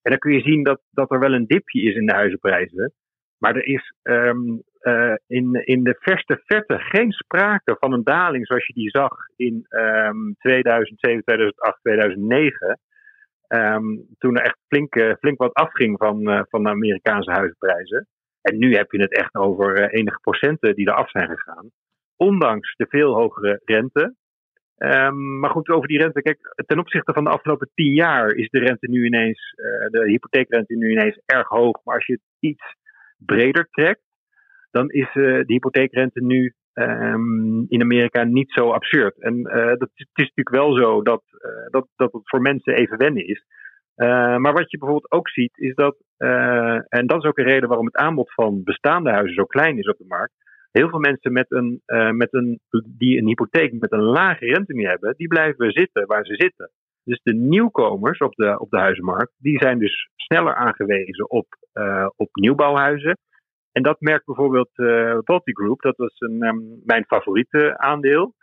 En 0.01 0.11
dan 0.11 0.19
kun 0.19 0.33
je 0.33 0.41
zien 0.41 0.63
dat, 0.63 0.81
dat 0.91 1.11
er 1.11 1.19
wel 1.19 1.33
een 1.33 1.45
dipje 1.45 1.81
is 1.81 1.95
in 1.95 2.05
de 2.05 2.13
huizenprijzen. 2.13 2.93
Maar 3.37 3.55
er 3.55 3.65
is 3.65 3.93
um, 4.03 4.63
uh, 4.81 5.15
in, 5.27 5.53
in 5.53 5.83
de 5.83 5.95
verste 5.99 6.41
verte 6.45 6.79
geen 6.79 7.11
sprake 7.11 7.75
van 7.79 7.93
een 7.93 8.03
daling 8.03 8.47
zoals 8.47 8.67
je 8.67 8.73
die 8.73 8.89
zag 8.89 9.13
in 9.35 9.65
um, 9.69 10.35
2007, 10.39 11.23
2008, 11.23 11.79
2009. 11.81 12.79
Um, 13.47 14.05
toen 14.17 14.37
er 14.37 14.43
echt 14.43 14.57
flink, 14.67 15.17
flink 15.19 15.37
wat 15.37 15.53
afging 15.53 15.97
van, 15.97 16.45
van 16.49 16.63
de 16.63 16.69
Amerikaanse 16.69 17.31
huizenprijzen. 17.31 18.07
En 18.41 18.57
nu 18.57 18.75
heb 18.75 18.91
je 18.91 19.01
het 19.01 19.15
echt 19.15 19.35
over 19.35 19.89
enige 19.89 20.19
procenten 20.21 20.75
die 20.75 20.89
eraf 20.89 21.09
zijn 21.09 21.27
gegaan 21.29 21.71
ondanks 22.21 22.75
de 22.75 22.85
veel 22.89 23.13
hogere 23.13 23.61
rente. 23.65 24.15
Um, 24.77 25.39
maar 25.39 25.49
goed, 25.49 25.69
over 25.69 25.87
die 25.87 25.97
rente. 25.97 26.21
Kijk, 26.21 26.63
ten 26.65 26.79
opzichte 26.79 27.13
van 27.13 27.23
de 27.23 27.29
afgelopen 27.29 27.69
tien 27.73 27.93
jaar 27.93 28.31
is 28.31 28.49
de 28.49 28.59
rente 28.59 28.89
nu 28.89 29.05
ineens, 29.05 29.53
uh, 29.55 29.89
de 29.89 30.09
hypotheekrente 30.09 30.75
nu 30.75 30.91
ineens 30.91 31.19
erg 31.25 31.47
hoog. 31.47 31.83
Maar 31.83 31.95
als 31.95 32.05
je 32.05 32.13
het 32.13 32.21
iets 32.39 32.75
breder 33.17 33.67
trekt, 33.71 34.01
dan 34.71 34.89
is 34.89 35.07
uh, 35.07 35.13
de 35.23 35.53
hypotheekrente 35.53 36.23
nu 36.23 36.53
um, 36.73 37.65
in 37.67 37.81
Amerika 37.81 38.23
niet 38.23 38.51
zo 38.51 38.71
absurd. 38.71 39.21
En 39.21 39.35
uh, 39.37 39.53
dat, 39.53 39.89
het 39.93 40.11
is 40.13 40.31
natuurlijk 40.33 40.55
wel 40.55 40.75
zo 40.75 41.01
dat, 41.01 41.23
dat, 41.69 41.87
dat 41.95 42.11
het 42.11 42.29
voor 42.29 42.41
mensen 42.41 42.73
even 42.75 42.97
wennen 42.97 43.27
is. 43.27 43.43
maar 44.37 44.53
wat 44.53 44.71
je 44.71 44.77
bijvoorbeeld 44.77 45.11
ook 45.11 45.29
ziet, 45.29 45.57
is 45.57 45.75
dat, 45.75 45.95
en 46.87 47.07
dat 47.07 47.23
is 47.23 47.29
ook 47.29 47.37
een 47.37 47.51
reden 47.53 47.67
waarom 47.67 47.85
het 47.85 47.95
aanbod 47.95 48.33
van 48.33 48.63
bestaande 48.63 49.11
huizen 49.11 49.35
zo 49.35 49.45
klein 49.45 49.77
is 49.77 49.87
op 49.87 49.97
de 49.97 50.05
markt 50.07 50.33
heel 50.71 50.89
veel 50.89 50.99
mensen 50.99 51.31
met 51.31 51.45
een, 51.51 51.81
uh, 51.85 52.09
met 52.09 52.33
een, 52.33 52.59
die 52.97 53.17
een 53.17 53.27
hypotheek 53.27 53.79
met 53.79 53.91
een 53.91 54.03
lage 54.03 54.45
rente 54.45 54.73
nu 54.73 54.85
hebben, 54.85 55.13
die 55.17 55.27
blijven 55.27 55.71
zitten 55.71 56.07
waar 56.07 56.25
ze 56.25 56.35
zitten. 56.35 56.71
Dus 57.03 57.19
de 57.23 57.33
nieuwkomers 57.33 58.19
op 58.19 58.35
de, 58.35 58.59
op 58.59 58.69
de 58.69 58.77
huizenmarkt, 58.77 59.33
die 59.37 59.57
zijn 59.57 59.79
dus 59.79 60.09
sneller 60.15 60.55
aangewezen 60.55 61.29
op, 61.29 61.45
uh, 61.73 62.07
op 62.15 62.29
nieuwbouwhuizen. 62.31 63.17
En 63.71 63.83
dat 63.83 63.99
merkt 63.99 64.25
bijvoorbeeld 64.25 64.69
uh, 64.75 65.17
Group, 65.43 65.81
dat 65.81 65.97
was 65.97 66.19
een, 66.19 66.43
um, 66.43 66.81
mijn 66.85 67.05
favoriete 67.05 67.77
aandeel. 67.77 68.33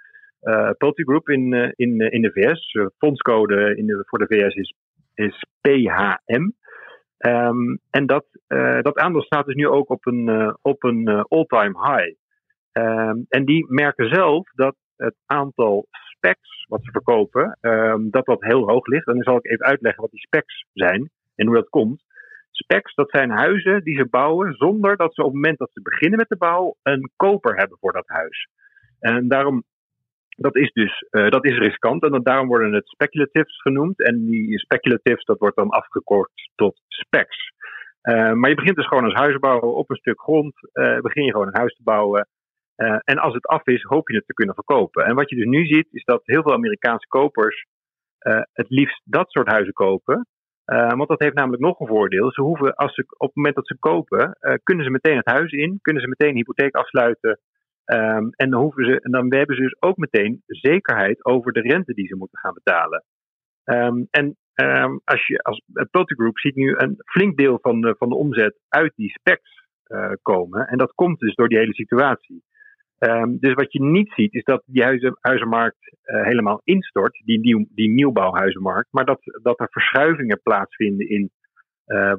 Uh, 0.43 0.71
Group 0.79 1.29
in, 1.29 1.53
in, 1.77 1.99
in 1.99 2.23
de 2.23 2.31
VS, 2.33 2.79
fondscode 2.99 3.77
in 3.77 3.87
de, 3.87 4.03
voor 4.07 4.19
de 4.19 4.27
VS 4.27 4.55
is, 4.55 4.75
is 5.15 5.45
PHM. 5.61 6.51
Um, 7.19 7.81
en 7.91 8.07
dat, 8.07 8.25
uh, 8.49 8.81
dat 8.81 8.97
aandeel 8.99 9.23
staat 9.23 9.47
dus 9.47 9.55
nu 9.55 9.69
ook 9.69 9.91
op 9.91 10.07
een, 10.07 10.29
uh, 10.29 10.55
op 10.63 10.85
een 10.85 11.09
uh, 11.09 11.23
all-time 11.29 11.79
high. 11.87 12.17
Um, 12.73 13.27
en 13.29 13.45
die 13.45 13.67
merken 13.69 14.09
zelf 14.09 14.51
dat 14.55 14.77
het 14.97 15.15
aantal 15.27 15.87
specs 15.91 16.67
wat 16.69 16.85
ze 16.85 16.91
verkopen, 16.91 17.59
um, 17.61 18.11
dat 18.11 18.27
dat 18.27 18.45
heel 18.45 18.69
hoog 18.69 18.87
ligt. 18.87 19.07
En 19.07 19.15
dan 19.15 19.23
zal 19.23 19.37
ik 19.37 19.51
even 19.51 19.67
uitleggen 19.67 20.03
wat 20.03 20.11
die 20.11 20.21
specs 20.21 20.67
zijn 20.73 21.11
en 21.35 21.47
hoe 21.47 21.55
dat 21.55 21.69
komt. 21.69 22.05
Specs, 22.51 22.95
dat 22.95 23.11
zijn 23.11 23.31
huizen 23.31 23.85
die 23.85 23.97
ze 23.97 24.07
bouwen 24.11 24.53
zonder 24.53 24.97
dat 24.97 25.15
ze 25.15 25.21
op 25.21 25.27
het 25.27 25.35
moment 25.35 25.59
dat 25.59 25.71
ze 25.73 25.83
beginnen 25.83 26.19
met 26.19 26.29
de 26.29 26.37
bouw 26.37 26.77
een 26.83 27.11
koper 27.17 27.57
hebben 27.57 27.79
voor 27.81 27.93
dat 27.93 28.09
huis. 28.09 28.49
En 29.01 29.29
daarom 29.29 29.65
dat 30.41 30.57
is 30.57 30.73
dus 30.73 31.07
uh, 31.11 31.29
dat 31.29 31.45
is 31.45 31.59
riskant 31.59 32.03
en 32.03 32.23
daarom 32.23 32.47
worden 32.47 32.73
het 32.73 32.89
speculatives 32.89 33.61
genoemd. 33.61 34.03
En 34.03 34.25
die 34.27 34.59
speculatives, 34.59 35.25
dat 35.25 35.39
wordt 35.39 35.57
dan 35.57 35.69
afgekort 35.69 36.31
tot 36.55 36.81
specs. 36.89 37.53
Uh, 38.03 38.33
maar 38.33 38.51
je 38.51 38.57
begint 38.57 38.77
dus 38.77 38.87
gewoon 38.87 39.05
als 39.05 39.15
huisbouwer 39.15 39.69
op 39.69 39.91
een 39.91 39.97
stuk 39.97 40.21
grond. 40.21 40.55
Uh, 40.73 40.99
begin 41.01 41.25
je 41.25 41.31
gewoon 41.31 41.47
een 41.47 41.59
huis 41.59 41.75
te 41.75 41.83
bouwen. 41.83 42.29
en 43.05 43.19
als 43.19 43.35
het 43.35 43.47
af 43.47 43.67
is, 43.67 43.83
hoop 43.83 44.09
je 44.09 44.17
het 44.17 44.27
te 44.27 44.35
kunnen 44.35 44.55
verkopen. 44.55 45.05
En 45.05 45.15
wat 45.15 45.31
je 45.31 45.37
dus 45.37 45.45
nu 45.45 45.67
ziet, 45.67 45.89
is 45.91 46.05
dat 46.05 46.21
heel 46.25 46.43
veel 46.43 46.53
Amerikaanse 46.53 47.09
kopers 47.09 47.67
het 48.53 48.69
liefst 48.69 49.01
dat 49.05 49.31
soort 49.31 49.49
huizen 49.49 49.73
kopen. 49.73 50.27
want 50.65 51.09
dat 51.09 51.21
heeft 51.21 51.35
namelijk 51.35 51.63
nog 51.63 51.81
een 51.81 51.87
voordeel. 51.87 52.33
Ze 52.33 52.41
hoeven, 52.41 52.75
als 52.75 52.95
ze, 52.95 53.05
op 53.17 53.27
het 53.27 53.37
moment 53.37 53.55
dat 53.55 53.67
ze 53.67 53.77
kopen, 53.79 54.39
kunnen 54.63 54.85
ze 54.85 54.91
meteen 54.91 55.17
het 55.17 55.27
huis 55.27 55.53
in, 55.53 55.79
kunnen 55.83 56.03
ze 56.03 56.09
meteen 56.09 56.29
een 56.29 56.37
hypotheek 56.37 56.75
afsluiten 56.75 57.39
Um, 57.95 58.31
en, 58.37 58.51
dan 58.51 58.61
hoeven 58.61 58.85
ze, 58.85 59.01
en 59.01 59.11
dan 59.11 59.35
hebben 59.35 59.57
ze 59.57 59.63
dus 59.63 59.77
ook 59.81 59.97
meteen 59.97 60.43
zekerheid 60.47 61.25
over 61.25 61.53
de 61.53 61.61
rente 61.61 61.95
die 61.95 62.07
ze 62.07 62.17
moeten 62.17 62.39
gaan 62.39 62.55
betalen. 62.55 63.05
Um, 63.65 64.07
en 64.11 64.37
um, 64.55 65.01
als 65.05 65.27
je 65.27 65.39
als 65.39 65.63
Total 65.91 66.17
Group 66.17 66.39
ziet 66.39 66.55
nu 66.55 66.75
een 66.77 66.97
flink 67.05 67.37
deel 67.37 67.59
van 67.61 67.81
de, 67.81 67.95
van 67.99 68.09
de 68.09 68.15
omzet 68.15 68.59
uit 68.69 68.93
die 68.97 69.11
specs 69.11 69.67
uh, 69.87 70.13
komen. 70.23 70.67
En 70.67 70.79
dat 70.79 70.93
komt 70.95 71.19
dus 71.19 71.35
door 71.35 71.49
die 71.49 71.59
hele 71.59 71.75
situatie. 71.75 72.43
dus 73.41 73.55
wat 73.55 73.73
je 73.73 73.83
niet 73.83 74.13
ziet, 74.13 74.35
is 74.35 74.45
dat 74.45 74.63
die 74.67 74.83
huizen, 74.83 75.19
huizenmarkt 75.21 75.93
uh, 76.05 76.23
helemaal 76.23 76.61
instort, 76.65 77.23
die, 77.25 77.41
nieuw, 77.41 77.67
die 77.69 77.89
nieuwbouwhuizenmarkt. 77.89 78.93
Maar 78.93 79.05
dat, 79.05 79.21
dat 79.43 79.61
er 79.61 79.69
verschuivingen 79.71 80.41
plaatsvinden 80.43 81.09
in 81.09 81.31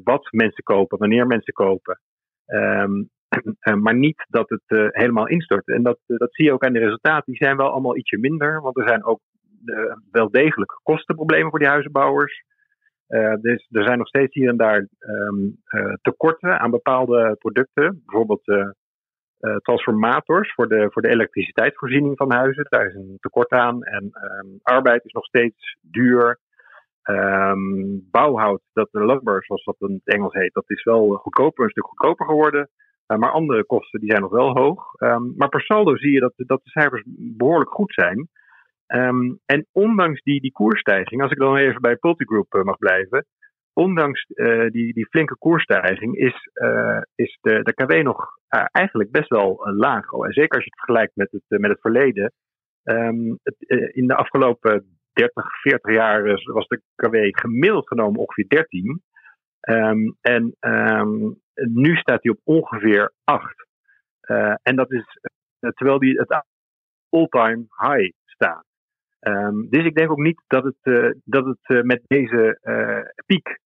wat 0.03 0.27
mensen 0.31 0.63
kopen, 0.63 0.97
wanneer 0.97 1.27
mensen 1.27 1.53
kopen. 1.53 1.99
Um, 2.45 3.09
Eh, 3.09 3.18
maar 3.83 3.95
niet 3.95 4.25
dat 4.29 4.49
het 4.49 4.63
uh, 4.67 4.87
helemaal 4.89 5.27
instort. 5.27 5.67
En 5.67 5.83
dat, 5.83 5.99
uh, 6.07 6.17
dat 6.17 6.33
zie 6.33 6.45
je 6.45 6.53
ook 6.53 6.63
aan 6.63 6.73
de 6.73 6.79
resultaten. 6.79 7.33
Die 7.33 7.43
zijn 7.43 7.57
wel 7.57 7.69
allemaal 7.69 7.97
ietsje 7.97 8.17
minder, 8.17 8.61
want 8.61 8.77
er 8.77 8.87
zijn 8.87 9.05
ook 9.05 9.19
wel 10.11 10.29
degelijk 10.29 10.79
kostenproblemen 10.83 11.49
voor 11.49 11.59
die 11.59 11.67
huizenbouwers. 11.67 12.43
dus 13.41 13.67
er 13.69 13.83
zijn 13.83 13.97
nog 13.97 14.07
steeds 14.07 14.33
hier 14.33 14.49
en 14.49 14.57
daar 14.57 14.87
um, 14.99 15.57
tekorten 16.01 16.59
aan 16.59 16.71
bepaalde 16.71 17.35
producten. 17.39 18.01
Bijvoorbeeld 18.05 18.75
transformators 19.61 20.53
voor 20.53 20.67
de, 20.67 20.87
voor 20.91 21.01
de 21.01 21.09
elektriciteitsvoorziening 21.09 22.17
van 22.17 22.31
huizen. 22.31 22.65
Daar 22.69 22.85
is 22.85 22.93
een 22.93 23.17
tekort 23.19 23.51
aan. 23.51 23.83
En 23.83 24.03
um, 24.03 24.59
arbeid 24.61 25.05
is 25.05 25.11
nog 25.11 25.25
steeds 25.25 25.77
duur. 25.81 26.39
Um, 27.03 28.07
bouwhout, 28.11 28.61
dat 28.73 28.87
de 28.91 29.05
lumber, 29.05 29.45
zoals 29.45 29.63
dat 29.63 29.75
in 29.79 30.01
het 30.03 30.15
Engels 30.15 30.33
heet, 30.33 30.53
dat 30.53 30.69
is 30.69 30.83
wel 30.83 31.13
goedkoper, 31.13 31.63
een 31.63 31.69
stuk 31.69 31.85
goedkoper 31.85 32.25
geworden. 32.25 32.69
Maar 33.17 33.31
andere 33.31 33.65
kosten 33.65 33.99
die 33.99 34.09
zijn 34.09 34.21
nog 34.21 34.31
wel 34.31 34.57
hoog. 34.57 34.93
Ehm, 34.93 35.23
maar 35.35 35.49
per 35.49 35.61
saldo 35.61 35.97
zie 35.97 36.11
je 36.11 36.19
dat, 36.19 36.33
dat 36.35 36.61
de 36.63 36.69
cijfers 36.69 37.03
behoorlijk 37.37 37.69
goed 37.69 37.93
zijn. 37.93 38.29
Ehm, 38.87 39.33
en 39.45 39.67
ondanks 39.71 40.21
die, 40.21 40.41
die 40.41 40.51
als 41.21 41.31
ik 41.31 41.37
dan 41.37 41.55
even 41.55 41.81
bij 41.81 41.95
Pultigroup 41.95 42.53
uh, 42.53 42.63
mag 42.63 42.77
blijven, 42.77 43.25
ondanks 43.73 44.25
uh, 44.27 44.69
die, 44.69 44.93
die 44.93 45.07
flinke 45.09 45.37
koersstijging 45.37 46.15
is, 46.15 46.49
is 47.15 47.37
de, 47.41 47.63
de 47.63 47.73
KW 47.73 48.03
nog 48.03 48.27
eigenlijk 48.71 49.11
best 49.11 49.29
wel 49.29 49.69
laag. 49.75 50.11
En 50.11 50.33
zeker 50.33 50.55
als 50.55 50.63
je 50.63 50.69
het 50.69 50.79
vergelijkt 50.79 51.15
met 51.15 51.31
het, 51.31 51.59
met 51.59 51.71
het 51.71 51.81
verleden. 51.81 52.33
Um, 52.83 53.39
het, 53.43 53.55
in 53.93 54.07
de 54.07 54.15
afgelopen 54.15 54.99
30, 55.13 55.61
40 55.61 55.93
jaar 55.93 56.23
was 56.43 56.67
de 56.67 56.81
KW 56.95 57.15
gemiddeld 57.39 57.87
genomen 57.87 58.19
ongeveer 58.19 58.47
13. 58.47 59.01
Um, 59.61 60.17
en 60.21 60.55
um, 60.59 61.41
nu 61.55 61.95
staat 61.95 62.23
hij 62.23 62.31
op 62.31 62.39
ongeveer 62.43 63.13
8. 63.23 63.67
en 64.61 64.75
dat 64.75 64.91
is 64.91 65.19
terwijl 65.59 65.99
die 65.99 66.19
het 66.19 66.43
all-time 67.09 67.65
high 67.67 68.11
staat. 68.25 68.65
Um, 69.19 69.69
dus 69.69 69.85
ik 69.85 69.95
denk 69.95 70.11
ook 70.11 70.19
niet 70.19 70.43
dat 70.47 70.63
het, 70.63 70.77
uh, 70.83 71.11
dat 71.23 71.45
het 71.45 71.85
met 71.85 72.01
deze 72.07 72.59
piek 73.25 73.59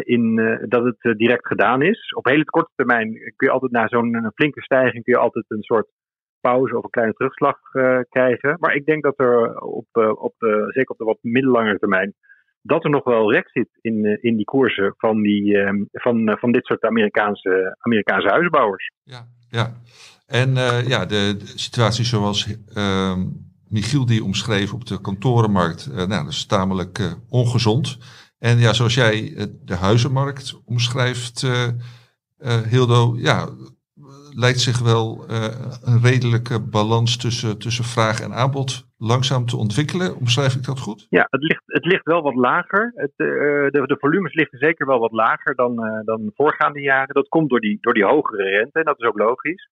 in, 0.00 0.36
dat 0.68 0.84
het 0.84 1.18
direct 1.18 1.46
gedaan 1.46 1.82
is. 1.82 2.12
Op 2.12 2.24
hele 2.24 2.44
korte 2.44 2.72
termijn 2.74 3.12
kun 3.12 3.46
je 3.46 3.50
altijd 3.50 3.72
na 3.72 3.88
zo'n 3.88 4.30
flinke 4.34 4.62
stijging 4.62 5.04
kun 5.04 5.12
je 5.12 5.18
altijd 5.18 5.44
een 5.48 5.62
soort 5.62 5.88
pauze 6.40 6.76
of 6.76 6.84
een 6.84 6.90
kleine 6.90 7.14
terugslag 7.14 7.58
krijgen. 8.08 8.56
Maar 8.60 8.74
ik 8.74 8.86
denk 8.86 9.02
dat 9.02 9.18
er 9.18 9.60
op, 9.60 9.86
op 10.14 10.34
zeker 10.66 10.90
op 10.90 10.98
de 10.98 11.04
wat 11.04 11.18
middellangere 11.22 11.78
termijn 11.78 12.14
dat 12.62 12.84
er 12.84 12.90
nog 12.90 13.04
wel 13.04 13.32
rek 13.32 13.50
zit 13.50 13.68
in, 13.80 14.18
in 14.20 14.36
die 14.36 14.44
koersen 14.44 14.94
van, 14.96 15.22
die, 15.22 15.56
ehm, 15.56 15.84
van, 15.92 16.36
van 16.40 16.52
dit 16.52 16.66
soort 16.66 16.84
Amerikaanse, 16.84 17.76
Amerikaanse 17.78 18.28
huisbouwers. 18.28 18.92
Ja, 19.02 19.26
ja. 19.50 19.72
en 20.26 20.54
ja, 20.86 21.06
de, 21.06 21.36
situatie 21.54 22.04
zoals 22.04 22.56
ehm, 22.74 23.20
Michiel 23.70 24.06
die 24.06 24.24
omschreef 24.24 24.72
op 24.72 24.86
de 24.86 25.00
kantorenmarkt, 25.00 25.88
uh, 25.90 25.96
nou, 25.96 26.08
dat 26.08 26.32
is 26.32 26.46
tamelijk 26.46 26.98
uh, 26.98 27.12
ongezond. 27.28 27.98
En 28.38 28.58
ja, 28.58 28.72
zoals 28.72 28.94
jij 28.94 29.22
uh, 29.22 29.44
de 29.64 29.74
huizenmarkt 29.74 30.60
omschrijft, 30.64 31.46
Hildo, 32.68 33.16
ja, 33.16 33.48
lijkt 34.30 34.60
zich 34.60 34.78
wel 34.78 35.24
een 35.82 36.02
redelijke 36.02 36.60
balans 36.60 37.16
tussen, 37.16 37.58
tussen 37.58 37.84
vraag 37.84 38.20
en 38.20 38.34
aanbod 38.34 38.88
langzaam 39.00 39.46
te 39.46 39.56
ontwikkelen. 39.56 40.16
Omschrijf 40.16 40.54
ik 40.54 40.64
dat 40.64 40.80
goed? 40.80 41.06
Ja, 41.08 41.26
het 41.30 41.42
ligt, 41.42 41.62
het 41.66 41.84
ligt 41.84 42.04
wel 42.04 42.22
wat 42.22 42.34
lager. 42.34 42.92
Het, 42.94 43.12
de, 43.16 43.68
de, 43.86 43.96
volumes 43.98 44.34
liggen 44.34 44.58
zeker 44.58 44.86
wel 44.86 44.98
wat 44.98 45.12
lager 45.12 45.54
dan, 45.54 46.02
dan 46.04 46.30
voorgaande 46.34 46.80
jaren. 46.80 47.14
Dat 47.14 47.28
komt 47.28 47.50
door 47.50 47.60
die, 47.60 47.78
door 47.80 47.94
die 47.94 48.04
hogere 48.04 48.42
rente 48.42 48.78
en 48.78 48.84
dat 48.84 48.98
is 48.98 49.06
ook 49.06 49.18
logisch. 49.18 49.68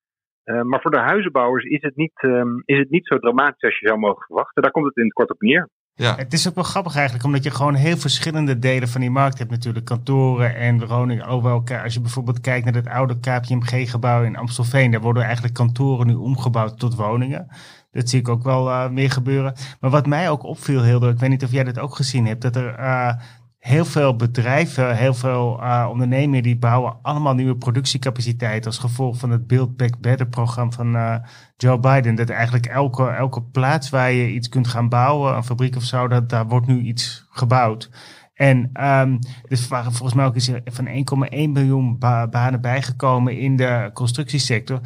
Uh, 0.49 0.63
maar 0.63 0.81
voor 0.81 0.91
de 0.91 0.99
huizenbouwers 0.99 1.65
is 1.65 1.83
het, 1.83 1.97
niet, 1.97 2.23
um, 2.23 2.63
is 2.65 2.79
het 2.79 2.91
niet 2.91 3.07
zo 3.07 3.19
dramatisch 3.19 3.63
als 3.63 3.79
je 3.79 3.87
zou 3.87 3.99
mogen 3.99 4.27
verwachten. 4.27 4.63
Daar 4.63 4.71
komt 4.71 4.87
het 4.87 4.97
in 4.97 5.05
het 5.05 5.13
kort 5.13 5.31
op 5.31 5.41
neer. 5.41 5.69
Ja. 5.95 6.15
Het 6.15 6.33
is 6.33 6.49
ook 6.49 6.55
wel 6.55 6.65
grappig 6.65 6.95
eigenlijk, 6.95 7.25
omdat 7.25 7.45
je 7.45 7.51
gewoon 7.51 7.75
heel 7.75 7.97
verschillende 7.97 8.59
delen 8.59 8.89
van 8.89 9.01
die 9.01 9.11
markt 9.11 9.39
hebt. 9.39 9.51
Natuurlijk 9.51 9.85
kantoren 9.85 10.55
en 10.55 10.87
woningen 10.87 11.27
over 11.27 11.51
elkaar. 11.51 11.83
Als 11.83 11.95
je 11.95 12.01
bijvoorbeeld 12.01 12.41
kijkt 12.41 12.65
naar 12.65 12.75
het 12.75 12.89
oude 12.89 13.21
KPMG-gebouw 13.21 14.23
in 14.23 14.37
Amstelveen, 14.37 14.91
daar 14.91 15.01
worden 15.01 15.23
eigenlijk 15.23 15.55
kantoren 15.55 16.07
nu 16.07 16.15
omgebouwd 16.15 16.79
tot 16.79 16.95
woningen. 16.95 17.49
Dat 17.91 18.09
zie 18.09 18.21
ik 18.21 18.29
ook 18.29 18.43
wel 18.43 18.69
uh, 18.69 18.89
meer 18.89 19.11
gebeuren. 19.11 19.55
Maar 19.81 19.91
wat 19.91 20.07
mij 20.07 20.31
ook 20.31 20.43
opviel, 20.43 20.83
Hilde, 20.83 21.09
ik 21.09 21.19
weet 21.19 21.31
niet 21.31 21.45
of 21.45 21.53
jij 21.53 21.65
dat 21.65 21.79
ook 21.79 21.97
gezien 21.97 22.27
hebt, 22.27 22.43
dat 22.43 22.57
er 22.57 22.79
uh, 22.79 23.13
heel 23.59 23.85
veel 23.85 24.17
bedrijven, 24.17 24.97
heel 24.97 25.15
veel 25.15 25.59
uh, 25.63 25.87
ondernemingen 25.91 26.43
die 26.43 26.59
bouwen 26.59 26.97
allemaal 27.03 27.35
nieuwe 27.35 27.57
productiecapaciteit 27.57 28.67
als 28.67 28.79
gevolg 28.79 29.19
van 29.19 29.31
het 29.31 29.47
Build 29.47 29.77
Back 29.77 29.99
Better 30.01 30.29
programma 30.29 30.73
van 30.73 31.23
Joe 31.57 31.79
Biden. 31.79 32.15
Dat 32.15 32.29
eigenlijk 32.29 32.67
elke, 32.67 33.07
elke 33.07 33.43
plaats 33.43 33.91
waar 33.91 34.13
je 34.13 34.31
iets 34.31 34.49
kunt 34.49 34.69
gaan 34.69 34.89
bouwen, 34.89 35.37
een 35.37 35.45
fabriek 35.45 35.77
of 35.77 35.83
zo, 35.83 36.09
dat, 36.09 36.29
daar 36.29 36.47
wordt 36.47 36.67
nu 36.67 36.81
iets 36.81 37.27
gebouwd. 37.31 37.91
En 38.39 38.71
um, 38.85 39.19
dus 39.49 39.69
waren 39.69 39.93
volgens 39.93 40.15
mij 40.15 40.27
ook 40.27 40.35
iets 40.35 40.51
van 40.65 40.87
1,1 40.87 41.51
miljoen 41.53 41.99
ba 41.99 42.29
banen 42.29 42.61
bijgekomen 42.61 43.39
in 43.39 43.57
de 43.57 43.91
constructiesector. 43.93 44.81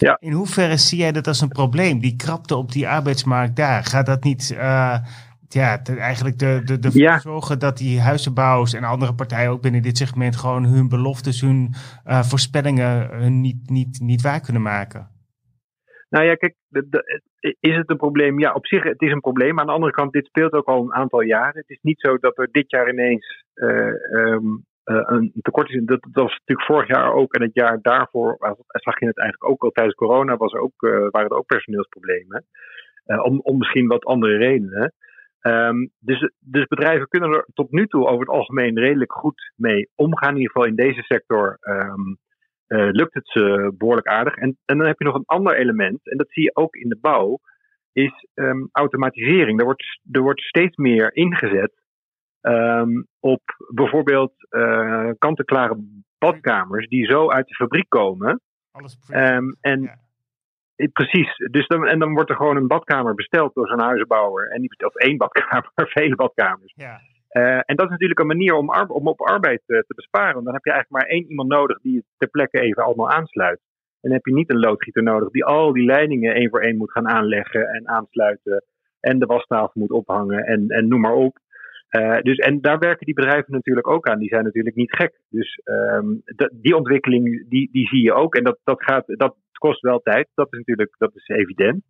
Ja. 0.00 0.16
In 0.20 0.32
hoeverre 0.32 0.76
zie 0.76 0.98
jij 0.98 1.12
dat 1.12 1.26
als 1.26 1.40
een 1.40 1.48
probleem? 1.48 2.00
Die 2.00 2.16
krapte 2.16 2.56
op 2.56 2.72
die 2.72 2.88
arbeidsmarkt 2.88 3.56
daar. 3.56 3.84
Gaat 3.84 4.06
dat 4.06 4.24
niet 4.24 4.50
uh, 4.54 4.96
ja, 5.48 5.82
eigenlijk 5.84 6.38
de, 6.38 6.60
de, 6.64 6.78
de 6.78 6.90
ja. 6.92 7.18
zorgen 7.18 7.58
dat 7.58 7.78
die 7.78 8.00
huizenbouwers 8.00 8.74
en 8.74 8.84
andere 8.84 9.14
partijen 9.14 9.50
ook 9.50 9.62
binnen 9.62 9.82
dit 9.82 9.96
segment 9.96 10.36
gewoon 10.36 10.64
hun 10.64 10.88
beloftes, 10.88 11.40
hun 11.40 11.74
uh, 12.06 12.22
voorspellingen 12.22 13.08
hun 13.10 13.40
niet, 13.40 13.70
niet, 13.70 14.00
niet 14.02 14.22
waar 14.22 14.40
kunnen 14.40 14.62
maken? 14.62 15.08
Nou 16.08 16.24
ja, 16.24 16.34
kijk, 16.34 16.54
de, 16.68 16.86
de, 16.88 17.20
is 17.60 17.76
het 17.76 17.90
een 17.90 17.96
probleem? 17.96 18.38
Ja, 18.38 18.52
op 18.52 18.66
zich, 18.66 18.82
het 18.82 19.02
is 19.02 19.12
een 19.12 19.20
probleem. 19.20 19.60
Aan 19.60 19.66
de 19.66 19.72
andere 19.72 19.92
kant, 19.92 20.12
dit 20.12 20.26
speelt 20.26 20.52
ook 20.52 20.66
al 20.66 20.82
een 20.82 20.94
aantal 20.94 21.20
jaren. 21.20 21.60
Het 21.60 21.70
is 21.70 21.78
niet 21.82 22.00
zo 22.00 22.18
dat 22.18 22.38
er 22.38 22.48
dit 22.50 22.70
jaar 22.70 22.88
ineens 22.88 23.44
uh, 23.54 23.68
um, 24.12 24.46
uh, 24.46 24.69
een 24.90 25.32
tekort 25.40 25.68
is. 25.68 25.82
Dat, 25.84 26.02
dat, 26.10 26.22
was 26.22 26.38
natuurlijk 26.38 26.66
vorig 26.66 26.88
jaar 26.88 27.12
ook 27.12 27.34
en 27.34 27.42
het 27.42 27.54
jaar 27.54 27.78
daarvoor 27.82 28.36
zag 28.70 29.00
je 29.00 29.06
het 29.06 29.18
eigenlijk 29.18 29.50
ook 29.50 29.62
al 29.62 29.70
tijdens 29.70 29.96
corona, 29.96 30.36
was 30.36 30.52
er 30.52 30.60
ook, 30.60 30.80
waren 31.10 31.28
er 31.28 31.36
ook 31.36 31.46
personeelsproblemen. 31.46 32.44
om, 33.04 33.40
om 33.40 33.58
misschien 33.58 33.86
wat 33.86 34.04
andere 34.04 34.36
redenen. 34.36 34.94
Um, 35.42 35.90
dus, 35.98 36.30
dus 36.38 36.66
bedrijven 36.66 37.08
kunnen 37.08 37.32
er 37.32 37.46
tot 37.54 37.70
nu 37.70 37.86
toe 37.86 38.06
over 38.06 38.20
het 38.20 38.28
algemeen 38.28 38.78
redelijk 38.78 39.12
goed 39.12 39.52
mee 39.56 39.88
omgaan. 39.94 40.34
In 40.34 40.40
ieder 40.40 40.52
geval 40.52 40.68
in 40.68 40.76
deze 40.76 41.02
sector 41.02 41.58
uh, 41.60 42.88
lukt 42.90 43.14
het 43.14 43.28
ze 43.28 43.74
behoorlijk 43.78 44.06
aardig. 44.06 44.34
En, 44.34 44.58
en 44.64 44.78
dan 44.78 44.86
heb 44.86 44.98
je 44.98 45.04
nog 45.04 45.14
een 45.14 45.26
ander 45.26 45.56
element, 45.56 46.10
en 46.10 46.16
dat 46.16 46.30
zie 46.30 46.42
je 46.42 46.56
ook 46.56 46.74
in 46.74 46.88
de 46.88 46.98
bouw, 47.00 47.38
is 47.92 48.26
um, 48.34 48.68
automatisering. 48.72 49.58
Er 49.58 49.64
wordt, 49.64 50.00
er 50.10 50.20
wordt 50.20 50.40
steeds 50.40 50.76
meer 50.76 51.14
ingezet 51.14 51.72
op 53.20 53.42
bijvoorbeeld 53.74 54.32
uh, 54.50 55.10
kant-en-klare 55.18 55.76
badkamers 56.18 56.88
die 56.88 57.06
zo 57.06 57.30
uit 57.30 57.46
de 57.46 57.54
fabriek 57.54 57.88
komen. 57.88 58.40
Alles 58.72 58.98
en 59.60 59.98
Precies. 60.88 61.36
Dus 61.50 61.66
dan, 61.66 61.86
en 61.86 61.98
dan 61.98 62.12
wordt 62.14 62.30
er 62.30 62.36
gewoon 62.36 62.56
een 62.56 62.66
badkamer 62.66 63.14
besteld 63.14 63.54
door 63.54 63.68
zo'n 63.68 63.80
huizenbouwer. 63.80 64.48
En 64.48 64.84
of 64.86 64.94
één 64.94 65.16
badkamer, 65.16 65.70
vele 65.98 66.14
badkamers. 66.14 66.72
Ja. 66.76 67.00
Uh, 67.32 67.60
en 67.64 67.76
dat 67.76 67.84
is 67.84 67.90
natuurlijk 67.90 68.20
een 68.20 68.26
manier 68.26 68.54
om, 68.54 68.70
om 68.88 69.08
op 69.08 69.20
arbeid 69.20 69.62
uh, 69.66 69.78
te 69.78 69.94
besparen. 69.94 70.32
Want 70.32 70.44
dan 70.44 70.54
heb 70.54 70.64
je 70.64 70.70
eigenlijk 70.70 71.02
maar 71.02 71.12
één 71.12 71.28
iemand 71.28 71.48
nodig 71.48 71.80
die 71.80 71.96
het 71.96 72.04
ter 72.16 72.28
plekke 72.28 72.60
even 72.60 72.84
allemaal 72.84 73.10
aansluit. 73.10 73.60
En 74.00 74.08
dan 74.08 74.12
heb 74.12 74.26
je 74.26 74.32
niet 74.32 74.50
een 74.50 74.58
loodgieter 74.58 75.02
nodig 75.02 75.30
die 75.30 75.44
al 75.44 75.72
die 75.72 75.84
leidingen 75.84 76.34
één 76.34 76.50
voor 76.50 76.60
één 76.60 76.76
moet 76.76 76.92
gaan 76.92 77.08
aanleggen 77.08 77.68
en 77.68 77.88
aansluiten. 77.88 78.64
En 79.00 79.18
de 79.18 79.26
wastafel 79.26 79.80
moet 79.80 79.90
ophangen 79.90 80.44
en, 80.44 80.68
en 80.68 80.88
noem 80.88 81.00
maar 81.00 81.14
op. 81.14 81.38
Uh, 81.90 82.20
dus, 82.20 82.36
en 82.36 82.60
daar 82.60 82.78
werken 82.78 83.06
die 83.06 83.14
bedrijven 83.14 83.52
natuurlijk 83.52 83.88
ook 83.88 84.08
aan. 84.08 84.18
Die 84.18 84.28
zijn 84.28 84.44
natuurlijk 84.44 84.76
niet 84.76 84.96
gek. 84.96 85.20
Dus 85.30 85.60
um, 85.64 86.22
die 86.52 86.76
ontwikkeling 86.76 87.48
die, 87.48 87.68
die 87.72 87.86
zie 87.86 88.02
je 88.02 88.12
ook. 88.12 88.34
En 88.34 88.44
dat, 88.44 88.58
dat, 88.64 88.82
gaat, 88.82 89.04
dat 89.06 89.36
kost 89.52 89.80
wel 89.80 90.00
tijd. 90.00 90.28
Dat 90.34 90.46
is 90.50 90.58
natuurlijk 90.58 90.94
dat 90.98 91.10
is 91.14 91.28
evident. 91.28 91.82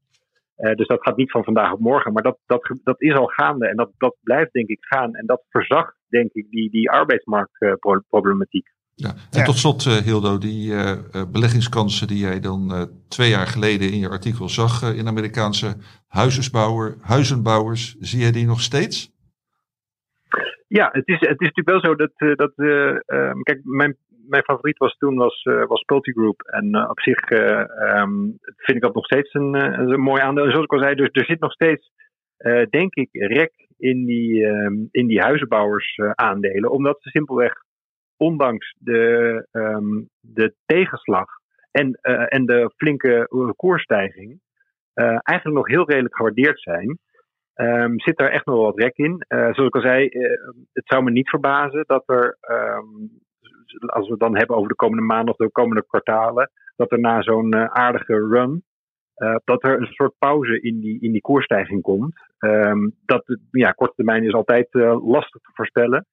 Uh, 0.58 0.74
dus 0.74 0.86
dat 0.86 1.02
gaat 1.02 1.16
niet 1.16 1.30
van 1.30 1.44
vandaag 1.44 1.72
op 1.72 1.80
morgen. 1.80 2.12
Maar 2.12 2.22
dat, 2.22 2.38
dat, 2.46 2.76
dat 2.84 3.00
is 3.00 3.14
al 3.14 3.26
gaande. 3.26 3.68
En 3.68 3.76
dat, 3.76 3.90
dat 3.98 4.16
blijft 4.22 4.52
denk 4.52 4.68
ik 4.68 4.78
gaan. 4.80 5.14
En 5.14 5.26
dat 5.26 5.44
verzacht 5.48 5.94
denk 6.08 6.32
ik 6.32 6.50
die, 6.50 6.70
die 6.70 6.90
arbeidsmarktproblematiek. 6.90 8.68
Ja. 8.94 9.14
En 9.30 9.44
tot 9.44 9.56
slot, 9.56 9.84
uh, 9.84 9.92
Hildo, 9.92 10.38
die 10.38 10.70
uh, 10.70 10.92
beleggingskansen 11.32 12.06
die 12.06 12.18
jij 12.18 12.40
dan 12.40 12.88
twee 13.08 13.30
jaar 13.30 13.46
geleden 13.46 13.92
in 13.92 13.98
je 13.98 14.08
artikel 14.08 14.48
zag 14.48 14.94
in 14.94 15.06
Amerikaanse 15.06 15.76
huizenbouwer, 16.08 16.96
huizenbouwers, 17.00 17.96
zie 17.98 18.20
jij 18.20 18.32
die 18.32 18.46
nog 18.46 18.60
steeds? 18.60 19.18
Ja, 20.68 20.88
het 20.92 21.08
is, 21.08 21.20
het 21.20 21.40
is 21.40 21.50
natuurlijk 21.50 21.68
wel 21.68 21.80
zo 21.80 21.94
dat, 21.94 22.12
uh, 22.16 22.34
dat 22.34 22.52
uh, 22.56 22.98
kijk, 23.42 23.60
mijn, 23.62 23.96
mijn 24.28 24.42
favoriet 24.42 24.78
was 24.78 24.96
toen 24.96 25.16
was, 25.16 25.44
uh, 25.44 25.66
was 25.66 25.82
Pulty 25.82 26.12
Group. 26.12 26.42
En 26.42 26.90
op 26.90 27.00
zich 27.00 27.30
um, 27.30 28.38
vind 28.56 28.76
ik 28.76 28.82
dat 28.82 28.94
nog 28.94 29.04
steeds 29.04 29.34
een, 29.34 29.54
een 29.54 30.00
mooi 30.00 30.22
aandeel. 30.22 30.50
Zoals 30.50 30.64
ik 30.64 30.72
al 30.72 30.82
zei, 30.82 30.94
dus 30.94 31.08
er 31.12 31.24
zit 31.24 31.40
nog 31.40 31.52
steeds, 31.52 31.90
denk 32.70 32.94
ik, 32.94 33.08
rek 33.12 33.52
in 33.78 34.04
die, 34.04 34.44
um, 34.44 34.88
in 34.90 35.06
die 35.06 35.20
huizenbouwers 35.20 35.98
aandelen. 36.14 36.70
Omdat 36.70 37.02
ze 37.02 37.08
simpelweg, 37.08 37.52
ondanks 38.16 38.76
de, 38.78 39.46
de 40.20 40.54
tegenslag 40.66 41.26
en, 41.70 41.92
en 42.28 42.46
de 42.46 42.72
flinke 42.76 43.26
koersstijging, 43.56 44.40
eigenlijk 45.22 45.56
nog 45.56 45.68
heel 45.68 45.88
redelijk 45.88 46.16
gewaardeerd 46.16 46.60
zijn. 46.60 46.98
Um, 47.54 48.00
zit 48.00 48.16
daar 48.16 48.30
echt 48.30 48.46
nog 48.46 48.54
wel 48.54 48.64
wat 48.64 48.78
rek 48.78 48.96
in. 48.96 49.24
Uh, 49.28 49.38
zoals 49.38 49.68
ik 49.68 49.74
al 49.74 49.80
zei, 49.80 50.08
uh, 50.08 50.48
het 50.72 50.86
zou 50.86 51.02
me 51.02 51.10
niet 51.10 51.28
verbazen 51.28 51.84
dat 51.86 52.02
er, 52.06 52.38
um, 52.50 53.10
als 53.86 54.04
we 54.06 54.10
het 54.10 54.20
dan 54.20 54.36
hebben 54.36 54.56
over 54.56 54.68
de 54.68 54.74
komende 54.74 55.04
maanden 55.04 55.30
of 55.30 55.36
de 55.36 55.50
komende 55.50 55.86
kwartalen, 55.86 56.50
dat 56.76 56.92
er 56.92 57.00
na 57.00 57.22
zo'n 57.22 57.54
uh, 57.56 57.64
aardige 57.64 58.14
run, 58.14 58.62
dat 59.44 59.64
er 59.64 59.80
een 59.80 59.86
soort 59.86 60.14
pauze 60.18 60.60
in 60.60 60.80
die, 60.80 61.00
in 61.00 61.12
die 61.12 61.20
koersstijging 61.20 61.82
komt. 61.82 62.20
Um, 62.38 62.96
dat, 63.04 63.38
ja, 63.50 63.70
korte 63.70 63.94
termijn 63.94 64.24
is 64.24 64.32
altijd 64.32 64.68
lastig 65.02 65.40
te 65.40 65.50
voorspellen. 65.54 66.06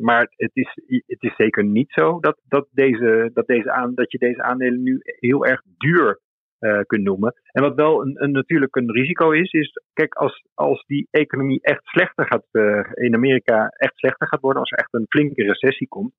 Maar 0.00 0.32
het 0.36 0.50
is, 0.52 0.80
het 1.06 1.22
is 1.22 1.36
zeker 1.36 1.64
niet 1.64 1.92
zo 1.92 2.20
dat, 2.20 2.40
dat, 2.44 2.68
deze, 2.70 3.30
dat, 3.32 3.46
deze 3.46 3.72
aan, 3.72 3.94
dat 3.94 4.12
je 4.12 4.18
deze 4.18 4.42
aandelen 4.42 4.82
nu 4.82 5.00
heel 5.02 5.46
erg 5.46 5.62
duur 5.78 6.20
uh, 6.60 6.80
kunt 6.86 7.02
noemen. 7.02 7.34
En 7.52 7.62
wat 7.62 7.74
wel 7.74 8.02
een, 8.02 8.22
een, 8.22 8.30
natuurlijk 8.30 8.76
een 8.76 8.92
risico 8.92 9.30
is, 9.30 9.52
is 9.52 9.82
kijk, 9.92 10.14
als, 10.14 10.46
als 10.54 10.84
die 10.86 11.08
economie 11.10 11.62
echt 11.62 11.86
slechter 11.86 12.26
gaat, 12.26 12.46
uh, 12.52 12.90
in 12.94 13.14
Amerika 13.14 13.68
echt 13.68 13.96
slechter 13.96 14.26
gaat 14.26 14.40
worden, 14.40 14.60
als 14.60 14.70
er 14.70 14.78
echt 14.78 14.94
een 14.94 15.06
flinke 15.08 15.42
recessie 15.42 15.88
komt, 15.88 16.12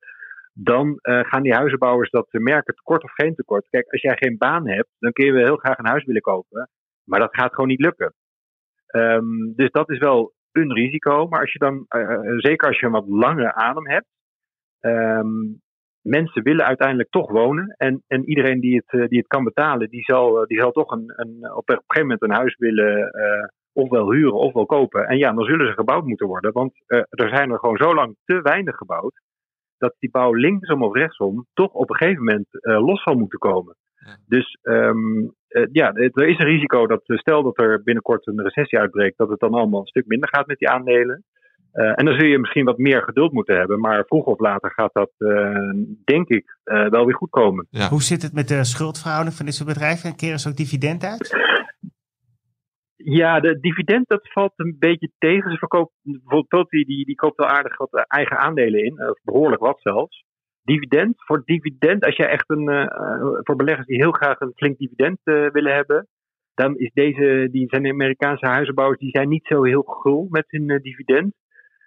dan 0.54 0.88
uh, 0.88 1.20
gaan 1.24 1.42
die 1.44 1.54
huizenbouwers 1.54 2.10
dat 2.10 2.28
merken, 2.32 2.76
tekort 2.76 3.04
of 3.04 3.12
geen 3.12 3.36
tekort. 3.36 3.70
Kijk, 3.70 3.92
als 3.92 4.02
jij 4.02 4.16
geen 4.18 4.38
baan 4.38 4.68
hebt, 4.68 4.90
dan 5.00 5.12
kun 5.12 5.26
je 5.26 5.34
heel 5.34 5.58
graag 5.58 5.78
een 5.78 5.88
huis 5.88 6.06
willen 6.06 6.22
kopen, 6.22 6.70
maar 7.04 7.20
dat 7.20 7.36
gaat 7.36 7.54
gewoon 7.54 7.70
niet 7.70 7.82
lukken. 7.82 8.14
Um, 8.96 9.54
dus 9.56 9.72
dat 9.72 9.90
is 9.90 9.98
wel 9.98 10.34
een 10.52 10.74
risico. 10.74 11.28
Maar 11.28 11.40
als 11.40 11.52
je 11.52 11.60
dan, 11.60 11.86
zeker 12.38 12.68
als 12.68 12.80
je 12.80 12.86
een 12.86 12.92
wat 12.92 13.08
lange 13.08 13.54
adem 13.54 13.88
hebt, 13.88 14.08
um, 14.80 15.62
mensen 16.10 16.44
willen 16.44 16.66
uiteindelijk 16.66 17.10
toch 17.10 17.32
wonen. 17.32 17.76
En, 17.78 18.04
en 18.08 18.30
iedereen 18.30 18.60
die 18.60 18.76
het, 18.76 18.94
uh, 18.94 19.08
die 19.08 19.18
het 19.18 19.28
kan 19.28 19.44
betalen, 19.44 19.90
die 19.90 20.04
zal, 20.04 20.46
die 20.48 20.60
zal 20.60 20.72
toch 20.72 20.92
een, 20.92 21.14
een, 21.16 21.56
op 21.56 21.70
een 21.70 21.82
gegeven 21.88 22.02
moment 22.02 22.22
een 22.22 22.38
huis 22.42 22.56
willen 22.58 22.98
uh, 22.98 23.48
ofwel 23.74 24.12
huren 24.12 24.34
ofwel 24.34 24.66
kopen. 24.66 25.08
En 25.08 25.18
ja, 25.18 25.34
dan 25.34 25.44
zullen 25.44 25.68
ze 25.68 25.74
gebouwd 25.74 26.06
moeten 26.06 26.28
worden. 26.28 26.52
Want 26.52 26.74
uh, 26.88 27.00
er 27.10 27.30
zijn 27.30 27.52
er 27.52 27.60
gewoon 27.60 27.78
zo 27.78 27.94
lang 27.94 28.16
te 28.26 28.42
weinig 28.42 28.76
gebouwd. 28.76 29.22
Dat 29.78 29.96
die 30.00 30.12
bouw 30.12 30.34
linksom 30.34 30.84
of 30.84 30.94
rechtsom 30.94 31.46
toch 31.54 31.74
op 31.74 31.90
een 31.90 31.96
gegeven 31.96 32.24
moment 32.24 32.48
los 32.62 33.04
zal 33.04 33.16
moeten 33.16 33.40
komen. 33.40 33.76
Ja. 33.96 34.18
Dus 34.28 34.58
um, 34.62 35.34
uh, 35.50 35.66
ja, 35.72 35.94
er 35.94 36.28
is 36.28 36.38
een 36.38 36.46
risico 36.46 36.88
dat 36.88 37.02
stel 37.06 37.44
dat 37.44 37.60
er 37.60 37.84
binnenkort 37.84 38.28
een 38.28 38.42
recessie 38.42 38.80
uitbreekt, 38.80 39.18
dat 39.18 39.30
het 39.30 39.40
dan 39.40 39.54
allemaal 39.54 39.80
een 39.80 39.88
stuk 39.88 40.06
minder 40.06 40.30
gaat 40.30 40.48
met 40.48 40.58
die 40.58 40.70
aandelen. 40.70 41.24
Uh, 41.74 42.00
en 42.00 42.06
dan 42.06 42.14
zul 42.20 42.28
je 42.28 42.40
misschien 42.40 42.66
wat 42.66 42.78
meer 42.78 43.02
geduld 43.02 43.32
moeten 43.32 43.58
hebben, 43.58 43.80
maar 43.80 44.06
vroeg 44.06 44.26
of 44.26 44.40
later 44.40 44.72
gaat 44.72 44.94
dat, 44.94 45.12
uh, 45.18 45.74
denk 46.04 46.28
ik, 46.28 46.58
wel 46.64 47.06
weer 47.06 47.16
goed 47.16 47.30
komen. 47.30 47.68
Ja. 47.70 47.88
Hoe 47.88 48.02
zit 48.02 48.22
het 48.22 48.34
met 48.34 48.48
de 48.48 48.64
schuldverhouding 48.64 49.36
van 49.36 49.46
dit 49.46 49.56
soort 49.56 49.70
bedrijven? 49.70 50.16
Keren 50.16 50.40
ze 50.40 50.50
ook 50.50 50.56
dividend 50.56 51.04
uit? 51.04 51.38
Ja, 52.96 53.40
de 53.40 53.60
dividend 53.60 54.08
dat 54.08 54.32
valt 54.32 54.54
een 54.56 54.76
beetje 54.80 55.12
tegen. 55.18 55.52
Ze 55.52 55.58
verkoopt 55.58 55.92
bijvoorbeeld 56.02 56.70
die, 56.70 56.86
die, 56.86 57.06
die 57.06 57.16
koopt 57.16 57.38
wel 57.38 57.48
aardig 57.48 57.78
wat 57.78 58.06
eigen 58.08 58.38
aandelen 58.38 58.84
in, 58.84 59.10
of 59.10 59.20
behoorlijk 59.24 59.62
wat 59.62 59.82
zelfs 59.82 60.24
dividend. 60.64 61.14
Voor 61.18 61.42
dividend, 61.46 62.06
als 62.06 62.16
je 62.16 62.26
echt 62.26 62.50
een, 62.50 62.70
uh, 62.70 62.86
voor 63.44 63.56
beleggers 63.56 63.88
die 63.88 64.04
heel 64.04 64.12
graag 64.12 64.40
een 64.40 64.52
flink 64.56 64.78
dividend 64.78 65.20
uh, 65.24 65.50
willen 65.52 65.74
hebben, 65.74 66.08
dan 66.54 66.78
is 66.78 66.92
deze, 66.94 67.48
die 67.52 67.68
zijn 67.68 67.84
de 67.84 67.92
Amerikaanse 67.92 68.46
huizenbouwers, 68.46 69.00
die 69.00 69.10
zijn 69.18 69.30
niet 69.30 69.46
zo 69.46 69.64
heel 69.64 69.82
gul 69.82 70.28
met 70.30 70.46
hun 70.48 70.70
uh, 70.70 70.80
dividend. 70.82 71.34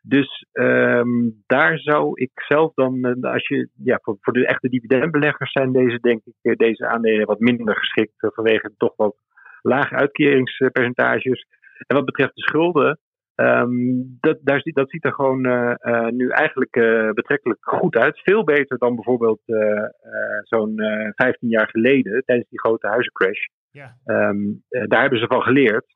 Dus 0.02 0.46
um, 0.52 1.42
daar 1.46 1.78
zou 1.78 2.20
ik 2.20 2.30
zelf 2.34 2.74
dan, 2.74 3.20
als 3.20 3.48
je, 3.48 3.68
ja, 3.76 3.98
voor, 4.02 4.16
voor 4.20 4.32
de 4.32 4.46
echte 4.46 4.68
dividendbeleggers 4.68 5.52
zijn 5.52 5.72
deze, 5.72 5.98
denk 6.00 6.22
ik, 6.24 6.58
deze 6.58 6.86
aandelen 6.86 7.26
wat 7.26 7.38
minder 7.38 7.76
geschikt 7.76 8.14
vanwege 8.18 8.74
toch 8.76 8.96
wat 8.96 9.16
lage 9.62 9.94
uitkeringspercentages. 9.94 11.46
En 11.86 11.96
wat 11.96 12.04
betreft 12.04 12.34
de 12.34 12.42
schulden, 12.42 12.98
Um, 13.36 14.16
dat, 14.20 14.38
daar, 14.42 14.60
dat 14.64 14.90
ziet 14.90 15.04
er 15.04 15.12
gewoon 15.12 15.46
uh, 15.46 15.74
uh, 15.80 16.08
nu 16.08 16.28
eigenlijk 16.28 16.76
uh, 16.76 17.10
betrekkelijk 17.10 17.58
goed 17.60 17.96
uit. 17.96 18.20
Veel 18.22 18.44
beter 18.44 18.78
dan 18.78 18.94
bijvoorbeeld 18.94 19.40
zo'n 20.42 20.74
15 21.14 21.48
jaar 21.48 21.68
geleden 21.68 22.22
tijdens 22.24 22.48
die 22.48 22.60
grote 22.60 22.86
huizencrash. 22.86 23.44
Ja. 23.70 23.96
Um, 24.04 24.62
daar 24.68 25.00
hebben 25.00 25.18
ze 25.18 25.26
van 25.26 25.42
geleerd. 25.42 25.86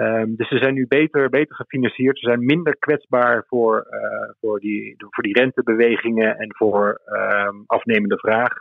Um, 0.00 0.36
dus 0.36 0.48
ze 0.48 0.58
zijn 0.58 0.74
nu 0.74 0.86
beter, 0.86 1.28
beter 1.28 1.54
gefinancierd. 1.56 2.18
Ze 2.18 2.26
zijn 2.26 2.44
minder 2.44 2.76
kwetsbaar 2.78 3.44
voor, 3.46 3.86
voor, 4.40 4.60
die, 4.60 4.94
voor 4.96 5.24
die 5.24 5.38
rentebewegingen 5.38 6.36
en 6.38 6.54
voor 6.56 7.00
afnemende 7.66 8.18
vraag. 8.18 8.52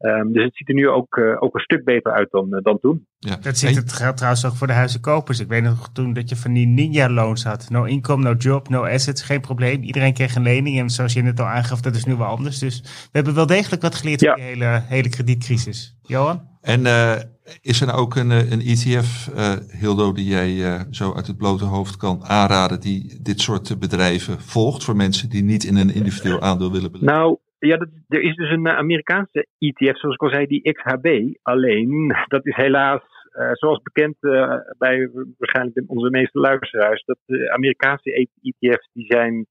Um, 0.00 0.32
dus 0.32 0.44
het 0.44 0.56
ziet 0.56 0.68
er 0.68 0.74
nu 0.74 0.88
ook, 0.88 1.16
uh, 1.16 1.42
ook 1.42 1.54
een 1.54 1.60
stuk 1.60 1.84
beter 1.84 2.12
uit 2.12 2.30
dan, 2.30 2.46
uh, 2.50 2.62
dan 2.62 2.78
toen. 2.80 3.06
Ja. 3.18 3.36
Dat 3.36 3.58
ziet 3.58 3.76
het 3.76 3.92
geldt 3.92 4.16
trouwens 4.16 4.46
ook 4.46 4.54
voor 4.54 4.66
de 4.66 4.72
huizenkopers. 4.72 5.40
Ik 5.40 5.48
weet 5.48 5.62
nog 5.62 5.88
toen 5.92 6.12
dat 6.12 6.28
je 6.28 6.36
van 6.36 6.52
die 6.52 6.66
ninja-loans 6.66 7.44
had. 7.44 7.70
No 7.70 7.84
income, 7.84 8.22
no 8.22 8.32
job, 8.32 8.68
no 8.68 8.84
assets, 8.84 9.22
geen 9.22 9.40
probleem. 9.40 9.82
Iedereen 9.82 10.12
kreeg 10.14 10.34
een 10.34 10.42
lening. 10.42 10.78
En 10.78 10.90
zoals 10.90 11.12
je 11.12 11.22
net 11.22 11.40
al 11.40 11.46
aangaf, 11.46 11.80
dat 11.80 11.94
is 11.94 12.04
nu 12.04 12.16
wel 12.16 12.26
anders. 12.26 12.58
Dus 12.58 12.80
we 12.82 13.08
hebben 13.12 13.34
wel 13.34 13.46
degelijk 13.46 13.82
wat 13.82 13.94
geleerd 13.94 14.20
ja. 14.20 14.32
van 14.32 14.40
die 14.40 14.48
hele, 14.48 14.82
hele 14.84 15.08
kredietcrisis. 15.08 15.98
Johan? 16.02 16.46
En 16.60 16.80
uh, 16.80 17.12
is 17.60 17.80
er 17.80 17.86
nou 17.86 17.98
ook 17.98 18.16
een, 18.16 18.30
een 18.30 18.60
ETF, 18.60 19.30
Hildo, 19.78 20.12
die 20.12 20.26
jij 20.26 20.84
zo 20.90 21.14
uit 21.14 21.26
het 21.26 21.36
blote 21.36 21.64
hoofd 21.64 21.96
kan 21.96 22.24
aanraden... 22.24 22.80
die 22.80 23.18
dit 23.22 23.40
soort 23.40 23.78
bedrijven 23.78 24.40
volgt 24.40 24.84
voor 24.84 24.96
mensen 24.96 25.28
die 25.28 25.42
niet 25.42 25.64
in 25.64 25.76
een 25.76 25.94
individueel 25.94 26.40
aandeel 26.40 26.72
willen 26.72 26.92
beleggen? 26.92 27.20
Nou, 27.20 27.38
ja, 27.58 27.76
dat, 27.76 27.88
er 28.08 28.20
is 28.20 28.36
dus 28.36 28.50
een 28.50 28.68
Amerikaanse 28.68 29.46
ETF, 29.58 29.98
zoals 29.98 30.14
ik 30.14 30.22
al 30.22 30.30
zei, 30.30 30.46
die 30.46 30.72
XHB. 30.72 31.34
Alleen, 31.42 32.08
dat 32.34 32.46
is 32.46 32.56
helaas, 32.56 33.02
uh, 33.38 33.50
zoals 33.52 33.82
bekend 33.82 34.16
uh, 34.20 34.54
bij 34.78 35.10
waarschijnlijk 35.38 35.82
onze 35.86 36.10
meeste 36.10 36.38
luisteraars, 36.38 37.04
dat 37.04 37.18
de 37.24 37.52
Amerikaanse 37.52 38.28
ETF's 38.42 38.88
die 38.92 39.06
zijn 39.06 39.46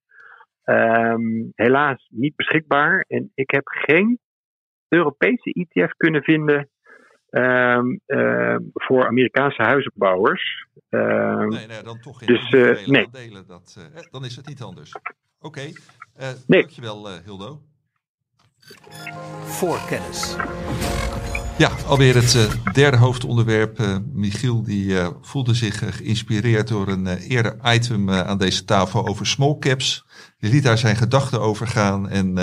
um, 0.64 1.52
helaas 1.56 2.08
niet 2.10 2.36
beschikbaar. 2.36 3.06
En 3.08 3.32
ik 3.34 3.52
heb 3.52 3.68
geen 3.68 4.20
Europese 4.88 5.52
ETF 5.52 5.92
kunnen 5.98 6.24
vinden 6.24 6.70
um, 7.30 8.00
uh, 8.08 8.56
voor 8.74 9.08
Amerikaanse 9.08 9.62
huizenbouwers. 9.62 10.68
Um, 10.90 11.48
nee, 11.48 11.68
nee, 11.68 11.84
dan 11.84 12.00
toch 12.00 12.18
geen 12.18 12.28
dus, 12.28 12.86
nee. 12.86 13.08
delen. 13.12 13.48
Dat, 13.48 13.92
dan 14.12 14.26
is 14.26 14.36
het 14.36 14.48
niet 14.48 14.62
anders. 14.62 14.96
Oké, 14.96 15.06
okay. 15.40 15.74
nee. 16.48 16.62
dankjewel 16.62 17.08
Hildo. 17.24 17.62
Voorkennis. 19.46 20.36
Ja, 21.58 21.72
alweer 21.88 22.16
het 22.16 22.34
uh, 22.34 22.74
derde 22.74 22.98
hoofdonderwerp. 22.98 23.80
Uh, 23.80 23.98
Michiel 24.14 24.64
die 24.64 24.86
uh, 24.86 25.08
voelde 25.22 25.54
zich 25.54 25.96
geïnspireerd 25.96 26.68
door 26.68 26.88
een 26.88 27.08
eerder 27.08 27.58
item 27.64 28.12
aan 28.12 28.38
deze 28.38 28.66
tafel 28.66 29.08
over 29.08 29.28
small 29.28 29.58
caps. 29.60 30.06
Die 30.40 30.52
liet 30.52 30.64
daar 30.64 30.78
zijn 30.78 30.96
gedachten 30.96 31.42
over 31.42 31.68
gaan. 31.68 32.10
En 32.10 32.34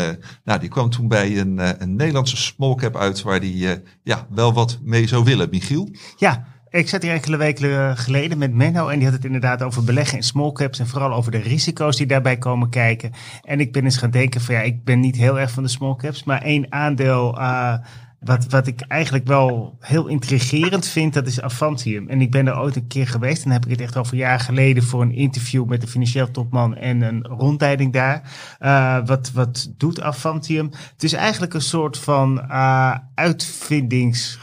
nou, 0.45 0.61
die 0.61 0.69
kwam 0.69 0.91
toen 0.91 1.09
bij 1.09 1.39
een, 1.39 1.83
een 1.83 1.97
Nederlandse 1.97 2.37
small 2.37 2.75
cap 2.75 2.97
uit 2.97 3.23
waar 3.23 3.41
die 3.41 3.83
ja, 4.03 4.27
wel 4.31 4.53
wat 4.53 4.79
mee 4.83 5.07
zou 5.07 5.25
willen. 5.25 5.51
Michiel? 5.51 5.89
Ja, 6.17 6.54
ik 6.75 6.89
zat 6.89 7.03
hier 7.03 7.13
enkele 7.13 7.37
weken 7.37 7.97
geleden 7.97 8.39
met 8.39 8.55
Menno 8.55 8.89
en 8.89 8.97
die 8.97 9.05
had 9.05 9.17
het 9.17 9.25
inderdaad 9.25 9.63
over 9.63 9.85
beleggen 9.85 10.17
in 10.17 10.23
small 10.23 10.53
caps 10.53 10.79
en 10.79 10.87
vooral 10.87 11.13
over 11.13 11.33
de 11.33 11.39
risico's 11.39 11.97
die 11.97 12.07
daarbij 12.07 12.37
komen 12.37 12.71
kijken. 12.71 13.13
En 13.43 13.61
ik 13.61 13.73
ben 13.73 13.85
eens 13.85 13.97
gaan 13.97 14.11
denken 14.11 14.41
van 14.41 14.55
ja, 14.55 14.61
ik 14.61 14.85
ben 14.85 15.01
niet 15.01 15.17
heel 15.17 15.39
erg 15.41 15.51
van 15.51 15.63
de 15.63 15.69
small 15.69 15.97
caps, 15.97 16.25
maar 16.25 16.43
één 16.43 16.73
aandeel 16.73 17.39
uh, 17.39 17.75
wat, 18.21 18.47
wat 18.49 18.67
ik 18.67 18.81
eigenlijk 18.81 19.27
wel 19.27 19.77
heel 19.81 20.07
intrigerend 20.07 20.87
vind, 20.87 21.15
dat 21.15 21.27
is 21.27 21.41
Avantium. 21.41 22.09
En 22.09 22.21
ik 22.21 22.31
ben 22.31 22.47
er 22.47 22.59
ooit 22.59 22.77
een 22.77 22.87
keer 22.87 23.07
geweest. 23.07 23.45
En 23.45 23.51
heb 23.51 23.65
ik 23.65 23.71
het 23.71 23.81
echt 23.81 23.97
al 23.97 24.05
een 24.11 24.19
jaar 24.19 24.41
geleden 24.41 24.83
voor 24.83 25.03
een 25.03 25.15
interview 25.15 25.65
met 25.65 25.83
een 25.83 25.89
financieel 25.89 26.31
topman 26.31 26.77
en 26.77 27.03
een 27.03 27.25
rondleiding 27.25 27.93
daar. 27.93 28.23
Uh, 28.61 29.07
wat, 29.07 29.31
wat 29.33 29.73
doet 29.77 30.01
Avantium? 30.01 30.71
Het 30.93 31.03
is 31.03 31.13
eigenlijk 31.13 31.55
een 31.55 31.61
soort 31.61 31.99
van 31.99 32.45
uh, 32.49 32.97
uitvindings 33.15 34.39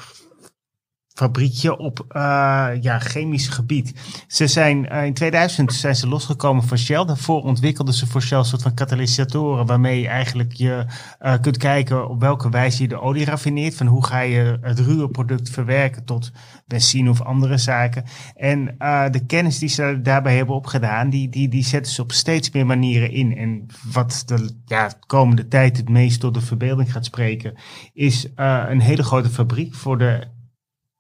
fabriekje 1.22 1.78
op 1.78 2.06
uh, 2.10 2.70
ja, 2.82 3.00
chemisch 3.00 3.48
gebied. 3.48 3.94
Ze 4.28 4.48
zijn 4.48 4.88
uh, 4.92 5.06
in 5.06 5.14
2000 5.14 5.74
zijn 5.74 5.96
ze 5.96 6.08
losgekomen 6.08 6.64
van 6.64 6.78
Shell. 6.78 7.06
Daarvoor 7.06 7.42
ontwikkelden 7.42 7.94
ze 7.94 8.08
voor 8.08 8.22
Shell 8.22 8.38
een 8.38 8.46
soort 8.46 8.62
van 8.62 8.74
katalysatoren 8.74 9.66
waarmee 9.66 10.02
je 10.02 10.08
eigenlijk 10.08 10.54
je 10.54 10.86
uh, 11.22 11.34
kunt 11.42 11.58
kijken 11.58 12.10
op 12.10 12.20
welke 12.20 12.50
wijze 12.50 12.82
je 12.82 12.88
de 12.88 13.02
olie 13.02 13.26
raffineert. 13.26 13.76
Van 13.76 13.88
hoe 13.88 14.06
ga 14.06 14.20
je 14.20 14.58
het 14.62 14.80
ruwe 14.80 15.10
product 15.10 15.50
verwerken 15.50 16.06
tot 16.06 16.32
benzine 16.68 17.10
of 17.10 17.22
andere 17.22 17.58
zaken. 17.58 18.04
En 18.36 18.76
de 19.12 19.26
kennis 19.28 19.60
die 19.60 19.70
ze 19.70 20.00
daarbij 20.04 20.36
hebben 20.36 20.56
opgedaan, 20.56 21.10
die, 21.10 21.30
die, 21.30 21.48
die 21.48 21.64
zetten 21.64 21.94
ze 21.94 22.02
op 22.02 22.12
steeds 22.12 22.52
meer 22.52 22.66
manieren 22.66 23.12
in. 23.12 23.38
En 23.38 23.66
wat 23.92 24.24
de 24.26 24.56
ja, 24.66 24.92
komende 25.08 25.48
tijd 25.48 25.78
het 25.78 25.90
meest 25.90 26.20
tot 26.20 26.34
de 26.34 26.42
verbeelding 26.42 26.92
gaat 26.92 27.06
spreken, 27.06 27.54
is 27.94 28.28
een 28.36 28.82
hele 28.82 29.04
grote 29.04 29.30
fabriek 29.30 29.76
voor 29.76 29.98
de 29.98 30.28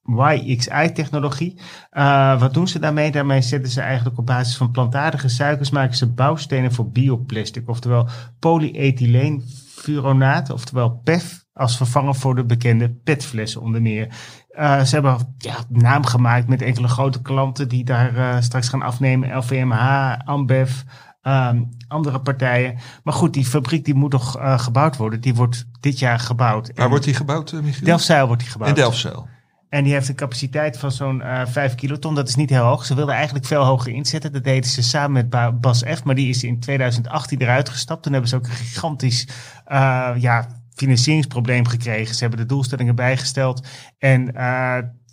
YXI-technologie. 0.03 1.59
Uh, 1.91 2.39
wat 2.39 2.53
doen 2.53 2.67
ze 2.67 2.79
daarmee? 2.79 3.11
Daarmee 3.11 3.41
zetten 3.41 3.71
ze 3.71 3.81
eigenlijk 3.81 4.17
op 4.17 4.25
basis 4.25 4.57
van 4.57 4.71
plantaardige 4.71 5.29
suikers 5.29 5.69
maken 5.69 5.95
ze 5.95 6.11
bouwstenen 6.11 6.73
voor 6.73 6.89
bioplastic, 6.89 7.69
oftewel 7.69 8.07
polyethyleenfuronaat, 8.39 10.49
oftewel 10.49 11.01
PEF, 11.03 11.45
als 11.53 11.77
vervanger 11.77 12.15
voor 12.15 12.35
de 12.35 12.45
bekende 12.45 12.89
petflessen 12.89 13.61
onder 13.61 13.81
meer. 13.81 14.07
Uh, 14.51 14.81
ze 14.81 14.93
hebben 14.93 15.35
ja, 15.37 15.55
naam 15.69 16.05
gemaakt 16.05 16.47
met 16.47 16.61
enkele 16.61 16.87
grote 16.87 17.21
klanten 17.21 17.67
die 17.67 17.83
daar 17.83 18.15
uh, 18.15 18.35
straks 18.39 18.69
gaan 18.69 18.81
afnemen. 18.81 19.37
LVMH, 19.37 20.13
Ambev, 20.25 20.81
um, 21.23 21.69
andere 21.87 22.21
partijen. 22.21 22.77
Maar 23.03 23.13
goed, 23.13 23.33
die 23.33 23.45
fabriek 23.45 23.85
die 23.85 23.93
moet 23.93 24.11
nog 24.11 24.37
gebouwd 24.55 24.97
worden. 24.97 25.21
Die 25.21 25.35
wordt 25.35 25.65
dit 25.79 25.99
jaar 25.99 26.19
gebouwd. 26.19 26.71
Waar 26.75 26.89
wordt 26.89 27.03
die 27.03 27.13
gebouwd, 27.13 27.51
Michiel? 27.51 27.85
Delfzijl 27.85 28.27
wordt 28.27 28.41
die 28.41 28.51
gebouwd. 28.51 28.69
In 28.69 28.75
Delfzijl. 28.75 29.27
En 29.71 29.83
die 29.83 29.93
heeft 29.93 30.09
een 30.09 30.15
capaciteit 30.15 30.77
van 30.77 30.91
zo'n 30.91 31.19
uh, 31.19 31.45
5 31.45 31.75
kiloton. 31.75 32.15
Dat 32.15 32.27
is 32.27 32.35
niet 32.35 32.49
heel 32.49 32.63
hoog. 32.63 32.85
Ze 32.85 32.95
wilden 32.95 33.15
eigenlijk 33.15 33.45
veel 33.45 33.63
hoger 33.63 33.91
inzetten. 33.91 34.33
Dat 34.33 34.43
deden 34.43 34.69
ze 34.69 34.81
samen 34.81 35.11
met 35.29 35.59
Bas 35.61 35.83
F. 35.83 36.03
Maar 36.03 36.15
die 36.15 36.29
is 36.29 36.43
in 36.43 36.59
2018 36.59 37.41
eruit 37.41 37.69
gestapt. 37.69 38.03
Toen 38.03 38.11
hebben 38.11 38.29
ze 38.29 38.35
ook 38.35 38.47
een 38.47 38.51
gigantisch 38.51 39.27
uh, 39.67 40.11
ja, 40.17 40.47
financieringsprobleem 40.73 41.67
gekregen. 41.67 42.15
Ze 42.15 42.21
hebben 42.21 42.39
de 42.39 42.45
doelstellingen 42.45 42.95
bijgesteld. 42.95 43.67
En 43.97 44.31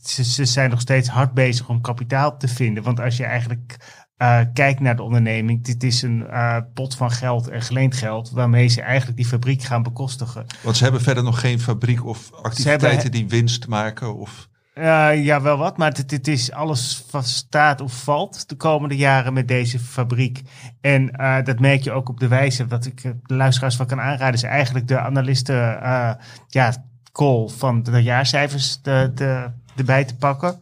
ze, 0.02 0.24
ze, 0.24 0.44
zijn 0.44 0.70
nog 0.70 0.80
steeds 0.80 1.08
hard 1.08 1.34
bezig 1.34 1.68
om 1.68 1.80
kapitaal 1.80 2.36
te 2.36 2.48
vinden. 2.48 2.82
Want 2.82 3.00
als 3.00 3.16
je 3.16 3.24
eigenlijk 3.24 3.76
uh, 4.18 4.40
kijkt 4.52 4.80
naar 4.80 4.96
de 4.96 5.02
onderneming, 5.02 5.64
dit 5.64 5.82
is 5.82 6.02
een 6.02 6.26
uh, 6.30 6.56
pot 6.74 6.94
van 6.94 7.10
geld 7.10 7.48
en 7.48 7.62
geleend 7.62 7.96
geld, 7.96 8.30
waarmee 8.30 8.68
ze 8.68 8.82
eigenlijk 8.82 9.16
die 9.16 9.26
fabriek 9.26 9.62
gaan 9.62 9.82
bekostigen. 9.82 10.46
Want 10.62 10.76
ze 10.76 10.82
hebben 10.82 11.00
verder 11.00 11.22
nog 11.22 11.40
geen 11.40 11.60
fabriek 11.60 12.06
of 12.06 12.30
activiteiten 12.42 13.10
die 13.10 13.28
winst 13.28 13.68
maken? 13.68 14.16
Of... 14.16 14.48
Uh, 14.74 15.24
ja, 15.24 15.42
wel 15.42 15.58
wat, 15.58 15.76
maar 15.76 15.92
het, 15.92 16.28
is 16.28 16.52
alles 16.52 17.04
wat 17.10 17.26
staat 17.26 17.80
of 17.80 18.02
valt 18.02 18.48
de 18.48 18.54
komende 18.54 18.96
jaren 18.96 19.32
met 19.32 19.48
deze 19.48 19.78
fabriek. 19.78 20.42
En 20.80 21.10
uh, 21.20 21.44
dat 21.44 21.58
merk 21.58 21.82
je 21.82 21.92
ook 21.92 22.08
op 22.08 22.20
de 22.20 22.28
wijze, 22.28 22.66
wat 22.66 22.86
ik 22.86 23.02
de 23.02 23.34
luisteraars 23.34 23.76
van 23.76 23.86
kan 23.86 24.00
aanraden, 24.00 24.34
is 24.34 24.42
eigenlijk 24.42 24.88
de 24.88 24.98
analisten 24.98 25.56
uh, 25.82 26.10
ja, 26.48 26.84
call 27.12 27.48
van 27.48 27.82
de 27.82 28.02
jaarcijfers 28.02 28.82
de, 28.82 29.10
de, 29.14 29.50
erbij 29.76 30.04
te 30.04 30.16
pakken. 30.16 30.60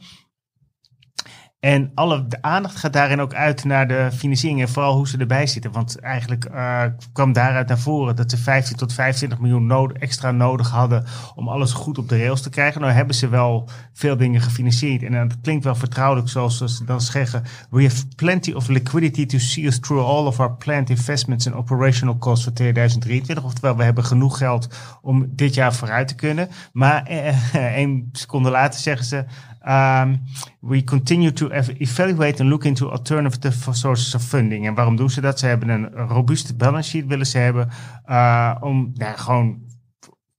En 1.67 1.91
alle 1.95 2.27
de 2.27 2.43
aandacht 2.43 2.77
gaat 2.77 2.93
daarin 2.93 3.21
ook 3.21 3.35
uit 3.35 3.65
naar 3.65 3.89
de 3.89 4.09
financiering 4.13 4.61
en 4.61 4.69
vooral 4.69 4.97
hoe 4.97 5.09
ze 5.09 5.19
erbij 5.19 5.47
zitten. 5.47 5.73
Want 5.73 6.01
eigenlijk 6.01 6.49
uh, 6.55 6.83
kwam 7.13 7.33
daaruit 7.33 7.69
naar 7.69 7.79
voren 7.79 8.17
dat 8.17 8.31
ze 8.31 8.37
15 8.37 8.77
tot 8.77 8.93
25 8.93 9.39
miljoen 9.39 9.93
extra 9.93 10.31
nodig 10.31 10.71
hadden 10.71 11.05
om 11.35 11.49
alles 11.49 11.73
goed 11.73 11.99
op 11.99 12.09
de 12.09 12.19
rails 12.19 12.43
te 12.43 12.51
krijgen. 12.51 12.81
Nou 12.81 12.93
hebben 12.93 13.15
ze 13.15 13.29
wel 13.29 13.69
veel 13.93 14.17
dingen 14.17 14.41
gefinancierd. 14.41 15.03
En 15.03 15.29
dat 15.29 15.41
klinkt 15.43 15.65
wel 15.65 15.75
vertrouwelijk 15.75 16.29
zoals 16.29 16.59
ze 16.59 16.85
dan 16.85 17.01
zeggen. 17.01 17.43
We 17.71 17.83
have 17.83 18.07
plenty 18.17 18.53
of 18.53 18.69
liquidity 18.69 19.27
to 19.27 19.39
see 19.39 19.67
us 19.67 19.81
through 19.81 20.09
all 20.09 20.27
of 20.27 20.41
our 20.41 20.53
planned 20.53 20.91
investments 20.91 21.47
and 21.47 21.57
operational 21.57 22.19
costs 22.19 22.45
voor 22.45 22.53
2023. 22.53 23.45
Oftewel, 23.45 23.77
we 23.77 23.85
hebben 23.85 24.05
genoeg 24.05 24.39
geld 24.39 24.69
om 25.03 25.27
dit 25.29 25.55
jaar 25.55 25.75
vooruit 25.75 26.09
te 26.09 26.15
kunnen. 26.15 26.49
Maar 26.73 27.03
eh, 27.05 27.55
één 27.81 28.09
seconde 28.13 28.51
later 28.51 28.81
zeggen 28.81 29.07
ze... 29.07 29.25
Um, 29.69 30.21
we 30.61 30.85
continue 30.85 31.33
to 31.33 31.49
evaluate 31.79 32.41
and 32.41 32.49
look 32.49 32.65
into 32.65 32.91
alternative 32.91 33.75
sources 33.75 34.15
of 34.15 34.23
funding. 34.23 34.67
En 34.67 34.75
waarom 34.75 34.97
doen 34.97 35.11
ze 35.11 35.21
dat? 35.21 35.39
Ze 35.39 35.47
hebben 35.47 35.69
een 35.69 35.91
robuuste 35.91 36.55
balance 36.55 36.91
sheet 36.91 37.07
willen 37.07 37.27
ze 37.27 37.39
hebben 37.39 37.69
uh, 38.09 38.55
om 38.61 38.91
ja, 38.95 39.13
gewoon 39.13 39.59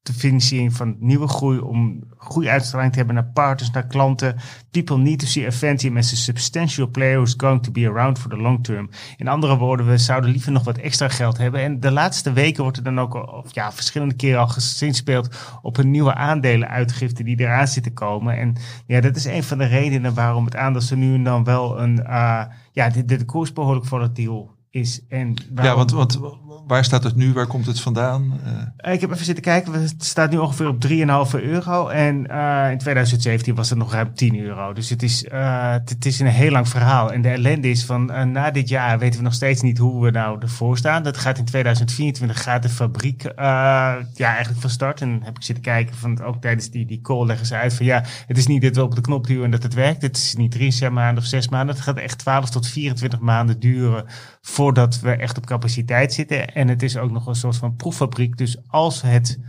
de 0.08 0.14
financiering 0.14 0.74
van 0.74 0.96
nieuwe 1.00 1.28
groei, 1.28 1.60
om 1.60 2.04
goede 2.18 2.50
uitstraling 2.50 2.92
te 2.92 2.98
hebben 2.98 3.16
naar 3.16 3.32
partners, 3.34 3.72
naar 3.72 3.88
klanten. 3.88 4.36
People 4.72 4.98
need 4.98 5.20
to 5.20 5.26
see 5.26 5.48
Aventium 5.48 5.98
as 5.98 6.14
a 6.14 6.16
substantial 6.16 6.88
player 6.88 7.16
who's 7.16 7.34
going 7.38 7.64
to 7.64 7.72
be 7.72 7.88
around 7.88 8.20
for 8.20 8.30
the 8.30 8.38
long 8.38 8.64
term. 8.64 8.90
In 9.18 9.28
andere 9.28 9.58
woorden, 9.58 9.88
we 9.88 9.98
zouden 9.98 10.30
liever 10.30 10.52
nog 10.52 10.64
wat 10.64 10.78
extra 10.78 11.08
geld 11.08 11.38
hebben. 11.38 11.62
En 11.62 11.80
de 11.80 11.92
laatste 11.92 12.34
weken 12.34 12.64
wordt 12.64 12.78
er 12.78 12.84
dan 12.84 13.00
ook 13.00 13.14
of 13.14 13.54
ja, 13.54 13.72
verschillende 13.72 14.16
keren 14.16 14.40
al 14.40 14.48
gezinspeeld 14.48 15.58
op 15.62 15.78
een 15.78 15.92
nieuwe 15.92 16.14
aandelenuitgifte 16.14 17.24
die 17.24 17.40
eraan 17.40 17.68
zit 17.68 17.84
te 17.84 17.94
komen. 17.94 18.38
En 18.38 18.56
ja, 18.86 19.02
dat 19.02 19.16
is 19.16 19.26
een 19.26 19.44
van 19.44 19.58
de 19.58 19.66
redenen 19.66 20.14
waarom 20.14 20.46
het 20.46 20.56
aandeel 20.56 20.82
ze 20.82 20.96
nu 20.96 21.14
en 21.14 21.24
dan 21.24 21.44
wel 21.44 21.80
een, 21.80 22.00
uh, 22.00 22.44
ja, 22.72 22.90
de, 22.90 23.06
de, 23.06 23.16
de 23.18 23.26
koers 23.26 23.54
behoorlijk 23.54 23.86
volatiel 23.86 24.57
is. 24.70 25.02
En 25.10 25.34
Ja, 25.56 25.76
want, 25.76 25.92
want 25.92 26.20
waar 26.68 26.84
staat 26.84 27.04
het 27.04 27.16
nu? 27.16 27.34
Waar 27.34 27.48
komt 27.48 27.66
het 27.66 27.80
vandaan? 27.80 28.40
Uh... 28.46 28.94
Ik 28.94 29.02
heb 29.02 29.12
even 29.12 29.26
zitten 29.26 29.44
kijken. 29.44 29.74
Het 29.74 30.04
staat 30.04 30.32
nu 30.32 30.38
ongeveer 30.38 30.68
op 30.68 30.86
3,5 30.88 31.42
euro. 31.42 31.88
En 31.88 32.28
uh, 32.32 32.72
in 32.72 32.78
2017 32.78 33.56
was 33.56 33.70
het 33.70 33.78
nog 33.78 33.92
ruim 33.92 34.14
10 34.14 34.40
euro. 34.40 34.74
Dus 34.74 34.90
het 34.90 35.04
is, 35.04 35.24
uh, 35.24 35.72
het 35.72 36.06
is 36.06 36.20
een 36.20 36.28
heel 36.28 36.52
lang 36.52 36.68
verhaal. 36.68 37.12
En 37.12 37.22
de 37.22 37.30
ellende 37.30 37.70
is 37.70 37.86
van 37.86 38.06
na 38.32 38.52
dit 38.52 38.70
jaar 38.70 39.00
weten 39.00 39.20
we 39.20 39.26
nog 39.26 39.34
steeds 39.34 39.62
niet 39.62 39.78
hoe 39.78 40.04
we 40.04 40.12
nou 40.12 40.40
ervoor 40.40 40.78
staan. 40.78 41.04
Dat 41.04 41.18
gaat 41.18 41.38
in 41.38 41.46
2024 41.46 42.44
gaat 42.44 42.62
de 42.62 42.70
fabriek 42.70 43.24
ja, 43.24 44.06
eigenlijk 44.16 44.62
van 44.62 44.70
start. 44.70 45.02
En 45.02 45.20
heb 45.24 45.36
ik 45.38 45.44
zitten 45.44 45.64
kijken 45.64 45.96
van 45.96 46.22
ook 46.22 46.42
tijdens 46.42 46.70
die, 46.70 46.86
die 46.86 47.02
call 47.02 47.26
leggen 47.26 47.46
ze 47.46 47.56
uit 47.56 47.74
van 47.74 47.86
ja, 47.86 48.04
het 48.28 48.38
is 48.38 48.48
niet 48.48 48.62
dat 48.62 48.76
we 48.76 48.84
op 48.84 48.96
de 48.96 49.02
knop 49.02 49.28
duwen 49.28 49.46
en 49.46 49.52
dat 49.52 49.64
het 49.64 49.74
werkt. 49.74 50.02
Het 50.02 50.18
is 50.18 50.36
niet 50.36 50.52
drie 50.52 50.90
maanden 50.90 51.24
of 51.24 51.30
zes 51.30 51.50
maanden. 51.50 51.76
Het 51.76 51.84
gaat 51.84 51.98
echt 51.98 52.18
12 52.18 52.50
tot 52.50 52.68
24 52.68 53.20
maanden 53.20 53.60
duren 53.60 54.06
voordat 54.48 55.00
we 55.00 55.12
echt 55.12 55.38
op 55.38 55.46
capaciteit 55.46 56.14
zitten. 56.14 56.48
En 56.48 56.68
het 56.68 56.84
is 56.84 56.98
ook 56.98 57.12
nog 57.12 57.28
een 57.28 57.36
soort 57.36 57.58
van 57.58 57.76
proeffabriek. 57.76 58.38
Dus 58.38 58.64
als 58.68 59.02
het 59.02 59.40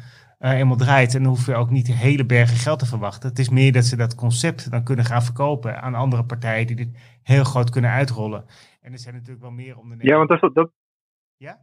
uh, 0.40 0.58
eenmaal 0.58 0.76
draait, 0.76 1.12
dan 1.12 1.24
hoef 1.24 1.46
je 1.46 1.54
ook 1.54 1.70
niet 1.70 1.92
hele 1.92 2.26
bergen 2.26 2.56
geld 2.56 2.78
te 2.78 2.86
verwachten. 2.86 3.28
Het 3.28 3.38
is 3.38 3.48
meer 3.48 3.72
dat 3.72 3.84
ze 3.84 3.96
dat 3.96 4.14
concept 4.14 4.70
dan 4.70 4.84
kunnen 4.84 5.04
gaan 5.04 5.22
verkopen 5.22 5.82
aan 5.82 5.94
andere 5.94 6.24
partijen 6.24 6.66
die 6.66 6.76
dit 6.76 7.18
heel 7.22 7.44
groot 7.44 7.70
kunnen 7.70 7.90
uitrollen. 7.90 8.44
En 8.82 8.92
er 8.92 8.98
zijn 8.98 9.14
natuurlijk 9.14 9.40
wel 9.40 9.50
meer 9.50 9.76
ondernemers. 9.76 10.08
Ja, 10.08 10.16
want 10.16 10.28
dat, 10.28 10.54
dat, 10.54 10.70
ja? 11.36 11.58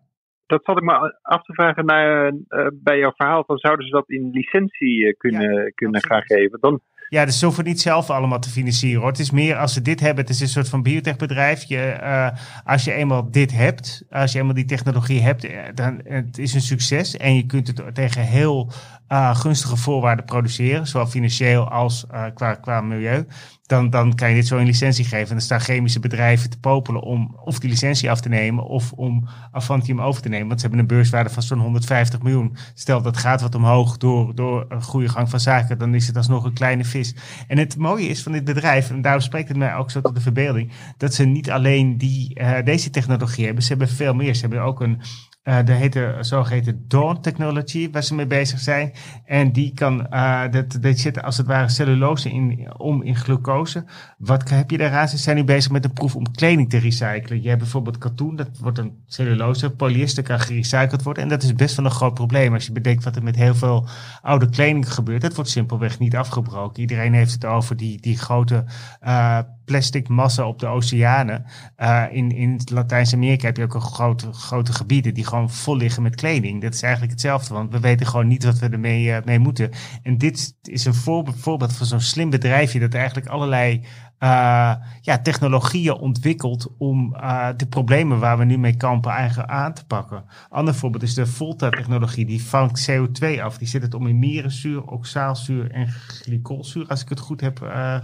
dat 0.46 0.64
zat 0.64 0.78
ik 0.78 0.84
me 0.84 1.20
af 1.22 1.44
te 1.44 1.54
vragen 1.54 1.86
naar, 1.86 2.32
uh, 2.32 2.68
bij 2.74 2.98
jouw 2.98 3.14
verhaal. 3.16 3.44
Van 3.44 3.58
zouden 3.58 3.86
ze 3.86 3.92
dat 3.92 4.10
in 4.10 4.30
licentie 4.30 4.98
uh, 4.98 5.14
kunnen, 5.18 5.54
ja, 5.54 5.70
kunnen 5.70 6.04
gaan 6.04 6.24
geven? 6.24 6.60
Dan, 6.60 6.82
ja, 7.10 7.26
dus 7.26 7.40
ze 7.40 7.46
hoeven 7.46 7.64
niet 7.64 7.82
zelf 7.82 8.10
allemaal 8.10 8.40
te 8.40 8.50
financieren 8.50 9.00
hoor. 9.00 9.10
Het 9.10 9.20
is 9.20 9.32
meer 9.32 9.58
als 9.58 9.74
ze 9.74 9.82
dit 9.82 10.00
hebben, 10.00 10.24
het 10.24 10.34
is 10.34 10.40
een 10.40 10.48
soort 10.48 10.70
van 10.70 10.84
biotechbedrijf. 10.84 11.64
Je, 11.64 11.98
uh, 12.02 12.30
als 12.64 12.84
je 12.84 12.94
eenmaal 12.94 13.32
dit 13.32 13.52
hebt, 13.52 14.04
als 14.10 14.32
je 14.32 14.40
eenmaal 14.40 14.54
die 14.54 14.66
technologie 14.66 15.22
hebt, 15.22 15.48
dan 15.76 16.02
het 16.04 16.38
is 16.38 16.54
een 16.54 16.62
succes. 16.62 17.18
En 17.18 17.36
je 17.36 17.46
kunt 17.46 17.68
het 17.68 17.96
tegen 17.96 18.22
heel 18.22 18.72
uh, 19.10 19.36
gunstige 19.36 19.78
voorwaarden 19.78 20.26
produceren, 20.26 20.88
zowel 20.88 21.08
financieel 21.08 21.70
als 21.70 22.06
uh, 22.12 22.24
qua, 22.34 22.54
qua 22.54 22.82
milieu. 22.82 23.26
Dan, 23.66 23.90
dan 23.90 24.16
kan 24.16 24.30
je 24.30 24.36
dit 24.36 24.48
zo 24.48 24.58
een 24.58 24.66
licentie 24.66 25.06
geven. 25.06 25.28
En 25.28 25.36
dan 25.36 25.42
staan 25.42 25.60
chemische 25.60 26.00
bedrijven 26.00 26.50
te 26.50 26.60
popelen 26.60 27.02
om 27.02 27.38
of 27.44 27.60
die 27.60 27.70
licentie 27.70 28.12
af 28.12 28.22
te 28.22 28.30
nemen 28.30 28.64
of 28.64 28.92
om 28.92 29.28
Avantium 29.52 30.02
over 30.02 30.22
te 30.22 30.30
nemen. 30.30 30.48
Want 30.48 30.60
ze 30.60 30.68
hebben 30.68 30.84
een 30.84 30.96
beurswaarde 30.96 31.30
van 31.30 31.44
zo'n 31.44 31.60
150 31.60 32.22
miljoen. 32.22 32.56
Stel 32.74 33.02
dat 33.02 33.18
gaat 33.18 33.42
wat 33.42 33.56
omhoog 33.56 33.98
door, 33.98 34.36
door 34.36 34.66
een 34.70 34.84
goede 34.84 35.10
gang 35.10 35.30
van 35.30 35.40
zaken, 35.40 35.78
dan 35.78 35.96
is 35.96 36.08
het 36.08 36.18
alsnog 36.18 36.44
een 36.44 36.54
kleine 36.54 36.86
vis. 36.86 37.16
En 37.48 37.58
het 37.58 37.78
mooie 37.78 38.08
is 38.08 38.24
van 38.24 38.32
dit 38.32 38.44
bedrijf, 38.44 38.90
en 38.90 39.02
daarom 39.02 39.22
spreekt 39.22 39.48
het 39.48 39.58
mij 39.58 39.76
ook 39.76 39.92
zo 39.92 40.02
tot 40.02 40.16
de 40.16 40.22
verbeelding, 40.22 40.72
dat 40.98 41.14
ze 41.14 41.26
niet 41.26 41.52
alleen 41.52 41.98
die, 41.98 42.40
uh, 42.40 42.58
deze 42.64 42.90
technologie 42.90 43.46
hebben, 43.46 43.64
ze 43.64 43.70
hebben 43.70 43.90
veel 43.90 44.14
meer. 44.14 44.34
Ze 44.36 44.42
hebben 44.42 44.62
ook 44.62 44.82
een 44.82 45.02
uh, 45.46 45.58
de 45.66 45.72
heette, 45.72 46.18
zogeheten 46.20 46.86
Dawn 46.88 47.22
Technology, 47.22 47.92
waar 47.92 48.04
ze 48.04 48.16
mee 48.16 48.28
bezig 48.28 48.60
zijn. 48.60 48.94
En 49.26 49.52
die 49.52 49.74
kan, 49.74 50.08
uh, 50.12 50.42
dat, 50.52 50.78
dat 50.82 50.98
zit 50.98 51.22
als 51.22 51.38
het 51.38 51.48
ware 51.48 51.70
cellulose 51.70 52.30
in, 52.30 52.74
om 52.78 53.04
in 53.04 53.16
glucose. 53.16 53.86
Wat 54.18 54.50
heb 54.50 54.72
je 54.72 54.78
daaraan? 54.78 55.08
Ze 55.08 55.18
zijn 55.18 55.36
nu 55.36 55.44
bezig 55.44 55.72
met 55.72 55.86
een 55.86 55.94
proef 55.94 56.16
om 56.16 56.32
kleding 56.32 56.70
te 56.70 56.78
recyclen. 56.78 57.42
Je 57.42 57.48
hebt 57.48 57.62
bijvoorbeeld 57.62 57.98
katoen, 57.98 58.36
dat 58.36 58.50
wordt 58.60 58.78
een 58.78 59.04
cellulose. 59.08 59.70
Polyester 59.70 60.24
kan 60.24 60.40
gerecycled 60.40 61.04
worden. 61.04 61.24
En 61.24 61.30
dat 61.30 61.44
is 61.44 61.54
best 61.54 61.76
wel 61.76 61.86
een 61.86 61.92
groot 61.92 62.14
probleem 62.14 62.54
als 62.54 62.66
je 62.66 62.72
bedenkt 62.72 63.04
wat 63.04 63.16
er 63.16 63.24
met 63.24 63.36
heel 63.36 63.56
veel 63.56 63.88
oude 64.22 64.50
kleding 64.50 64.94
gebeurt. 64.94 65.22
Het 65.22 65.36
wordt 65.36 65.50
simpelweg 65.50 66.00
niet 66.00 66.16
afgebroken. 66.16 66.82
Iedereen 66.82 67.14
heeft 67.14 67.34
het 67.34 67.46
over 67.46 67.78
die, 67.78 68.02
die 68.02 68.18
grote 68.18 68.64
uh, 69.04 69.40
plastic 69.66 70.08
massa 70.08 70.48
op 70.48 70.60
de 70.60 70.68
oceanen. 70.68 71.46
Uh, 71.78 72.04
in 72.12 72.32
in 72.32 72.60
Latijns-Amerika 72.72 73.46
heb 73.46 73.58
je 73.58 73.64
ook 73.64 73.74
een 73.74 73.82
grote, 73.82 74.34
grote 74.34 74.74
gebieden 74.74 75.14
die 75.14 75.26
gewoon 75.26 75.50
vol 75.50 75.78
liggen 75.78 76.04
met 76.04 76.16
kleding. 76.16 76.62
Dat 76.62 76.74
is 76.74 76.82
eigenlijk 76.82 77.12
hetzelfde, 77.12 77.54
want 77.54 77.72
we 77.72 77.80
weten 77.80 78.08
gewoon 78.08 78.28
niet 78.28 78.44
wat 78.44 78.60
we 78.60 78.70
ermee 78.70 79.06
uh, 79.06 79.18
mee 79.26 79.40
moeten. 79.40 79.72
En 80.04 80.18
dit 80.18 80.56
is 80.62 80.86
een 80.86 80.94
voorbeeld, 80.94 81.74
van 81.74 81.86
zo'n 81.86 82.00
slim 82.00 82.30
bedrijfje 82.30 82.80
dat 82.80 82.94
eigenlijk 82.94 83.28
allerlei 83.28 83.82
uh, 84.20 84.74
ja, 85.02 85.18
technologieën 85.22 85.94
ontwikkelt 85.94 86.76
om 86.78 87.12
de 87.58 87.68
problemen 87.70 88.20
waar 88.20 88.38
we 88.38 88.46
nu 88.46 88.58
mee 88.58 88.78
kampen 88.78 89.12
eigenlijk 89.12 89.50
aan 89.50 89.74
te 89.74 89.86
pakken. 89.86 90.24
Ander 90.50 90.76
voorbeeld 90.76 91.04
is 91.04 91.14
de 91.14 91.26
Volta-technologie. 91.26 92.26
Die 92.26 92.44
vangt 92.44 92.90
CO2 92.92 93.42
af. 93.42 93.58
Die 93.58 93.68
zet 93.68 93.82
het 93.82 93.94
om 93.94 94.08
in 94.08 94.20
mierenzuur, 94.20 94.84
oxaalzuur 94.84 95.72
en 95.72 95.88
glycolzuur, 95.88 96.88
als 96.88 97.02
ik 97.02 97.10
het 97.10 97.20
goed 97.20 97.42
heb 97.42 97.60
uh, 97.64 97.98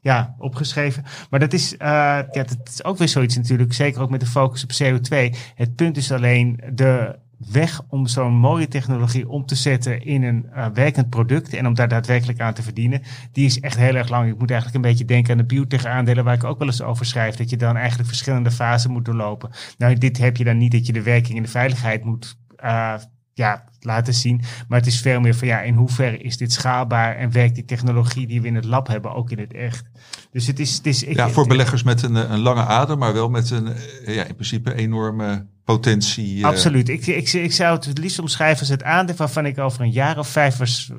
ja, 0.00 0.34
opgeschreven. 0.38 1.04
Maar 1.30 1.40
dat 1.40 1.52
is, 1.52 1.74
ja, 1.78 2.22
dat 2.22 2.56
is 2.64 2.84
ook 2.84 2.98
weer 2.98 3.08
zoiets 3.08 3.36
natuurlijk, 3.36 3.72
zeker 3.72 4.02
ook 4.02 4.10
met 4.10 4.20
de 4.20 4.26
focus 4.26 4.62
op 4.62 4.70
CO2. 4.72 5.36
Het 5.54 5.74
punt 5.74 5.96
is 5.96 6.12
alleen 6.12 6.60
de 6.72 7.18
weg 7.48 7.82
om 7.88 8.06
zo'n 8.06 8.32
mooie 8.32 8.68
technologie 8.68 9.28
om 9.28 9.46
te 9.46 9.54
zetten 9.54 10.02
in 10.02 10.22
een 10.22 10.46
uh, 10.54 10.66
werkend 10.74 11.10
product 11.10 11.54
en 11.54 11.66
om 11.66 11.74
daar 11.74 11.88
daadwerkelijk 11.88 12.40
aan 12.40 12.54
te 12.54 12.62
verdienen, 12.62 13.02
die 13.32 13.46
is 13.46 13.60
echt 13.60 13.76
heel 13.76 13.94
erg 13.94 14.08
lang. 14.08 14.30
Ik 14.30 14.38
moet 14.38 14.50
eigenlijk 14.50 14.84
een 14.84 14.90
beetje 14.90 15.04
denken 15.04 15.32
aan 15.32 15.38
de 15.38 15.54
biotech 15.54 15.84
aandelen 15.84 16.24
waar 16.24 16.34
ik 16.34 16.44
ook 16.44 16.58
wel 16.58 16.66
eens 16.66 16.82
over 16.82 17.06
schrijf, 17.06 17.34
dat 17.34 17.50
je 17.50 17.56
dan 17.56 17.76
eigenlijk 17.76 18.08
verschillende 18.08 18.50
fasen 18.50 18.90
moet 18.90 19.04
doorlopen. 19.04 19.50
Nou, 19.78 19.94
dit 19.94 20.18
heb 20.18 20.36
je 20.36 20.44
dan 20.44 20.58
niet 20.58 20.72
dat 20.72 20.86
je 20.86 20.92
de 20.92 21.02
werking 21.02 21.36
en 21.36 21.42
de 21.42 21.48
veiligheid 21.48 22.04
moet 22.04 22.38
uh, 22.64 22.94
ja, 23.40 23.64
laten 23.80 24.14
zien. 24.14 24.40
Maar 24.68 24.78
het 24.78 24.86
is 24.86 25.00
veel 25.00 25.20
meer 25.20 25.34
van 25.34 25.48
ja, 25.48 25.60
in 25.60 25.74
hoeverre 25.74 26.18
is 26.18 26.36
dit 26.36 26.52
schaalbaar 26.52 27.16
en 27.16 27.32
werkt 27.32 27.54
die 27.54 27.64
technologie 27.64 28.26
die 28.26 28.40
we 28.40 28.46
in 28.46 28.54
het 28.54 28.64
lab 28.64 28.86
hebben 28.86 29.14
ook 29.14 29.30
in 29.30 29.38
het 29.38 29.52
echt. 29.52 29.84
Dus 30.32 30.46
het 30.46 30.60
is. 30.60 30.76
Het 30.76 30.86
is 30.86 31.00
ja, 31.00 31.28
voor 31.28 31.46
beleggers 31.46 31.82
met 31.82 32.02
een, 32.02 32.32
een 32.32 32.38
lange 32.38 32.64
adem, 32.64 32.98
maar 32.98 33.12
wel 33.12 33.28
met 33.28 33.50
een 33.50 33.68
ja, 34.06 34.24
in 34.24 34.34
principe 34.34 34.74
enorme 34.74 35.46
potentie. 35.64 36.46
Absoluut. 36.46 36.88
Ik, 36.88 37.06
ik, 37.06 37.32
ik 37.32 37.52
zou 37.52 37.76
het 37.76 37.84
het 37.84 37.98
liefst 37.98 38.18
omschrijven 38.18 38.60
als 38.60 38.68
het 38.68 38.82
aandeel 38.82 39.16
waarvan 39.16 39.46
ik 39.46 39.58
over 39.58 39.80
een 39.80 39.90
jaar 39.90 40.18
of 40.18 40.28
vijf 40.28 40.56
was, 40.56 40.90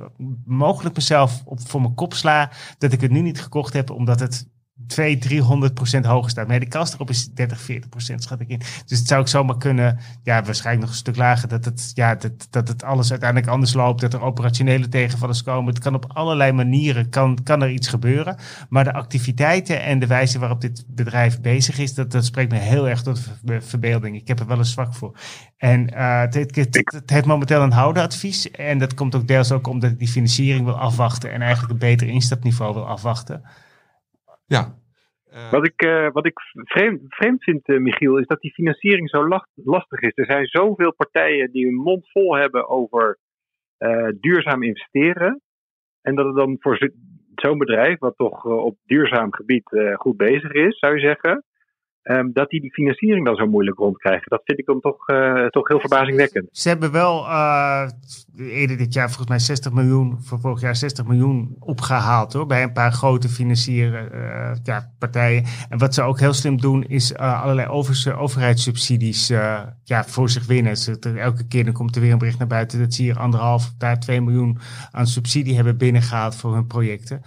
mogelijk 0.45 0.95
mezelf 0.95 1.41
op, 1.45 1.59
voor 1.69 1.81
mijn 1.81 1.93
kop 1.93 2.13
sla 2.13 2.51
dat 2.77 2.93
ik 2.93 3.01
het 3.01 3.11
nu 3.11 3.21
niet 3.21 3.41
gekocht 3.41 3.73
heb 3.73 3.89
omdat 3.89 4.19
het 4.19 4.47
200, 4.87 5.21
300 5.21 5.73
procent 5.73 6.05
hoger 6.05 6.29
staat. 6.29 6.47
Maar 6.47 6.59
de 6.59 6.67
kans 6.67 6.93
erop 6.93 7.09
is 7.09 7.33
30, 7.33 7.61
40 7.61 7.89
procent, 7.89 8.23
schat 8.23 8.39
ik 8.39 8.49
in. 8.49 8.61
Dus 8.85 8.99
het 8.99 9.07
zou 9.07 9.21
ik 9.21 9.27
zomaar 9.27 9.57
kunnen, 9.57 9.99
ja, 10.23 10.43
waarschijnlijk 10.43 10.85
nog 10.85 10.89
een 10.89 11.01
stuk 11.01 11.15
lager, 11.15 11.47
dat 11.47 11.65
het, 11.65 11.91
ja, 11.93 12.15
dat, 12.15 12.47
dat 12.49 12.67
het 12.67 12.83
alles 12.83 13.11
uiteindelijk 13.11 13.51
anders 13.51 13.73
loopt, 13.73 14.01
dat 14.01 14.13
er 14.13 14.21
operationele 14.21 14.87
tegenvallers 14.89 15.43
komen. 15.43 15.73
Het 15.73 15.83
kan 15.83 15.95
op 15.95 16.05
allerlei 16.13 16.51
manieren, 16.51 17.09
kan, 17.09 17.37
kan 17.43 17.61
er 17.61 17.71
iets 17.71 17.87
gebeuren. 17.87 18.37
Maar 18.69 18.83
de 18.83 18.93
activiteiten 18.93 19.81
en 19.83 19.99
de 19.99 20.07
wijze 20.07 20.39
waarop 20.39 20.61
dit 20.61 20.83
bedrijf 20.87 21.41
bezig 21.41 21.79
is, 21.79 21.93
dat, 21.93 22.11
dat 22.11 22.25
spreekt 22.25 22.51
me 22.51 22.57
heel 22.57 22.89
erg 22.89 23.01
tot 23.01 23.31
verbeelding. 23.59 24.15
Ik 24.15 24.27
heb 24.27 24.39
er 24.39 24.47
wel 24.47 24.59
een 24.59 24.65
zwak 24.65 24.95
voor. 24.95 25.17
En 25.57 25.89
uh, 25.93 26.21
het, 26.21 26.55
het, 26.55 27.09
heeft 27.09 27.25
momenteel 27.25 27.61
een 27.61 27.71
houdenadvies. 27.71 28.51
En 28.51 28.77
dat 28.77 28.93
komt 28.93 29.15
ook 29.15 29.27
deels 29.27 29.51
ook 29.51 29.67
omdat 29.67 29.91
ik 29.91 29.99
die 29.99 30.07
financiering 30.07 30.65
wil 30.65 30.79
afwachten 30.79 31.31
en 31.31 31.41
eigenlijk 31.41 31.71
een 31.71 31.79
beter 31.79 32.07
instapniveau 32.07 32.73
wil 32.73 32.87
afwachten. 32.87 33.43
Ja. 34.51 34.75
Uh, 35.33 35.51
wat 35.51 35.65
ik, 35.65 35.83
uh, 35.83 36.11
wat 36.11 36.25
ik 36.25 36.39
vreemd, 36.53 37.01
vreemd 37.07 37.43
vind, 37.43 37.67
uh, 37.69 37.79
Michiel, 37.79 38.17
is 38.17 38.27
dat 38.27 38.41
die 38.41 38.53
financiering 38.53 39.09
zo 39.09 39.27
lastig 39.55 39.99
is. 39.99 40.11
Er 40.15 40.25
zijn 40.25 40.45
zoveel 40.45 40.93
partijen 40.93 41.51
die 41.51 41.65
hun 41.65 41.75
mond 41.75 42.11
vol 42.11 42.35
hebben 42.35 42.69
over 42.69 43.19
duurzaam 44.19 44.63
investeren. 44.63 45.41
En 46.01 46.15
dat 46.15 46.25
het 46.25 46.35
dan 46.35 46.57
voor 46.59 46.91
zo'n 47.35 47.57
bedrijf, 47.57 47.99
wat 47.99 48.15
toch 48.15 48.45
op 48.45 48.77
duurzaam 48.85 49.33
gebied 49.33 49.69
goed 49.93 50.17
bezig 50.17 50.51
is, 50.51 50.79
zou 50.79 50.93
je 50.95 50.99
zeggen, 50.99 51.43
Um, 52.03 52.33
dat 52.33 52.49
die 52.49 52.61
die 52.61 52.73
financiering 52.73 53.25
dan 53.25 53.35
zo 53.35 53.47
moeilijk 53.47 53.77
rondkrijgen. 53.77 54.29
Dat 54.29 54.41
vind 54.45 54.59
ik 54.59 54.65
dan 54.65 54.79
toch, 54.79 55.09
uh, 55.09 55.45
toch 55.45 55.67
heel 55.67 55.79
verbazingwekkend. 55.79 56.49
Ze 56.51 56.67
hebben 56.67 56.91
wel 56.91 57.23
uh, 57.25 57.89
eerder 58.37 58.77
dit 58.77 58.93
jaar 58.93 59.07
volgens 59.07 59.27
mij 59.27 59.39
60 59.39 59.71
miljoen, 59.71 60.17
voor 60.21 60.39
vorig 60.39 60.61
jaar 60.61 60.75
60 60.75 61.07
miljoen 61.07 61.55
opgehaald 61.59 62.33
hoor, 62.33 62.45
bij 62.45 62.63
een 62.63 62.73
paar 62.73 62.91
grote 62.91 63.29
financieren 63.29 64.09
uh, 64.13 64.51
ja, 64.63 64.91
partijen. 64.99 65.43
En 65.69 65.77
wat 65.77 65.93
ze 65.93 66.01
ook 66.01 66.19
heel 66.19 66.33
slim 66.33 66.61
doen, 66.61 66.83
is 66.83 67.15
allerlei 67.15 67.67
over, 67.67 68.17
overheidssubsidies 68.17 69.27
ja, 69.83 70.03
voor 70.03 70.29
zich 70.29 70.45
winnen. 70.45 70.75
Elke 71.17 71.47
keer 71.47 71.63
dan 71.63 71.73
komt 71.73 71.95
er 71.95 72.01
weer 72.01 72.11
een 72.11 72.17
bericht 72.17 72.39
naar 72.39 72.47
buiten 72.47 72.79
dat 72.79 72.93
ze 72.93 73.01
hier 73.01 73.19
anderhalf, 73.19 73.73
daar 73.77 73.99
2 73.99 74.21
miljoen 74.21 74.57
aan 74.91 75.07
subsidie 75.07 75.55
hebben 75.55 75.77
binnengehaald 75.77 76.35
voor 76.35 76.53
hun 76.53 76.67
projecten. 76.67 77.21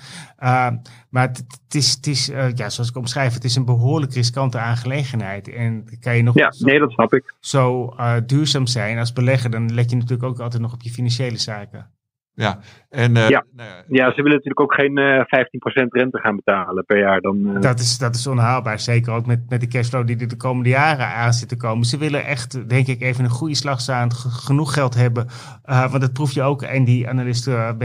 Maar 1.09 1.29
het, 1.29 1.75
is, 1.75 1.93
het 1.93 2.07
is 2.07 2.27
ja, 2.27 2.71
zoals 2.71 2.89
ik 2.89 2.97
omschrijf, 2.97 3.35
het 3.35 3.45
is 3.45 3.57
een 3.57 3.65
behoorlijk 3.65 4.15
riskante 4.15 4.59
aangelegenheid. 4.59 5.49
En 5.49 5.99
kan 6.01 6.17
je 6.17 6.23
nog 6.23 6.35
ja, 6.35 6.53
zo, 6.53 6.65
nee, 6.65 6.79
dat 6.79 6.93
snap 6.93 7.15
ik. 7.15 7.35
zo 7.41 7.95
uh, 7.97 8.17
duurzaam 8.27 8.67
zijn 8.67 8.99
als 8.99 9.13
belegger, 9.13 9.51
dan 9.51 9.75
let 9.75 9.91
je 9.91 9.97
natuurlijk 9.97 10.23
ook 10.23 10.41
altijd 10.41 10.63
nog 10.63 10.73
op 10.73 10.83
je 10.83 10.91
financiële 10.91 11.39
zaken. 11.39 11.91
Ja, 12.37 12.59
en, 12.91 13.17
uh, 13.17 13.29
ja. 13.29 13.45
Nou 13.57 13.69
ja. 13.69 13.83
ja. 13.89 14.09
ze 14.11 14.23
willen 14.23 14.31
natuurlijk 14.31 14.61
ook 14.61 14.75
geen 14.75 14.99
uh, 14.99 15.19
eh, 15.19 15.47
15% 15.85 15.87
rente 15.89 16.19
gaan 16.19 16.37
betalen 16.37 16.85
per 16.85 16.99
jaar. 16.99 17.21
Dan, 17.21 17.37
uh... 17.37 17.61
dat, 17.61 17.81
is, 17.81 17.99
dat 17.99 18.15
is 18.15 18.27
onhaalbaar. 18.27 18.81
Zeker 18.81 19.13
ook 19.13 19.27
met, 19.27 19.41
met 19.49 19.61
de 19.61 19.67
cashflow 19.67 20.07
die 20.07 20.19
er 20.19 20.29
de 20.29 20.37
komende 20.37 20.69
jaren 20.69 21.07
aan 21.07 21.33
zit 21.33 21.49
te 21.49 21.57
komen. 21.57 21.87
Ze 21.87 21.99
willen 21.99 22.25
echt, 22.25 22.69
denk 22.69 22.87
ik, 22.87 23.01
even 23.01 23.25
een 23.25 23.31
goede 23.31 23.55
slag 23.55 23.81
staan. 23.81 24.13
Genoeg 24.13 24.75
geld 24.75 24.95
hebben. 24.95 25.27
want 25.65 26.01
dat 26.01 26.13
proef 26.13 26.33
je 26.33 26.43
ook 26.43 26.63
in 26.63 26.85
die 26.85 27.09
analisten, 27.09 27.79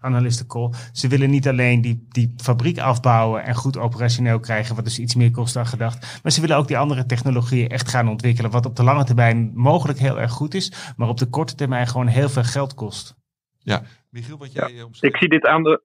analistencall. 0.00 0.70
Ze 0.92 1.08
willen 1.08 1.30
niet 1.30 1.48
alleen 1.48 1.80
die, 1.80 2.06
die 2.08 2.34
fabriek 2.36 2.78
afbouwen 2.78 3.44
en 3.44 3.54
goed 3.54 3.78
operationeel 3.78 4.40
krijgen. 4.40 4.74
Wat 4.74 4.84
dus 4.84 4.98
iets 4.98 5.14
meer 5.14 5.30
kost 5.30 5.54
dan 5.54 5.66
gedacht. 5.66 6.20
Maar 6.22 6.32
ze 6.32 6.40
willen 6.40 6.56
ook 6.56 6.68
die 6.68 6.78
andere 6.78 7.06
technologieën 7.06 7.68
echt 7.68 7.88
gaan 7.88 8.08
ontwikkelen. 8.08 8.50
Wat 8.50 8.66
op 8.66 8.76
de 8.76 8.84
lange 8.84 9.04
termijn 9.04 9.50
mogelijk 9.54 9.98
heel 9.98 10.20
erg 10.20 10.32
goed 10.32 10.54
is. 10.54 10.94
Maar 10.96 11.08
op 11.08 11.18
de 11.18 11.26
korte 11.26 11.54
termijn 11.54 11.86
gewoon 11.86 12.06
heel 12.06 12.28
veel 12.28 12.44
geld 12.44 12.74
kost. 12.74 13.22
Ja, 13.64 13.82
Michiel, 14.10 14.38
wat 14.38 14.52
jij 14.52 14.72
ja, 14.72 14.86
Ik 15.00 15.16
zie 15.16 15.28
dit 15.28 15.46
aandeel. 15.46 15.80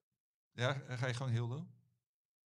Ja, 0.52 0.72
ga 0.88 1.06
je 1.06 1.14
gewoon 1.14 1.32
heel 1.32 1.48
doen? 1.48 1.66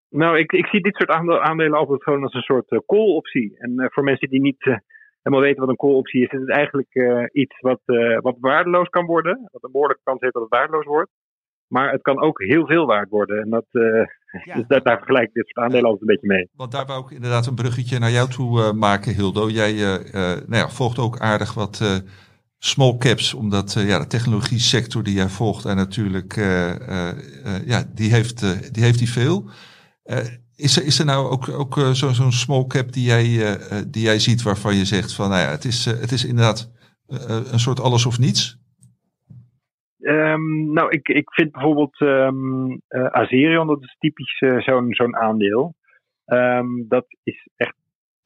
Nou, 0.08 0.38
ik, 0.38 0.52
ik 0.52 0.66
zie 0.66 0.80
dit 0.80 0.96
soort 0.96 1.10
aandelen 1.40 1.78
altijd 1.78 2.02
gewoon 2.02 2.22
als 2.22 2.34
een 2.34 2.40
soort 2.40 2.70
uh, 2.70 2.78
call-optie. 2.86 3.58
En 3.58 3.72
uh, 3.76 3.86
voor 3.88 4.04
mensen 4.04 4.28
die 4.28 4.40
niet 4.40 4.66
uh, 4.66 4.76
helemaal 5.22 5.44
weten 5.46 5.60
wat 5.60 5.68
een 5.68 5.76
call-optie 5.76 6.22
is, 6.22 6.30
is 6.30 6.40
het 6.40 6.50
eigenlijk 6.50 6.94
iets 7.32 7.60
wat, 7.60 7.80
wat 8.20 8.36
waardeloos 8.40 8.88
kan 8.88 9.06
worden. 9.06 9.48
Wat 9.52 9.62
een 9.64 9.70
behoorlijke 9.72 10.02
kans 10.04 10.20
heeft 10.20 10.32
dat 10.32 10.42
het 10.42 10.52
waardeloos 10.52 10.84
wordt. 10.84 11.10
Maar 11.66 11.92
het 11.92 12.02
kan 12.02 12.20
ook 12.20 12.42
heel 12.42 12.66
veel 12.66 12.86
waard 12.86 13.08
worden. 13.08 13.42
En 13.42 13.50
dat, 13.50 13.66
ja. 14.44 14.54
dus 14.56 14.66
daar, 14.66 14.82
daar 14.82 14.96
vergelijk 14.96 15.26
ik 15.26 15.34
dit 15.34 15.46
soort 15.46 15.66
aandelen 15.66 15.84
altijd 15.84 16.00
een 16.00 16.14
beetje 16.14 16.36
mee. 16.36 16.48
Want 16.56 16.72
daar 16.72 16.86
wou 16.86 17.04
ik 17.04 17.10
inderdaad 17.10 17.46
een 17.46 17.54
bruggetje 17.54 17.98
naar 17.98 18.10
jou 18.10 18.28
toe 18.28 18.72
maken, 18.72 19.14
Hildo. 19.14 19.48
Jij 19.48 19.72
nou 20.12 20.56
ja, 20.56 20.68
volgt 20.68 20.98
ook 20.98 21.18
aardig 21.18 21.54
wat 21.54 22.04
small 22.64 22.96
caps, 22.98 23.34
omdat 23.34 23.74
uh, 23.78 23.88
ja, 23.88 23.98
de 23.98 24.06
technologie 24.06 24.58
sector 24.58 25.02
die 25.02 25.14
jij 25.14 25.28
volgt 25.28 25.64
en 25.64 25.76
natuurlijk, 25.76 26.36
uh, 26.36 26.70
uh, 26.70 27.66
ja, 27.66 27.84
die 27.94 28.10
heeft, 28.10 28.40
die 28.74 28.82
heeft 28.82 28.98
die 28.98 29.10
veel. 29.10 29.50
is, 30.56 30.76
er, 30.76 30.86
is 30.86 30.98
er 30.98 31.04
nou 31.04 31.30
ook, 31.30 31.48
ook 31.48 31.74
zo'n 31.92 32.14
zo 32.14 32.30
small 32.30 32.66
cap 32.66 32.92
die 32.92 33.04
jij, 33.04 33.58
die 33.88 34.02
jij 34.02 34.18
ziet 34.18 34.42
waarvan 34.42 34.74
je 34.76 34.84
zegt 34.84 35.14
van, 35.14 35.28
nou 35.28 35.40
ja, 35.40 35.50
het 35.50 35.64
is, 35.64 35.84
het 35.84 36.12
is 36.12 36.24
inderdaad 36.24 36.72
een 37.52 37.58
soort 37.58 37.80
alles 37.80 38.06
of 38.06 38.18
niets? 38.18 38.62
Um, 39.98 40.72
nou, 40.72 40.88
ik, 40.90 41.08
ik 41.08 41.32
vind 41.32 41.52
bijvoorbeeld 41.52 42.00
um, 42.00 42.80
Azerion, 43.10 43.66
dat 43.66 43.82
is 43.82 43.96
typisch 43.98 44.38
zo'n 44.64 44.94
zo'n 44.94 45.16
aandeel. 45.16 45.74
Um, 46.26 46.84
dat 46.88 47.06
is 47.22 47.48
echt 47.56 47.74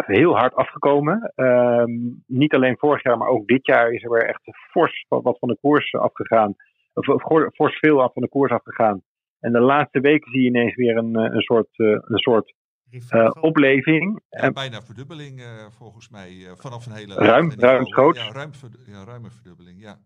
heel 0.09 0.36
hard 0.36 0.54
afgekomen. 0.54 1.32
Um, 1.36 2.22
niet 2.26 2.54
alleen 2.54 2.78
vorig 2.78 3.02
jaar, 3.02 3.18
maar 3.18 3.28
ook 3.28 3.46
dit 3.46 3.66
jaar 3.66 3.92
is 3.92 4.02
er 4.02 4.11
weer 4.11 4.28
echt 4.28 4.40
fors 4.70 5.06
wat 5.09 5.38
van 5.38 5.48
de 5.48 5.59
koers 5.61 5.94
afgegaan. 5.94 6.54
Of, 6.94 7.22
fors 7.54 7.78
veel 7.78 8.02
af 8.02 8.12
van 8.12 8.22
de 8.22 8.28
koers 8.28 8.52
afgegaan. 8.52 9.02
En 9.40 9.52
de 9.52 9.61
laatste 9.61 10.00
weken 10.00 10.30
zie 10.30 10.42
je 10.42 10.48
ineens 10.48 10.74
weer 10.74 10.96
een, 10.96 11.16
eh, 11.16 11.34
een 11.34 11.40
soort, 11.40 11.68
uh, 11.76 11.88
een 11.88 12.18
soort 12.18 12.54
uh, 12.90 13.30
opleving. 13.40 14.20
Ja, 14.28 14.50
bijna 14.50 14.80
verdubbeling 14.82 15.40
uh, 15.40 15.46
volgens 15.78 16.09
mij. 16.09 16.30
Uh, 16.30 16.50
vanaf 16.54 16.86
een 16.86 16.92
hele... 16.92 17.14
Ruim, 17.14 17.52
ruim 17.56 17.86
groot. 17.86 18.16
Ja, 18.16 18.32
ruim, 18.32 18.50
ja, 18.86 19.04
ruime 19.04 19.30
verdubbeling, 19.30 19.80
ja. 19.80 19.96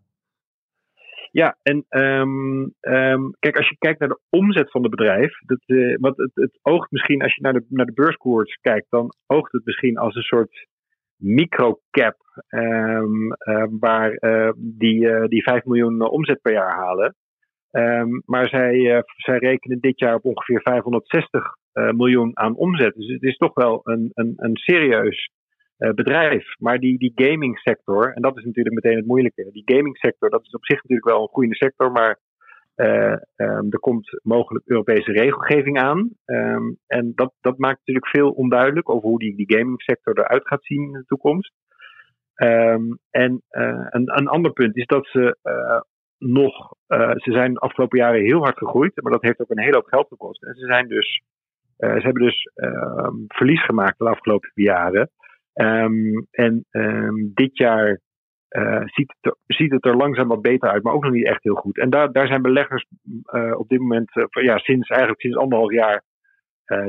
Ja, 1.33 1.57
en 1.61 1.85
um, 1.89 2.73
um, 2.81 3.35
kijk, 3.39 3.57
als 3.57 3.69
je 3.69 3.77
kijkt 3.77 3.99
naar 3.99 4.09
de 4.09 4.19
omzet 4.29 4.71
van 4.71 4.81
het 4.81 4.91
bedrijf, 4.91 5.39
dat, 5.45 5.61
uh, 5.65 5.97
want 5.99 6.17
het, 6.17 6.31
het 6.33 6.59
oogt 6.61 6.91
misschien, 6.91 7.21
als 7.21 7.35
je 7.35 7.41
naar 7.41 7.53
de, 7.53 7.65
naar 7.69 7.85
de 7.85 7.93
beurskoers 7.93 8.57
kijkt, 8.61 8.85
dan 8.89 9.13
oogt 9.27 9.51
het 9.51 9.65
misschien 9.65 9.97
als 9.97 10.15
een 10.15 10.21
soort 10.21 10.67
microcap, 11.17 12.17
um, 12.49 13.27
waar 13.79 14.17
uh, 14.19 14.51
die, 14.57 15.05
uh, 15.05 15.25
die 15.25 15.43
5 15.43 15.63
miljoen 15.63 16.09
omzet 16.09 16.41
per 16.41 16.53
jaar 16.53 16.75
halen. 16.75 17.15
maar 18.25 18.47
zij, 18.47 19.03
zij 19.15 19.37
rekenen 19.37 19.79
dit 19.79 19.99
jaar 19.99 20.15
op 20.15 20.25
ongeveer 20.25 20.61
560 20.61 21.55
miljoen 21.73 22.37
aan 22.37 22.55
omzet. 22.55 22.95
Dus 22.95 23.11
het 23.11 23.23
is 23.23 23.37
toch 23.37 23.53
wel 23.53 23.81
een, 23.83 24.11
een, 24.13 24.33
een 24.35 24.55
serieus 24.57 25.29
bedrijf. 25.77 26.55
Maar 26.59 26.79
die, 26.79 26.97
die 26.97 27.11
gaming 27.15 27.59
sector, 27.59 28.13
en 28.13 28.21
dat 28.21 28.37
is 28.37 28.43
natuurlijk 28.43 28.75
meteen 28.75 28.97
het 28.97 29.05
moeilijke. 29.05 29.49
Die 29.51 29.75
gaming 29.75 29.97
sector, 29.97 30.29
dat 30.29 30.43
is 30.43 30.53
op 30.53 30.65
zich 30.65 30.75
natuurlijk 30.75 31.09
wel 31.09 31.21
een 31.21 31.27
groeiende 31.27 31.55
sector, 31.55 31.91
maar 31.91 32.19
uh, 32.75 33.17
er 33.69 33.79
komt 33.79 34.19
mogelijk 34.23 34.67
Europese 34.67 35.11
regelgeving 35.11 35.79
aan. 35.79 36.09
Um, 36.25 36.77
en 36.87 37.11
dat, 37.15 37.33
dat 37.41 37.57
maakt 37.57 37.77
natuurlijk 37.77 38.07
veel 38.07 38.31
onduidelijk 38.31 38.89
over 38.89 39.09
hoe 39.09 39.19
die, 39.19 39.35
die 39.35 39.57
gaming 39.57 39.81
sector 39.81 40.17
eruit 40.17 40.47
gaat 40.47 40.65
zien 40.65 40.83
in 40.83 40.91
de 40.91 41.05
toekomst. 41.05 41.53
Um, 42.35 42.99
en 43.09 43.41
uh, 43.51 43.87
een, 43.89 44.17
een 44.17 44.27
ander 44.27 44.51
punt 44.51 44.77
is 44.77 44.85
dat 44.85 45.07
ze 45.07 45.37
nog, 46.17 46.73
ze 47.15 47.31
zijn 47.31 47.53
de 47.53 47.59
afgelopen 47.59 47.99
jaren 47.99 48.21
heel 48.21 48.39
hard 48.39 48.57
gegroeid, 48.57 49.01
maar 49.01 49.11
dat 49.11 49.21
heeft 49.21 49.39
ook 49.39 49.49
een 49.49 49.59
hele 49.59 49.75
hoop 49.75 49.87
geld 49.87 50.07
gekost. 50.07 50.43
En 50.43 50.55
ze 50.55 50.65
zijn 50.65 50.87
dus, 50.87 51.21
ze 51.77 51.85
hebben 51.85 52.23
dus 52.23 52.51
verlies 53.27 53.65
gemaakt 53.65 53.97
de 53.97 54.09
afgelopen 54.09 54.51
jaren. 54.53 55.09
Um, 55.53 56.27
en 56.31 56.65
um, 56.71 57.31
dit 57.33 57.57
jaar 57.57 57.99
uh, 58.49 58.81
ziet, 58.85 59.13
het 59.19 59.31
er, 59.31 59.55
ziet 59.55 59.71
het 59.71 59.85
er 59.85 59.95
langzaam 59.95 60.27
wat 60.27 60.41
beter 60.41 60.69
uit, 60.69 60.83
maar 60.83 60.93
ook 60.93 61.03
nog 61.03 61.11
niet 61.11 61.27
echt 61.27 61.43
heel 61.43 61.55
goed. 61.55 61.77
En 61.77 61.89
daar, 61.89 62.11
daar 62.11 62.27
zijn 62.27 62.41
beleggers 62.41 62.85
uh, 63.33 63.59
op 63.59 63.69
dit 63.69 63.79
moment, 63.79 64.15
uh, 64.15 64.43
ja, 64.43 64.57
sinds 64.57 64.89
eigenlijk 64.89 65.21
sinds 65.21 65.37
anderhalf 65.37 65.71
jaar, 65.71 66.03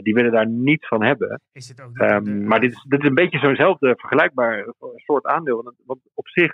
die 0.03 0.15
willen 0.15 0.33
daar 0.33 0.49
niets 0.49 0.89
van 0.89 1.05
hebben. 1.05 1.41
Is 1.53 1.69
het 1.69 1.83
ook 1.83 1.99
um, 1.99 2.47
maar 2.47 2.61
dit 2.61 2.73
is, 2.73 2.85
dit 2.89 3.01
is 3.01 3.09
een 3.09 3.15
beetje 3.15 3.39
zo'nzelfde 3.39 3.95
vergelijkbaar 3.97 4.75
soort 4.95 5.25
aandeel. 5.25 5.63
Want, 5.63 5.77
want 5.87 6.01
op 6.15 6.29
zich, 6.29 6.53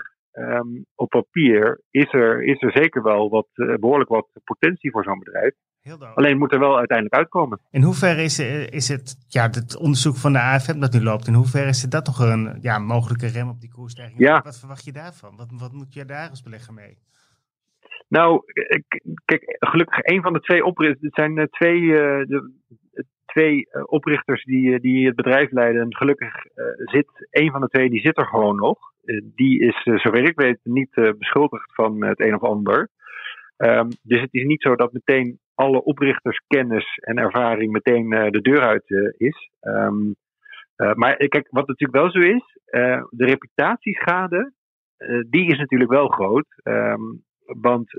op 0.94 1.08
papier, 1.08 1.80
is 1.90 2.12
er, 2.12 2.42
is 2.42 2.62
er 2.62 2.72
zeker 2.72 3.02
wel 3.02 3.28
wat, 3.28 3.48
behoorlijk 3.54 4.08
wat 4.08 4.28
potentie 4.44 4.90
voor 4.90 5.04
zo'n 5.04 5.18
bedrijf. 5.18 5.54
Alleen 6.14 6.38
moet 6.38 6.52
er 6.52 6.58
wel 6.58 6.76
uiteindelijk 6.78 7.16
uitkomen. 7.16 7.60
In 7.70 7.82
hoeverre 7.82 8.22
is, 8.22 8.38
is 8.68 8.88
het, 8.88 9.16
ja, 9.28 9.42
het 9.42 9.76
onderzoek 9.76 10.16
van 10.16 10.32
de 10.32 10.38
AFM 10.40 10.78
dat 10.80 10.92
nu 10.92 11.02
loopt, 11.02 11.26
in 11.26 11.34
hoeverre 11.34 11.68
is 11.68 11.82
dat 11.82 12.04
toch 12.04 12.18
een 12.18 12.58
ja, 12.60 12.78
mogelijke 12.78 13.26
rem 13.26 13.48
op 13.48 13.60
die 13.60 13.70
koersstijging? 13.70 14.18
Ja. 14.18 14.40
Wat 14.42 14.58
verwacht 14.58 14.84
je 14.84 14.92
daarvan? 14.92 15.36
Wat, 15.36 15.48
wat 15.58 15.72
moet 15.72 15.94
je 15.94 16.04
daar 16.04 16.28
als 16.28 16.42
belegger 16.42 16.74
mee? 16.74 16.98
Nou, 18.08 18.42
kijk, 19.24 19.56
gelukkig 19.58 19.98
een 20.04 20.22
van 20.22 20.32
de 20.32 20.40
twee 20.40 20.64
oprichters, 20.64 21.00
het 21.00 21.14
zijn 21.14 21.48
twee, 21.50 21.80
uh, 21.80 22.26
de, 22.26 22.50
twee 23.26 23.68
uh, 23.72 23.82
oprichters 23.86 24.44
die, 24.44 24.80
die 24.80 25.06
het 25.06 25.16
bedrijf 25.16 25.50
leiden. 25.50 25.82
En 25.82 25.96
gelukkig 25.96 26.34
uh, 26.44 26.64
zit 26.76 27.28
een 27.30 27.50
van 27.50 27.60
de 27.60 27.68
twee, 27.68 27.90
die 27.90 28.00
zit 28.00 28.18
er 28.18 28.26
gewoon 28.26 28.56
nog. 28.56 28.78
die 29.34 29.60
is, 29.60 29.82
zover 29.82 30.24
ik 30.24 30.40
weet, 30.40 30.58
niet 30.62 31.14
beschuldigd 31.18 31.74
van 31.74 32.04
het 32.04 32.20
een 32.20 32.34
of 32.34 32.42
ander. 32.42 32.88
Um, 33.56 33.88
dus 34.02 34.20
het 34.20 34.34
is 34.34 34.44
niet 34.44 34.62
zo 34.62 34.76
dat 34.76 34.92
meteen 34.92 35.38
alle 35.61 35.82
oprichterskennis 35.82 36.98
en 37.00 37.18
ervaring 37.18 37.72
meteen 37.72 38.12
uh, 38.12 38.30
de 38.30 38.40
deur 38.40 38.61
uit 38.61 38.90
uh, 38.90 39.12
is. 39.16 39.50
Um, 39.61 40.16
uh, 40.76 40.92
maar 40.94 41.16
kijk, 41.16 41.46
wat 41.50 41.68
natuurlijk 41.68 42.02
wel 42.02 42.11
zo 42.11 42.20
is, 42.20 42.58
de 43.11 43.24
reputatieschade, 43.24 44.52
die 45.30 45.46
is 45.52 45.58
natuurlijk 45.58 45.90
wel 45.90 46.08
groot. 46.08 46.46
Um, 46.62 47.22
want 47.44 47.90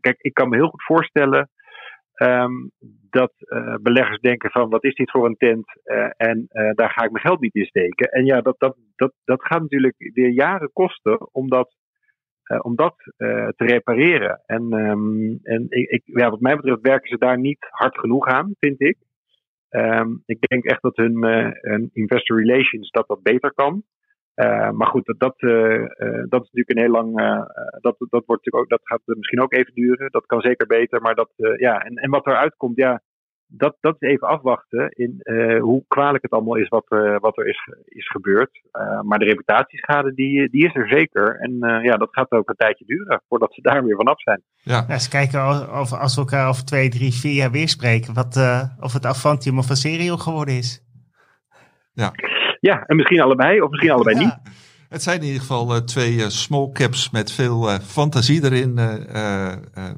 kijk, 0.00 0.16
ik 0.20 0.34
kan 0.34 0.48
me 0.48 0.56
heel 0.56 0.68
goed 0.68 0.84
voorstellen 0.84 1.50
um, 2.14 2.70
dat 3.10 3.32
beleggers 3.80 4.20
denken 4.20 4.50
van 4.50 4.68
wat 4.68 4.84
is 4.84 4.94
dit 4.94 5.10
voor 5.10 5.26
een 5.26 5.36
tent 5.36 5.66
en 6.16 6.46
daar 6.74 6.90
ga 6.90 7.04
ik 7.04 7.10
mijn 7.10 7.24
geld 7.24 7.40
niet 7.40 7.54
in 7.54 7.64
steken. 7.64 8.08
En 8.10 8.24
ja, 8.24 8.40
dat, 8.40 8.54
dat, 8.58 8.76
dat, 8.96 9.12
dat 9.24 9.44
gaat 9.44 9.60
natuurlijk 9.60 10.10
weer 10.14 10.30
jaren 10.30 10.70
kosten 10.72 11.34
om 11.34 11.48
dat 11.48 11.68
uh, 11.68 11.77
om 12.62 12.76
dat 12.76 12.94
uh, 13.18 13.48
te 13.48 13.64
repareren. 13.64 14.42
En, 14.46 14.72
um, 14.72 15.38
en 15.42 15.66
ik, 15.68 16.02
ja, 16.04 16.30
wat 16.30 16.40
mij 16.40 16.56
betreft 16.56 16.80
werken 16.80 17.08
ze 17.08 17.18
daar 17.18 17.38
niet 17.38 17.66
hard 17.70 17.98
genoeg 17.98 18.26
aan, 18.26 18.54
vind 18.60 18.80
ik. 18.80 18.96
Um, 19.70 20.22
ik 20.26 20.40
denk 20.40 20.64
echt 20.64 20.82
dat 20.82 20.96
hun, 20.96 21.24
hun 21.60 21.90
investor 21.92 22.38
relations 22.38 22.90
dat 22.90 23.08
dat 23.08 23.22
beter 23.22 23.52
kan. 23.54 23.82
maar 24.72 24.86
goed, 24.86 25.04
dat, 25.04 25.18
dat, 25.18 25.38
dat 26.28 26.42
is 26.42 26.50
natuurlijk 26.50 26.70
een 26.70 26.78
heel 26.78 26.90
lang. 26.90 27.16
dat, 27.80 27.96
dat, 27.98 28.24
wordt 28.26 28.44
natuurlijk 28.44 28.56
ook, 28.56 28.68
dat 28.68 28.80
gaat 28.82 29.00
misschien 29.04 29.40
ook 29.40 29.52
even 29.52 29.74
duren. 29.74 30.10
Dat 30.10 30.26
kan 30.26 30.40
zeker 30.40 30.66
beter. 30.66 31.00
Maar 31.00 31.14
dat, 31.14 31.30
ja, 31.36 31.84
en, 31.84 31.94
en 31.94 32.10
wat 32.10 32.26
eruit 32.26 32.56
komt, 32.56 32.76
ja 32.76 33.02
dat, 33.48 33.76
dat 33.80 33.96
is 33.98 34.08
even 34.08 34.28
afwachten 34.28 34.90
in 34.90 35.20
uh, 35.22 35.60
hoe 35.60 35.84
kwalijk 35.88 36.22
het 36.22 36.32
allemaal 36.32 36.56
is 36.56 36.68
wat, 36.68 36.86
uh, 36.88 37.16
wat 37.18 37.38
er 37.38 37.46
is, 37.46 37.68
is 37.84 38.08
gebeurd. 38.08 38.60
Uh, 38.72 39.00
maar 39.00 39.18
de 39.18 39.24
reputatieschade 39.24 40.14
die, 40.14 40.50
die 40.50 40.66
is 40.66 40.74
er 40.74 40.88
zeker. 40.88 41.36
En 41.40 41.82
ja, 41.82 41.96
dat 41.96 42.08
gaat 42.10 42.30
ook 42.30 42.48
een 42.48 42.56
tijdje 42.56 42.84
duren 42.84 43.22
voordat 43.28 43.54
ze 43.54 43.62
daar 43.62 43.84
weer 43.84 43.96
vanaf 43.96 44.20
zijn. 44.20 44.42
Ja. 44.62 44.84
ja 44.88 44.92
eens 44.92 45.08
kijken 45.08 45.40
of, 45.80 45.92
als 45.92 46.14
we 46.14 46.20
elkaar 46.20 46.48
over 46.48 46.64
twee, 46.64 46.88
drie, 46.88 47.12
vier 47.12 47.32
jaar 47.32 47.50
weer 47.50 47.68
spreken, 47.68 48.14
wat, 48.14 48.36
of 48.80 48.92
het 48.92 49.06
Avantium 49.06 49.58
of 49.58 49.70
een 49.70 49.76
Serio 49.76 50.16
geworden 50.16 50.54
is. 50.54 50.84
Ja. 51.92 52.12
ja, 52.60 52.82
en 52.86 52.96
misschien 52.96 53.20
allebei 53.20 53.60
of 53.60 53.70
misschien 53.70 53.90
allebei 53.90 54.18
niet. 54.18 54.38
Het 54.88 55.02
zijn 55.02 55.20
in 55.20 55.26
ieder 55.26 55.40
geval 55.40 55.84
twee 55.84 56.30
small 56.30 56.70
caps 56.72 57.10
met 57.10 57.32
veel 57.32 57.68
fantasie 57.68 58.44
erin. 58.44 58.74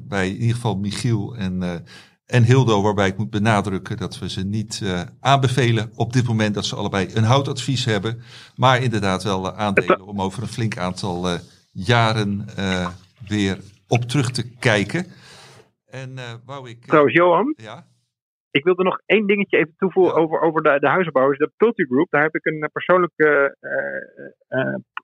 bij 0.09 0.29
in 0.29 0.37
ieder 0.37 0.55
geval 0.55 0.77
Michiel 0.77 1.37
en 1.37 1.85
en 2.31 2.45
Hildo, 2.45 2.83
waarbij 2.83 3.09
ik 3.09 3.19
moet 3.19 3.31
benadrukken 3.31 3.97
dat 3.97 4.19
we 4.19 4.29
ze 4.29 4.45
niet 4.45 4.81
uh, 4.85 5.01
aanbevelen 5.21 5.91
op 5.97 6.13
dit 6.13 6.27
moment 6.29 6.55
dat 6.55 6.65
ze 6.65 6.77
allebei 6.77 7.09
een 7.15 7.25
houtadvies 7.25 7.85
hebben. 7.85 8.23
Maar 8.57 8.83
inderdaad 8.83 9.23
wel 9.23 9.47
uh, 9.47 9.59
aandelen 9.59 10.01
om 10.01 10.21
over 10.21 10.43
een 10.43 10.49
flink 10.49 10.77
aantal 10.79 11.33
uh, 11.33 11.39
jaren 11.73 12.47
weer 13.29 13.59
op 13.89 14.03
terug 14.03 14.31
te 14.31 14.57
kijken. 14.59 15.07
En 15.87 16.11
wou 16.45 16.71
ik. 16.71 16.85
Trouwens, 16.85 17.15
Johan. 17.15 17.55
Ja. 17.57 17.87
Ik 18.51 18.65
wilde 18.65 18.83
nog 18.83 19.01
één 19.07 19.27
dingetje 19.27 19.59
even 19.59 19.75
toevoegen 19.77 20.15
over, 20.15 20.41
over 20.41 20.63
de, 20.63 20.79
de 20.81 20.89
huizenbouwers. 20.89 21.39
De 21.39 21.53
Pulte 21.57 21.87
Group, 21.87 22.11
daar 22.11 22.23
heb 22.23 22.35
ik 22.35 22.45
een 22.45 22.69
persoonlijke 22.73 23.57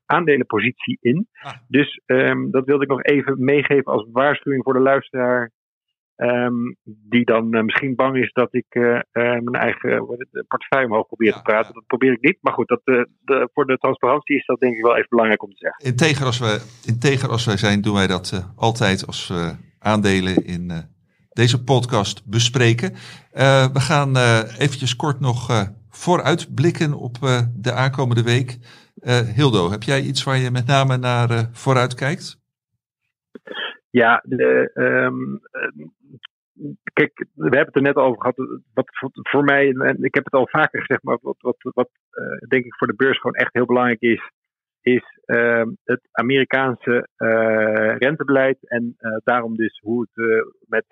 aandelenpositie 0.06 0.98
in. 1.00 1.28
Ah. 1.32 1.52
Dus 1.68 2.00
um, 2.06 2.50
dat 2.50 2.64
wilde 2.64 2.82
ik 2.82 2.90
nog 2.90 3.02
even 3.02 3.44
meegeven 3.44 3.92
als 3.92 4.08
waarschuwing 4.12 4.62
voor 4.62 4.72
de 4.72 4.80
luisteraar 4.80 5.50
Um, 6.16 6.76
die 6.84 7.24
dan 7.24 7.56
uh, 7.56 7.62
misschien 7.62 7.94
bang 7.94 8.16
is 8.16 8.32
dat 8.32 8.54
ik 8.54 8.66
uh, 8.74 8.84
uh, 8.84 9.00
mijn 9.12 9.52
eigen 9.52 10.06
portefeuille 10.48 10.86
omhoog 10.86 11.06
probeer 11.06 11.28
ja, 11.28 11.36
te 11.36 11.42
praten. 11.42 11.66
Ja. 11.66 11.72
Dat 11.72 11.86
probeer 11.86 12.12
ik 12.12 12.20
niet. 12.20 12.38
Maar 12.40 12.52
goed, 12.52 12.68
dat, 12.68 12.80
de, 12.84 13.48
voor 13.52 13.66
de 13.66 13.76
transparantie 13.76 14.36
is 14.36 14.46
dat 14.46 14.60
denk 14.60 14.76
ik 14.76 14.82
wel 14.82 14.96
even 14.96 15.08
belangrijk 15.08 15.42
om 15.42 15.50
te 15.50 15.56
zeggen. 15.58 15.84
Integer 15.84 16.26
als, 16.26 16.38
we, 16.38 16.60
integer 16.86 17.28
als 17.28 17.44
wij 17.44 17.56
zijn, 17.56 17.80
doen 17.80 17.94
wij 17.94 18.06
dat 18.06 18.52
altijd 18.56 19.06
als 19.06 19.28
we 19.28 19.54
aandelen 19.78 20.44
in 20.44 20.72
deze 21.32 21.64
podcast 21.64 22.26
bespreken. 22.26 22.92
we 23.72 23.80
gaan 23.80 24.16
eventjes 24.58 24.96
kort 24.96 25.20
nog 25.20 25.66
vooruitblikken 25.90 26.94
op 26.94 27.16
de 27.54 27.72
aankomende 27.72 28.22
week. 28.22 28.58
Hildo, 29.34 29.70
heb 29.70 29.82
jij 29.82 30.00
iets 30.00 30.24
waar 30.24 30.38
je 30.38 30.50
met 30.50 30.66
name 30.66 30.96
naar 30.96 31.48
vooruit 31.52 31.94
kijkt? 31.94 32.44
Ja, 33.90 34.22
de, 34.26 34.70
um, 34.74 35.40
kijk, 36.92 37.26
we 37.34 37.42
hebben 37.42 37.66
het 37.66 37.76
er 37.76 37.82
net 37.82 37.96
over 37.96 38.20
gehad. 38.20 38.62
Wat 38.74 38.90
voor 39.12 39.44
mij, 39.44 39.72
en 39.72 40.02
ik 40.02 40.14
heb 40.14 40.24
het 40.24 40.32
al 40.32 40.48
vaker 40.48 40.80
gezegd, 40.80 41.02
maar 41.02 41.18
wat, 41.20 41.36
wat, 41.40 41.56
wat 41.60 41.90
uh, 42.12 42.48
denk 42.48 42.64
ik 42.64 42.76
voor 42.76 42.86
de 42.86 42.96
beurs 42.96 43.18
gewoon 43.18 43.36
echt 43.36 43.52
heel 43.52 43.66
belangrijk 43.66 44.00
is, 44.00 44.30
is 44.80 45.04
uh, 45.26 45.62
het 45.84 46.08
Amerikaanse 46.12 47.08
uh, 47.18 47.96
rentebeleid. 47.96 48.68
En 48.68 48.96
uh, 48.98 49.16
daarom 49.24 49.56
dus 49.56 49.78
hoe 49.82 50.08
het 50.10 50.46
met 50.68 50.84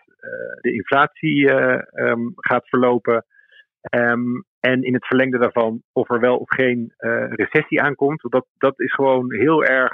de 0.61 0.73
inflatie 0.73 1.51
um, 1.51 2.33
gaat 2.37 2.69
verlopen. 2.69 3.25
Um, 3.97 4.45
en 4.61 4.83
in 4.83 4.95
het 4.95 5.07
verlengde 5.07 5.39
daarvan 5.39 5.83
of 5.93 6.11
er 6.11 6.21
wel 6.21 6.37
of 6.37 6.49
geen 6.49 6.93
recessie 7.29 7.83
aankomt. 7.83 8.23
Want 8.23 8.35
dat, 8.35 8.47
dat 8.59 8.81
is 8.81 8.95
gewoon 8.95 9.33
heel 9.33 9.65
erg 9.65 9.93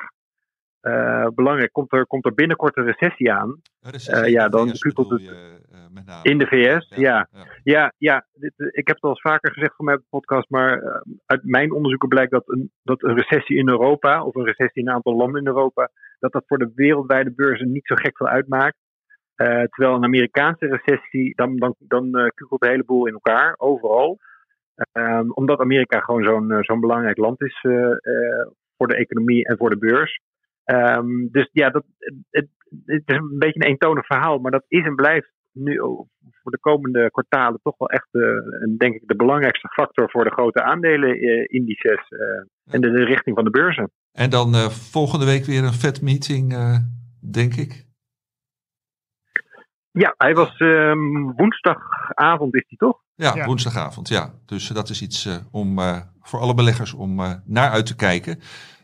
uh, 0.83 1.27
belangrijk. 1.35 1.73
Komt 1.73 1.93
er, 1.93 2.07
komt 2.07 2.25
er 2.25 2.35
binnenkort 2.35 2.77
een 2.77 2.85
recessie 2.85 3.33
aan? 3.33 3.61
Recessie 3.81 4.27
uh, 4.27 4.33
ja, 4.33 4.49
dan 4.49 4.73
kukelt 4.73 5.11
het. 5.11 5.23
Je, 5.23 5.59
uh, 6.07 6.21
in 6.23 6.39
de 6.39 6.47
VS, 6.47 6.89
ja. 6.89 6.99
Ja, 6.99 7.49
ja. 7.63 7.93
ja, 7.99 8.27
dit, 8.33 8.53
ik 8.57 8.87
heb 8.87 8.97
het 8.97 9.05
al 9.05 9.11
eens 9.11 9.21
vaker 9.21 9.53
gezegd 9.53 9.77
van 9.77 9.85
mijn 9.85 10.03
podcast, 10.09 10.51
maar 10.51 11.03
uit 11.27 11.45
mijn 11.45 11.73
onderzoeken 11.73 12.09
blijkt 12.09 12.33
dat 12.33 12.49
een, 12.49 12.71
dat 12.83 13.03
een 13.03 13.17
recessie 13.17 13.57
in 13.57 13.69
Europa, 13.69 14.25
of 14.25 14.35
een 14.35 14.45
recessie 14.45 14.83
in 14.83 14.89
een 14.89 14.95
aantal 14.95 15.17
landen 15.17 15.41
in 15.41 15.47
Europa, 15.47 15.91
dat 16.19 16.33
dat 16.33 16.45
voor 16.47 16.59
de 16.59 16.73
wereldwijde 16.75 17.33
beurzen 17.33 17.73
niet 17.73 17.87
zo 17.87 17.95
gek 17.95 18.17
veel 18.17 18.29
uitmaakt. 18.29 18.77
terwijl 19.35 19.95
een 19.95 20.05
Amerikaanse 20.05 20.67
recessie, 20.67 21.35
dan, 21.35 21.57
dan, 21.57 21.75
dan 21.79 22.11
kukelt 22.35 22.61
de 22.61 22.69
hele 22.69 22.85
boel 22.85 23.07
in 23.07 23.13
elkaar, 23.13 23.55
overal. 23.57 24.19
Um, 24.93 25.33
omdat 25.33 25.61
Amerika 25.61 26.01
gewoon 26.01 26.25
zo'n 26.25 26.57
zo'n 26.61 26.81
belangrijk 26.81 27.17
land 27.17 27.41
is 27.43 27.61
voor 28.77 28.89
de 28.89 28.97
economie 28.97 29.47
en 29.47 29.57
voor 29.57 29.71
de 29.71 29.79
beurs. 29.79 30.21
Um, 30.65 31.29
dus 31.31 31.49
ja, 31.53 31.71
dat, 31.71 31.85
het, 32.31 32.47
het, 32.85 33.03
is 33.07 33.17
een 33.17 33.39
beetje 33.39 33.61
een 33.61 33.71
eentonig 33.71 34.07
verhaal, 34.07 34.39
maar 34.39 34.51
dat 34.51 34.65
is 34.69 34.85
en 34.85 34.95
blijft 34.95 35.33
nu 35.53 35.81
voor 36.43 36.53
de 36.53 36.59
komende 36.59 37.11
kwartalen 37.11 37.61
toch 37.63 37.75
wel 37.79 37.89
echt, 37.89 38.09
uh, 38.13 38.23
denk 38.79 38.95
ik, 38.95 39.03
de 39.07 39.17
belangrijkste 39.17 39.69
factor 39.69 40.11
voor 40.11 40.25
de 40.25 40.31
grote 40.31 40.63
aandelenindices 40.63 42.11
uh, 42.11 42.75
en 42.75 42.81
de, 42.81 42.91
de, 42.91 43.05
richting 43.05 43.37
van 43.37 43.45
de 43.45 43.51
beurzen. 43.51 43.91
En 44.13 44.31
dan 44.31 44.55
uh, 44.55 44.69
volgende 44.69 45.25
week 45.25 45.45
weer 45.45 45.65
een 45.65 45.73
vet 45.73 46.03
meeting, 46.03 46.55
denk 47.33 47.55
ik. 47.55 47.89
Ja, 49.93 50.15
hij 50.17 50.35
was 50.35 50.59
um, 50.59 51.33
woensdagavond, 51.33 52.55
is 52.55 52.65
hij 52.67 52.79
toch? 52.79 53.03
Ja, 53.15 53.35
ja, 53.35 53.47
woensdagavond, 53.47 54.09
ja. 54.09 54.31
Dus 54.47 54.69
dat 54.69 54.89
is 54.89 55.03
iets 55.03 55.43
om 55.51 55.79
voor 56.21 56.41
alle 56.41 56.55
beleggers 56.55 56.95
om 56.95 57.15
naar 57.45 57.71
uit 57.71 57.87
te 57.87 57.97
kijken. 57.97 58.41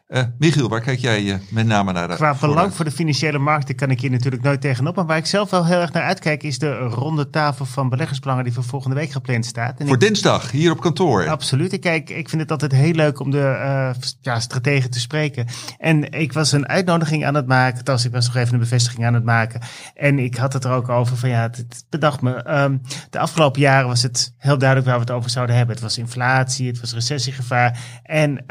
Uh, 0.08 0.22
Michiel, 0.38 0.68
waar 0.68 0.80
kijk 0.80 0.98
jij 0.98 1.22
uh, 1.22 1.34
met 1.50 1.66
name 1.66 1.92
naar? 1.92 2.14
Qua 2.14 2.36
belang 2.40 2.74
voor 2.74 2.84
de 2.84 2.90
financiële 2.90 3.38
markten 3.38 3.74
kan 3.74 3.90
ik 3.90 4.00
hier 4.00 4.10
natuurlijk 4.10 4.42
nooit 4.42 4.60
tegenop. 4.60 4.96
Maar 4.96 5.06
waar 5.06 5.16
ik 5.16 5.26
zelf 5.26 5.50
wel 5.50 5.66
heel 5.66 5.80
erg 5.80 5.92
naar 5.92 6.02
uitkijk 6.02 6.42
is 6.42 6.58
de 6.58 6.76
ronde 6.76 7.30
tafel 7.30 7.64
van 7.64 7.88
beleggersbelangen 7.88 8.44
die 8.44 8.52
voor 8.52 8.64
volgende 8.64 8.96
week 8.96 9.10
gepland 9.10 9.46
staat. 9.46 9.80
En 9.80 9.86
voor 9.86 9.98
dinsdag, 9.98 10.50
hier 10.50 10.70
op 10.70 10.80
kantoor. 10.80 11.28
Absoluut. 11.28 11.72
Ik, 11.72 11.80
kijk, 11.80 12.10
ik 12.10 12.28
vind 12.28 12.42
het 12.42 12.50
altijd 12.50 12.72
heel 12.72 12.92
leuk 12.92 13.20
om 13.20 13.30
de 13.30 13.38
uh, 13.38 13.90
ja, 14.20 14.40
strategen 14.40 14.90
te 14.90 15.00
spreken. 15.00 15.46
En 15.78 16.12
ik 16.12 16.32
was 16.32 16.52
een 16.52 16.68
uitnodiging 16.68 17.26
aan 17.26 17.34
het 17.34 17.46
maken. 17.46 17.84
Thans, 17.84 18.04
ik 18.04 18.12
was 18.12 18.26
nog 18.26 18.36
even 18.36 18.54
een 18.54 18.60
bevestiging 18.60 19.06
aan 19.06 19.14
het 19.14 19.24
maken. 19.24 19.60
En 19.94 20.18
ik 20.18 20.36
had 20.36 20.52
het 20.52 20.64
er 20.64 20.70
ook 20.70 20.88
over 20.88 21.16
van 21.16 21.28
ja, 21.28 21.42
het, 21.42 21.84
bedacht 21.88 22.20
me. 22.20 22.60
Um, 22.60 22.80
de 23.10 23.18
afgelopen 23.18 23.60
jaren 23.60 23.88
was 23.88 24.02
het 24.02 24.34
heel 24.38 24.58
duidelijk 24.58 24.88
waar 24.88 24.98
we 24.98 25.04
het 25.04 25.14
over 25.14 25.30
zouden 25.30 25.56
hebben. 25.56 25.74
Het 25.74 25.84
was 25.84 25.98
inflatie, 25.98 26.66
het 26.66 26.80
was 26.80 26.92
recessiegevaar. 26.92 27.78
En 28.02 28.44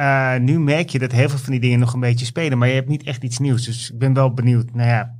nu 0.43 0.59
merk 0.59 0.89
je 0.89 0.99
dat 0.99 1.11
heel 1.11 1.29
veel 1.29 1.43
van 1.45 1.53
die 1.53 1.61
dingen 1.61 1.79
nog 1.79 1.93
een 1.93 1.99
beetje 1.99 2.25
spelen. 2.25 2.57
Maar 2.57 2.67
je 2.67 2.73
hebt 2.73 2.87
niet 2.87 3.03
echt 3.03 3.23
iets 3.23 3.39
nieuws. 3.39 3.65
Dus 3.65 3.91
ik 3.91 3.99
ben 3.99 4.13
wel 4.13 4.33
benieuwd. 4.33 4.73
Nou 4.73 4.89
ja, 4.89 5.15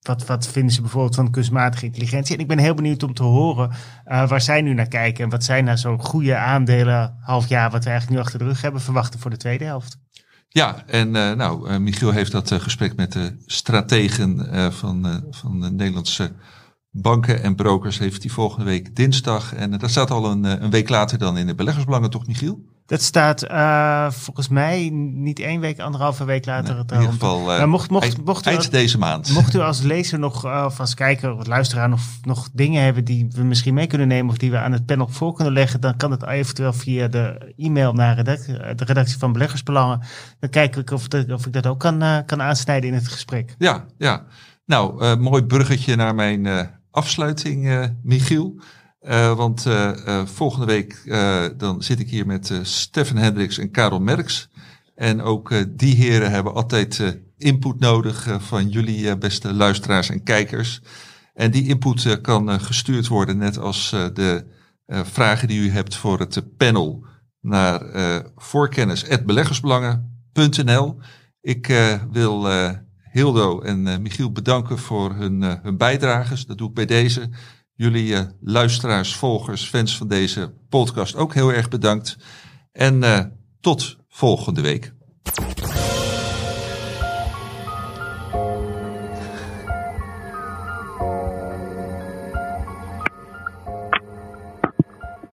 wat, 0.00 0.26
wat 0.26 0.48
vinden 0.48 0.72
ze 0.72 0.80
bijvoorbeeld 0.80 1.14
van 1.14 1.30
kunstmatige 1.30 1.84
intelligentie? 1.84 2.34
En 2.34 2.40
ik 2.40 2.48
ben 2.48 2.58
heel 2.58 2.74
benieuwd 2.74 3.02
om 3.02 3.14
te 3.14 3.22
horen 3.22 3.70
uh, 3.70 4.28
waar 4.28 4.40
zij 4.40 4.62
nu 4.62 4.74
naar 4.74 4.88
kijken. 4.88 5.24
En 5.24 5.30
wat 5.30 5.44
zij 5.44 5.62
naar 5.62 5.78
zo'n 5.78 6.04
goede 6.04 6.36
aandelen, 6.36 7.16
half 7.20 7.48
jaar, 7.48 7.70
wat 7.70 7.84
we 7.84 7.90
eigenlijk 7.90 8.18
nu 8.20 8.24
achter 8.24 8.38
de 8.38 8.44
rug 8.44 8.60
hebben, 8.60 8.80
verwachten 8.80 9.20
voor 9.20 9.30
de 9.30 9.36
tweede 9.36 9.64
helft. 9.64 9.98
Ja, 10.48 10.86
en 10.86 11.14
uh, 11.14 11.32
nou, 11.32 11.70
uh, 11.70 11.76
Michiel 11.76 12.10
heeft 12.10 12.32
dat 12.32 12.52
gesprek 12.52 12.96
met 12.96 13.12
de 13.12 13.36
strategen 13.46 14.72
van, 14.72 15.24
van 15.30 15.60
de 15.60 15.70
Nederlandse 15.70 16.32
banken 17.02 17.42
en 17.42 17.54
brokers 17.54 17.98
heeft 17.98 18.22
hij 18.22 18.32
volgende 18.32 18.64
week 18.64 18.96
dinsdag. 18.96 19.54
En 19.54 19.78
dat 19.78 19.90
staat 19.90 20.10
al 20.10 20.30
een, 20.30 20.44
een 20.44 20.70
week 20.70 20.88
later 20.88 21.18
dan 21.18 21.36
in 21.36 21.46
de 21.46 21.54
beleggersbelangen, 21.54 22.10
toch 22.10 22.26
Michiel? 22.26 22.74
Dat 22.86 23.02
staat 23.02 23.50
uh, 23.50 24.10
volgens 24.10 24.48
mij 24.48 24.90
niet 24.92 25.38
één 25.38 25.60
week, 25.60 25.80
anderhalve 25.80 26.24
week 26.24 26.46
later. 26.46 26.74
Nee, 26.74 26.84
in 26.88 26.94
ieder 26.94 27.12
geval 27.12 27.58
uh, 27.58 27.64
mocht, 27.64 27.90
mocht, 27.90 28.04
eind, 28.04 28.24
mocht 28.24 28.46
u 28.46 28.50
eind 28.50 28.70
deze 28.70 28.98
maand. 28.98 29.32
Mocht 29.32 29.54
u 29.54 29.58
als 29.58 29.82
lezer 29.82 30.18
nog, 30.18 30.44
uh, 30.44 30.62
of 30.66 30.80
als 30.80 30.94
kijker 30.94 31.34
of 31.34 31.46
luisteraar 31.46 31.88
nog, 31.88 32.00
nog 32.22 32.48
dingen 32.52 32.82
hebben 32.82 33.04
die 33.04 33.28
we 33.30 33.42
misschien 33.42 33.74
mee 33.74 33.86
kunnen 33.86 34.08
nemen 34.08 34.30
of 34.30 34.38
die 34.38 34.50
we 34.50 34.58
aan 34.58 34.72
het 34.72 34.86
panel 34.86 35.08
voor 35.08 35.32
kunnen 35.32 35.52
leggen, 35.52 35.80
dan 35.80 35.96
kan 35.96 36.10
het 36.10 36.26
eventueel 36.26 36.72
via 36.72 37.08
de 37.08 37.54
e-mail 37.56 37.92
naar 37.92 38.24
de 38.24 38.84
redactie 38.84 39.18
van 39.18 39.32
Beleggersbelangen. 39.32 40.00
Dan 40.40 40.50
kijk 40.50 40.76
ik 40.76 40.90
of, 40.90 41.08
de, 41.08 41.26
of 41.32 41.46
ik 41.46 41.52
dat 41.52 41.66
ook 41.66 41.80
kan, 41.80 42.24
kan 42.26 42.42
aansnijden 42.42 42.88
in 42.88 42.94
het 42.94 43.08
gesprek. 43.08 43.54
Ja, 43.58 43.84
ja. 43.98 44.24
Nou, 44.66 45.16
mooi 45.16 45.44
bruggetje 45.44 45.96
naar 45.96 46.14
mijn 46.14 46.70
afsluiting, 46.96 47.90
Michiel. 48.02 48.60
Uh, 49.02 49.36
want 49.36 49.66
uh, 49.66 49.92
uh, 50.06 50.26
volgende 50.26 50.66
week 50.66 51.02
dan 51.56 51.82
zit 51.82 52.00
ik 52.00 52.10
hier 52.10 52.26
met 52.26 52.60
Stefan 52.62 53.16
Hendricks 53.16 53.58
en 53.58 53.70
Karel 53.70 54.00
Merks. 54.00 54.48
En 54.94 55.22
ook 55.22 55.78
die 55.78 55.94
heren 55.94 56.30
hebben 56.30 56.54
altijd 56.54 57.18
input 57.38 57.80
nodig 57.80 58.36
van 58.38 58.68
jullie 58.68 59.18
beste 59.18 59.52
luisteraars 59.52 60.10
en 60.10 60.22
kijkers. 60.22 60.80
En 61.34 61.50
die 61.50 61.68
input 61.68 62.20
kan 62.20 62.60
gestuurd 62.60 63.06
worden, 63.06 63.38
net 63.38 63.58
als 63.58 63.90
de 63.90 64.46
vragen 64.86 65.48
die 65.48 65.60
u 65.60 65.70
hebt 65.70 65.96
voor 65.96 66.18
het 66.18 66.56
panel, 66.56 67.06
naar 67.40 67.82
voorkennis.beleggersbelangen.nl. 68.36 71.00
Ik 71.40 71.66
wil 72.10 72.48
Hildo 73.16 73.60
en 73.60 74.02
Michiel 74.02 74.32
bedanken 74.32 74.78
voor 74.78 75.14
hun, 75.14 75.42
hun 75.42 75.76
bijdrages. 75.76 76.46
Dat 76.46 76.58
doe 76.58 76.68
ik 76.68 76.74
bij 76.74 76.86
deze 76.86 77.28
jullie 77.74 78.06
uh, 78.06 78.20
luisteraars, 78.40 79.14
volgers, 79.14 79.68
fans 79.68 79.96
van 79.96 80.08
deze 80.08 80.52
podcast 80.68 81.16
ook 81.16 81.34
heel 81.34 81.52
erg 81.52 81.68
bedankt. 81.68 82.16
En 82.72 83.02
tot 83.60 83.96
volgende 84.08 84.60
week. 84.60 84.92